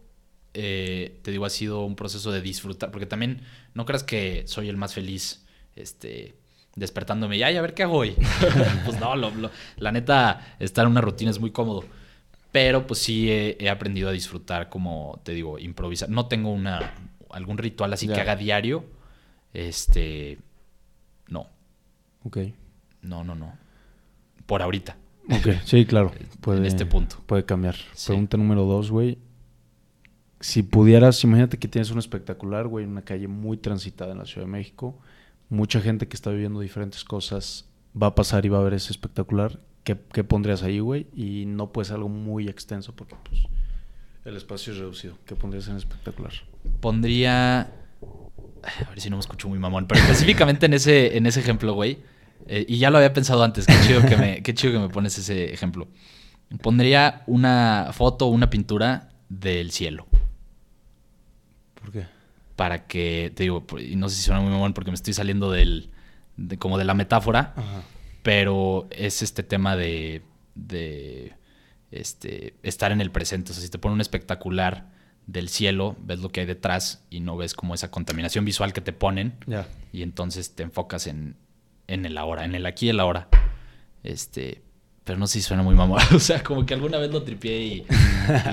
[0.53, 3.41] eh, te digo, ha sido un proceso de disfrutar, porque también
[3.73, 5.45] no creas que soy el más feliz,
[5.75, 6.35] este,
[6.75, 8.15] despertándome y, ay, a ver qué hago hoy.
[8.85, 11.83] pues no, lo- lo- la neta, estar en una rutina es muy cómodo.
[12.53, 16.09] Pero pues sí he, he aprendido a disfrutar, como te digo, improvisar.
[16.09, 16.93] No tengo una
[17.31, 18.85] algún ritual así que haga diario.
[19.53, 20.37] Este.
[21.27, 21.47] No.
[22.23, 22.37] Ok.
[23.01, 23.57] No, no, no.
[24.45, 24.95] Por ahorita.
[25.29, 26.11] Ok, sí, claro.
[26.41, 27.17] Puede, en este punto.
[27.25, 27.75] Puede cambiar.
[27.93, 28.07] Sí.
[28.07, 29.17] Pregunta número dos, güey.
[30.39, 34.25] Si pudieras, imagínate que tienes un espectacular, güey, en una calle muy transitada en la
[34.25, 34.99] Ciudad de México.
[35.49, 37.67] Mucha gente que está viviendo diferentes cosas
[37.99, 39.59] va a pasar y va a ver ese espectacular.
[39.83, 41.07] ¿Qué, qué pondrías ahí, güey?
[41.15, 43.41] Y no puede ser algo muy extenso porque, pues,
[44.25, 45.17] el espacio es reducido.
[45.25, 46.31] ¿Qué pondrías en espectacular?
[46.79, 47.61] Pondría.
[47.61, 49.85] A ver si no me escucho muy mamón.
[49.87, 51.99] Pero específicamente en ese, en ese ejemplo, güey.
[52.47, 53.65] eh, y ya lo había pensado antes.
[53.67, 55.87] Qué chido que me, qué chido que me pones ese ejemplo.
[56.61, 60.05] Pondría una foto o una pintura del cielo.
[61.75, 62.05] ¿Por qué?
[62.55, 65.51] Para que, te digo, y no sé si suena muy mamón porque me estoy saliendo
[65.51, 65.89] del.
[66.37, 67.53] de- como de la metáfora.
[67.57, 67.81] Ajá.
[68.23, 70.23] Pero es este tema de,
[70.55, 71.33] de
[71.91, 73.51] este, estar en el presente.
[73.51, 74.91] O sea, si te pone un espectacular
[75.27, 78.81] del cielo, ves lo que hay detrás y no ves como esa contaminación visual que
[78.81, 79.35] te ponen.
[79.45, 79.67] Ya.
[79.91, 81.35] Y entonces te enfocas en,
[81.87, 83.27] en el ahora, en el aquí y el ahora.
[84.03, 84.61] Este,
[85.03, 85.99] pero no sé si suena muy mamón.
[86.15, 87.85] O sea, como que alguna vez lo tripié y,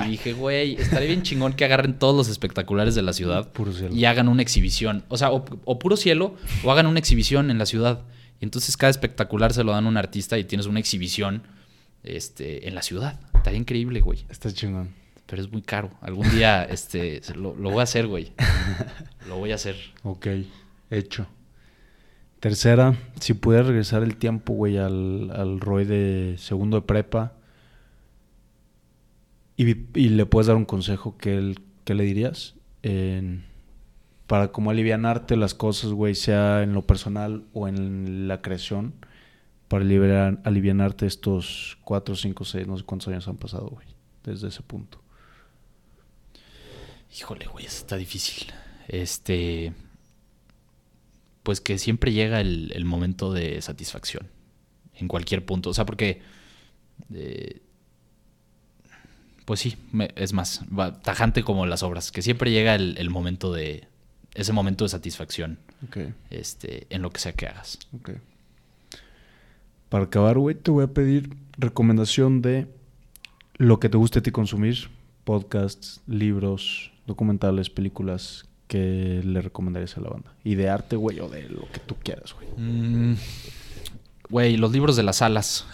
[0.05, 3.72] y dije, güey, estaría bien chingón que agarren todos los espectaculares de la ciudad Puro
[3.72, 3.94] cielo.
[3.94, 5.05] y hagan una exhibición.
[5.09, 6.34] O sea, o, o puro cielo
[6.64, 8.02] o hagan una exhibición en la ciudad.
[8.40, 11.42] Y entonces cada espectacular se lo dan a un artista y tienes una exhibición
[12.02, 13.20] este, en la ciudad.
[13.34, 14.24] Estaría increíble, güey.
[14.30, 14.90] Está chingón.
[15.26, 15.90] Pero es muy caro.
[16.00, 18.32] Algún día este, lo, lo voy a hacer, güey.
[19.28, 19.76] Lo voy a hacer.
[20.02, 20.26] Ok,
[20.90, 21.26] hecho.
[22.40, 27.34] Tercera, si pudiera regresar el tiempo, güey, al, al Roy de segundo de prepa
[29.56, 31.54] y, y le puedes dar un consejo, ¿qué,
[31.84, 32.54] qué le dirías?
[32.82, 33.44] En-
[34.31, 38.94] para como alivianarte las cosas, güey, sea en lo personal o en la creación,
[39.66, 43.89] para aliviar, alivianarte estos cuatro, cinco, seis, no sé cuántos años han pasado, güey,
[44.23, 45.02] desde ese punto.
[47.19, 48.52] Híjole, güey, está difícil.
[48.86, 49.73] Este.
[51.43, 54.28] Pues que siempre llega el, momento de satisfacción.
[54.94, 55.70] En cualquier punto.
[55.70, 56.23] O sea, porque.
[57.12, 57.62] eh,
[59.44, 59.77] pues sí,
[60.15, 62.12] es más, va- tajante como las obras.
[62.12, 63.89] Que siempre llega el momento de.
[64.35, 65.59] Ese momento de satisfacción.
[66.31, 67.78] Este, en lo que sea que hagas.
[67.94, 68.11] Ok.
[69.89, 72.66] Para acabar, güey, te voy a pedir recomendación de
[73.57, 74.89] lo que te guste a ti consumir.
[75.24, 80.32] Podcasts, libros, documentales, películas que le recomendarías a la banda.
[80.44, 82.48] Y de arte, güey, o de lo que tú quieras, güey.
[82.57, 83.16] Mm,
[84.31, 85.66] Güey, los libros de las alas.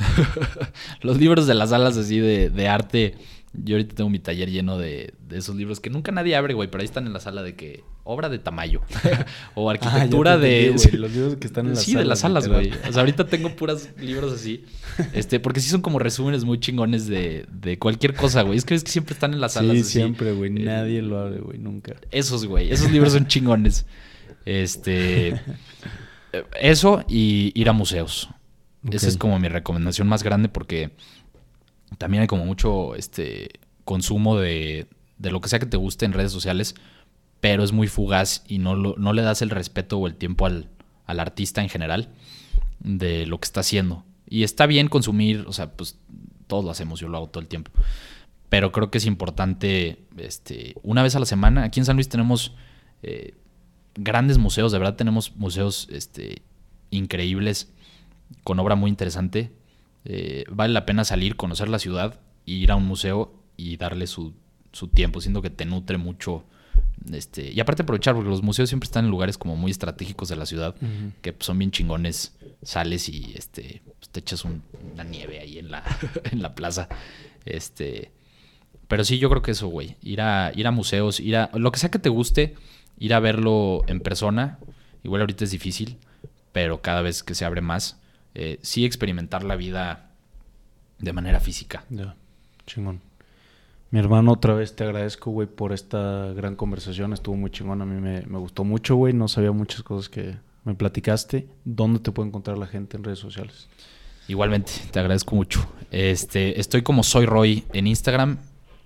[1.03, 3.15] los libros de las alas así de, de arte.
[3.53, 6.71] Yo ahorita tengo mi taller lleno de, de esos libros que nunca nadie abre, güey,
[6.71, 8.81] pero ahí están en la sala de que obra de Tamayo.
[9.55, 10.67] o arquitectura Ah, te de...
[10.69, 12.71] entendí, los libros que están en las sí, de las salas, güey.
[12.89, 14.65] O sea, ahorita tengo puras libros así.
[15.13, 18.57] Este, porque sí son como resúmenes muy chingones de, de cualquier cosa, güey.
[18.57, 19.75] Es que es que siempre están en las salas.
[19.75, 19.91] Sí, así.
[19.93, 20.51] siempre, güey.
[20.51, 21.95] Eh, Nadie lo abre, güey, nunca.
[22.11, 22.73] esos, güey.
[22.73, 23.85] Esos libros son chingones.
[24.47, 25.39] Este.
[26.61, 28.29] Eso y ir a museos.
[28.91, 30.93] Esa es como mi recomendación más grande porque
[31.99, 33.49] también hay como mucho este
[33.85, 34.87] consumo de,
[35.19, 36.75] de lo que sea que te guste en redes sociales,
[37.41, 40.47] pero es muy fugaz y no, lo- no le das el respeto o el tiempo
[40.47, 40.69] al,
[41.07, 42.09] al artista en general
[42.81, 44.05] de lo que está haciendo.
[44.29, 45.99] Y está bien consumir, o sea, pues
[46.47, 47.71] todos lo hacemos, yo lo hago todo el tiempo.
[48.49, 52.09] Pero creo que es importante, este, una vez a la semana, aquí en San Luis
[52.09, 52.55] tenemos
[53.03, 53.35] eh,
[53.97, 56.43] grandes museos, de verdad tenemos museos este,
[56.91, 57.73] increíbles,
[58.45, 59.53] con obra muy interesante.
[60.05, 64.35] Eh, vale la pena salir, conocer la ciudad, ir a un museo y darle su,
[64.73, 66.45] su tiempo, siendo que te nutre mucho.
[67.13, 70.37] Este, y aparte aprovechar, porque los museos siempre están en lugares como muy estratégicos de
[70.37, 70.75] la ciudad,
[71.23, 72.35] que son bien chingones.
[72.63, 74.63] Sales y este, pues, te echas un-
[74.93, 75.85] una nieve ahí en la,
[76.33, 76.89] en la plaza.
[77.45, 78.11] Este,
[78.89, 79.97] pero sí, yo creo que eso, güey.
[80.03, 81.51] Ir a, ir a museos, ir a.
[81.55, 82.55] Lo que sea que te guste,
[82.99, 84.59] ir a verlo en persona.
[85.05, 85.99] Igual ahorita es difícil,
[86.53, 88.01] pero cada vez que se abre más,
[88.35, 90.11] eh, sí experimentar la vida
[90.99, 91.85] de manera física.
[91.91, 92.17] Ya,
[92.67, 93.01] chingón.
[93.91, 97.13] Mi hermano, otra vez te agradezco, güey, por esta gran conversación.
[97.13, 97.81] Estuvo muy chingón.
[97.83, 99.13] A mí me, me gustó mucho, güey.
[99.13, 101.47] No sabía muchas cosas que me platicaste.
[101.65, 103.69] ¿Dónde te puede encontrar la gente en redes sociales?
[104.29, 105.67] Igualmente, te agradezco mucho.
[105.93, 108.39] Este, estoy como Soy Roy en Instagram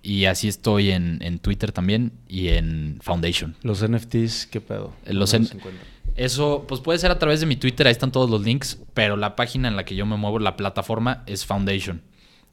[0.03, 3.57] y así estoy en, en Twitter también y en Foundation.
[3.63, 4.93] Los NFTs, ¿qué pedo?
[5.07, 5.87] Los ¿Dónde N- encuentran?
[6.17, 9.17] Eso, pues puede ser a través de mi Twitter, ahí están todos los links, pero
[9.17, 12.03] la página en la que yo me muevo, la plataforma, es Foundation.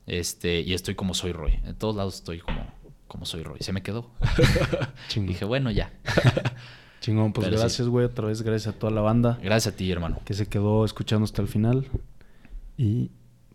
[0.08, 1.60] Este, y estoy como Soy Roy.
[1.66, 2.66] En todos lados estoy como,
[3.08, 3.60] como Soy Roy.
[3.60, 4.10] Se me quedó.
[5.16, 5.92] Dije, bueno, ya.
[7.02, 8.06] Chingón, pues Pero gracias, güey.
[8.06, 10.20] Otra vez gracias a toda la banda Gracias a ti, hermano.
[10.26, 11.88] que se quedó escuchando hasta el final.
[12.78, 13.12] Y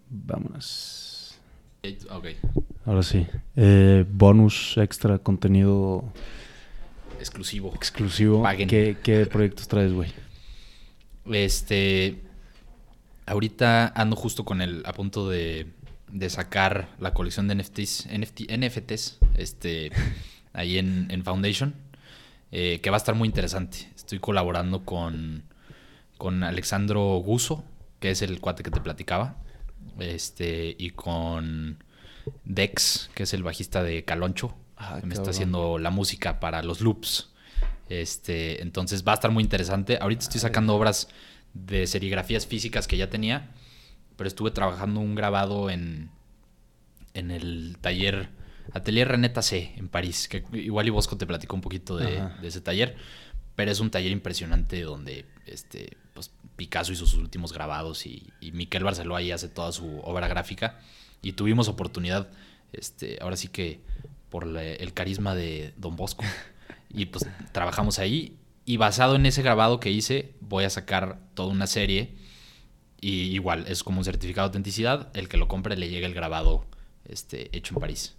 [0.08, 1.38] vámonos.
[2.10, 2.26] Ok.
[2.84, 3.26] Ahora sí.
[3.56, 6.04] Eh, bonus, extra, contenido
[7.18, 7.72] Exclusivo.
[7.74, 8.42] exclusivo.
[8.42, 8.68] Paguen.
[8.68, 10.12] ¿Qué, qué proyectos traes, güey?
[11.32, 12.20] Este.
[13.26, 14.82] Ahorita ando justo con el.
[14.84, 15.66] a punto de,
[16.12, 18.06] de sacar la colección de NFTs.
[18.12, 19.18] NFT, NFTs.
[19.34, 19.90] Este.
[20.52, 21.74] Ahí en, en Foundation.
[22.52, 23.90] eh, que va a estar muy interesante.
[23.97, 25.43] Estoy colaborando con.
[26.18, 27.64] Con Alexandro Guso,
[27.98, 29.36] que es el cuate que te platicaba.
[29.98, 30.76] Este.
[30.78, 31.82] Y con
[32.44, 34.55] Dex, que es el bajista de Caloncho.
[34.76, 37.30] Ah, que me está haciendo la música para los loops.
[37.89, 39.98] Este, entonces va a estar muy interesante.
[40.01, 41.09] Ahorita estoy sacando obras
[41.55, 43.51] de serigrafías físicas que ya tenía,
[44.16, 46.10] pero estuve trabajando un grabado en,
[47.14, 48.30] en el taller
[48.72, 52.60] Atelier Reneta C en París, que igual y Bosco te platicó un poquito de, ese
[52.60, 52.97] taller,
[53.56, 58.52] pero es un taller impresionante donde este, pues, Picasso hizo sus últimos grabados y, y
[58.52, 60.78] Miquel Barceló ahí hace toda su obra gráfica
[61.22, 62.30] y tuvimos oportunidad
[62.72, 63.80] este, ahora sí que
[64.30, 66.24] por la- el carisma de Don Bosco.
[66.94, 68.36] Y pues trabajamos ahí.
[68.66, 72.14] Y basado en ese grabado que hice, voy a sacar toda una serie.
[73.02, 75.10] Y igual, es como un certificado de autenticidad.
[75.14, 76.64] El que lo compre le llega el grabado
[77.04, 78.14] este, hecho en París.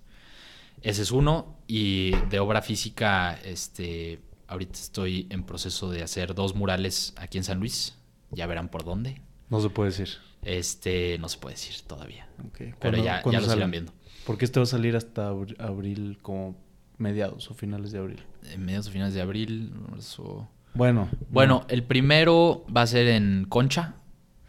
[0.81, 1.55] Ese es uno.
[1.67, 7.43] Y de obra física, este, ahorita estoy en proceso de hacer dos murales aquí en
[7.45, 7.95] San Luis.
[8.31, 9.21] Ya verán por dónde.
[9.49, 10.09] No se puede decir.
[10.41, 12.27] Este, no se puede decir todavía.
[12.45, 12.57] Ok.
[12.57, 13.93] Pero ¿Cuándo- ya, ya los irán viendo.
[14.25, 16.55] Porque este va a salir hasta abr- abril, como
[16.97, 18.21] mediados o finales de abril.
[18.51, 19.71] En mediados o finales de abril.
[19.89, 20.49] marzo.
[20.73, 21.09] Bueno.
[21.29, 23.95] Bueno, el primero va a ser en Concha,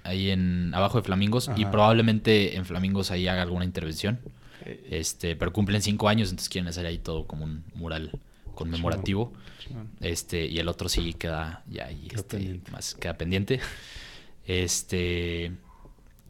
[0.05, 4.21] ahí en abajo de Flamingos, y probablemente en Flamingos ahí haga alguna intervención.
[4.89, 8.13] Este, pero cumplen cinco años, entonces quieren hacer ahí todo como un mural
[8.55, 9.33] conmemorativo.
[10.01, 12.71] Este, y el otro sí queda ya ahí, Queda este, pendiente.
[12.71, 13.61] más queda pendiente.
[14.47, 15.53] Este,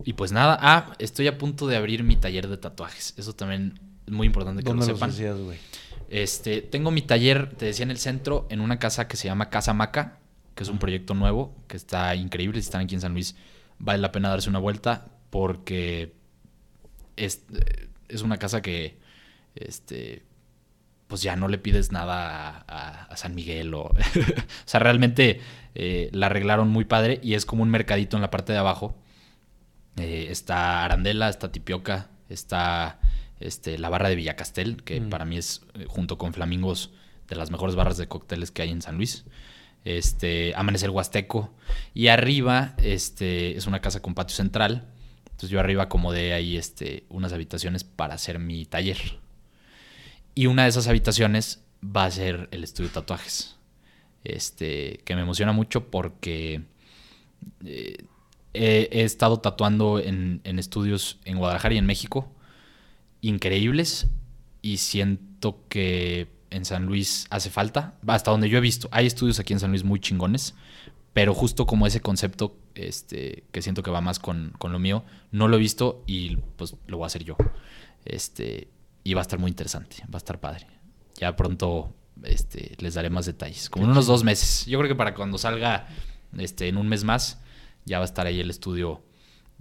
[0.05, 3.15] y pues nada, ah, estoy a punto de abrir mi taller de tatuajes.
[3.17, 5.57] Eso también es muy importante que lo ¿Dónde los sepan.
[6.11, 9.51] Este, tengo mi taller, te decía en el centro, en una casa que se llama
[9.51, 10.19] Casa Maca,
[10.55, 12.61] que es un proyecto nuevo, que está increíble.
[12.61, 13.35] Si están aquí en San Luis,
[13.85, 16.15] vale la pena darse una vuelta porque
[17.17, 17.43] es,
[18.09, 18.99] es una casa que,
[19.55, 20.25] este,
[21.07, 23.95] pues ya no le pides nada a, a- a San Miguel o, o
[24.65, 25.41] sea, realmente
[25.75, 28.97] eh, la arreglaron muy padre y es como un mercadito en la parte de abajo.
[29.97, 32.99] Eh, está Arandela, está Tipioca, está
[33.39, 35.11] este, la barra de Villacastel, que Mm.
[35.11, 36.91] para mí es, eh, junto con Flamingos,
[37.29, 39.25] de las mejores barras de cócteles que hay en San Luis.
[39.85, 41.55] Este, Amanecer Huasteco.
[41.93, 44.89] Y arriba este, es una casa con patio central.
[45.25, 49.19] Entonces yo arriba acomodé ahí este, unas habitaciones para hacer mi taller.
[50.35, 53.57] Y una de esas habitaciones va a ser el estudio de tatuajes.
[54.25, 56.63] Este, que me emociona mucho porque
[57.65, 58.05] eh,
[58.55, 62.31] he, he estado tatuando en, en estudios en Guadalajara y en México
[63.25, 64.09] increíbles
[64.61, 69.41] y siento que en San Luis hace falta, hasta donde yo he visto, hay estudios
[69.41, 70.55] aquí en San Luis muy chingones,
[71.13, 75.05] pero justo como ese concepto este, que siento que va más con, con lo mío,
[75.33, 77.37] no lo he visto y pues lo voy a hacer yo.
[78.05, 78.69] Este,
[79.03, 80.67] y va a estar muy interesante, va a estar padre.
[81.17, 84.65] Ya pronto este, les daré más detalles, como en unos dos meses.
[84.67, 85.89] Yo creo que para cuando salga
[86.39, 87.41] este, en un mes más,
[87.85, 89.03] ya va a estar ahí el estudio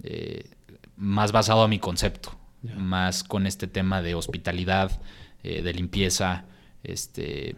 [0.02, 0.50] eh,
[0.96, 2.38] más basado a mi concepto,
[2.76, 5.00] más con este tema de hospitalidad,
[5.42, 6.46] eh, de limpieza,
[6.84, 7.56] este,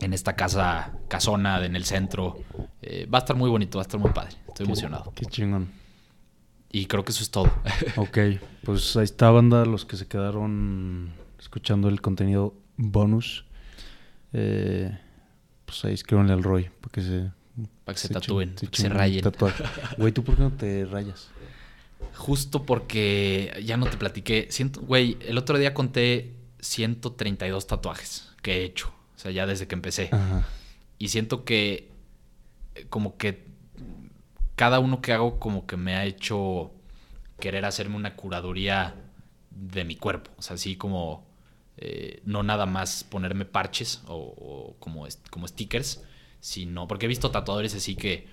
[0.00, 2.36] en esta casa casona en el centro.
[2.82, 4.36] Eh, va a estar muy bonito, va a estar muy padre.
[4.48, 5.12] Estoy Qué- emocionado.
[5.14, 5.68] Qué chingón.
[6.70, 7.50] Y creo que eso es todo.
[7.96, 8.18] Ok,
[8.64, 13.44] pues ahí está, banda, los que se quedaron escuchando el contenido bonus.
[14.32, 14.96] Eh,
[15.64, 17.30] pues ahí escríbanle al Roy para que se...
[17.84, 19.24] Para que se tatúen, para que se rayen.
[19.98, 21.30] Güey, ¿tú por qué no te rayas?
[22.14, 24.48] Justo porque ya no te platiqué.
[24.50, 26.34] Siento, güey, el otro día conté
[26.66, 28.92] 132 tatuajes que he hecho.
[29.14, 30.10] O sea, ya desde que empecé.
[30.12, 30.46] Ajá.
[30.98, 31.90] Y siento que
[32.74, 33.46] eh, como que
[34.54, 36.72] cada uno que hago como que me ha hecho
[37.38, 38.94] querer hacerme una curaduría
[39.50, 40.30] de mi cuerpo.
[40.38, 41.26] O sea, así como
[41.76, 46.02] eh, no nada más ponerme parches o, o como, como stickers,
[46.40, 48.28] sino porque he visto tatuadores así que,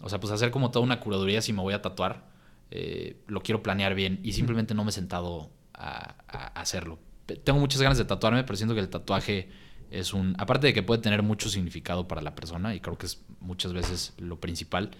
[0.00, 2.26] o sea, pues hacer como toda una curaduría si me voy a tatuar,
[2.70, 6.98] eh, lo quiero planear bien y simplemente no me he sentado a, a hacerlo.
[7.36, 9.48] Tengo muchas ganas de tatuarme, pero siento que el tatuaje
[9.90, 13.06] es un, aparte de que puede tener mucho significado para la persona y creo que
[13.06, 14.90] es muchas veces lo principal,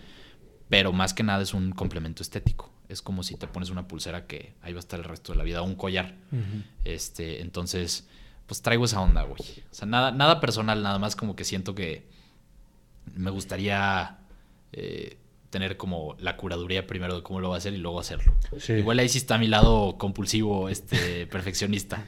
[0.69, 2.73] pero más que nada es un complemento estético.
[2.89, 5.39] Es como si te pones una pulsera que ahí va a estar el resto de
[5.39, 6.15] la vida, o un collar.
[6.85, 8.09] Este, entonces,
[8.47, 9.41] pues traigo esa onda, güey.
[9.71, 12.07] O sea, nada, nada personal, nada más como que siento que
[13.15, 14.19] me gustaría
[14.73, 15.19] eh,
[15.51, 18.35] tener como la curaduría primero de cómo lo voy a hacer y luego hacerlo.
[18.59, 18.75] Sí.
[18.75, 22.05] Igual ahí sí está mi lado compulsivo, este, perfeccionista.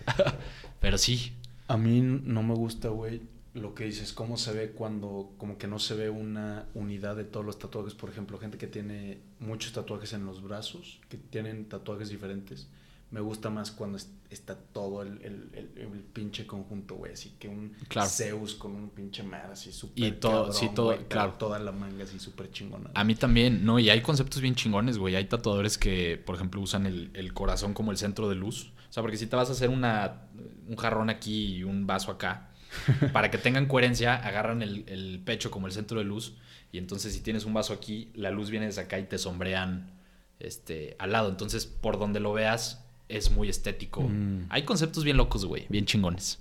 [0.80, 1.32] Pero sí,
[1.68, 3.20] A mí no me gusta, güey,
[3.54, 7.24] lo que dices, cómo se ve cuando como que no se ve una unidad de
[7.24, 7.94] todos los tatuajes.
[7.94, 12.68] Por ejemplo, gente que tiene muchos tatuajes en los brazos, que tienen tatuajes diferentes.
[13.10, 17.12] Me gusta más cuando es- está todo el, el- el- el pinche conjunto, güey.
[17.12, 18.08] Así que un Claro.
[18.08, 21.32] Zeus con un pinche mar así súper Y todo- sí, todo- güey, claro.
[21.34, 22.90] Toda la manga así súper chingona.
[22.94, 23.80] A mí también, ¿no?
[23.80, 25.16] Y hay conceptos bien chingones, güey.
[25.16, 28.72] Hay tatuadores que, por ejemplo, usan el, el corazón como el centro de luz.
[28.88, 30.28] O sea, porque si te vas a hacer una,
[30.68, 32.50] un jarrón aquí y un vaso acá,
[33.12, 36.36] para que tengan coherencia, agarran el, el pecho como el centro de luz.
[36.70, 39.90] Y entonces, si tienes un vaso aquí, la luz viene desde acá y te sombrean
[40.38, 41.28] este, al lado.
[41.28, 44.02] Entonces, por donde lo veas, es muy estético.
[44.02, 44.46] Mm.
[44.48, 46.38] Hay conceptos bien locos, güey, bien chingones.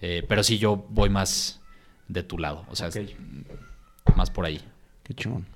[0.00, 1.60] Eh, pero sí, yo voy más
[2.08, 2.64] de tu lado.
[2.70, 2.90] O sea,
[4.16, 4.60] más por ahí.
[5.02, 5.46] Qué chingón.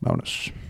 [0.00, 0.52] Vámonos.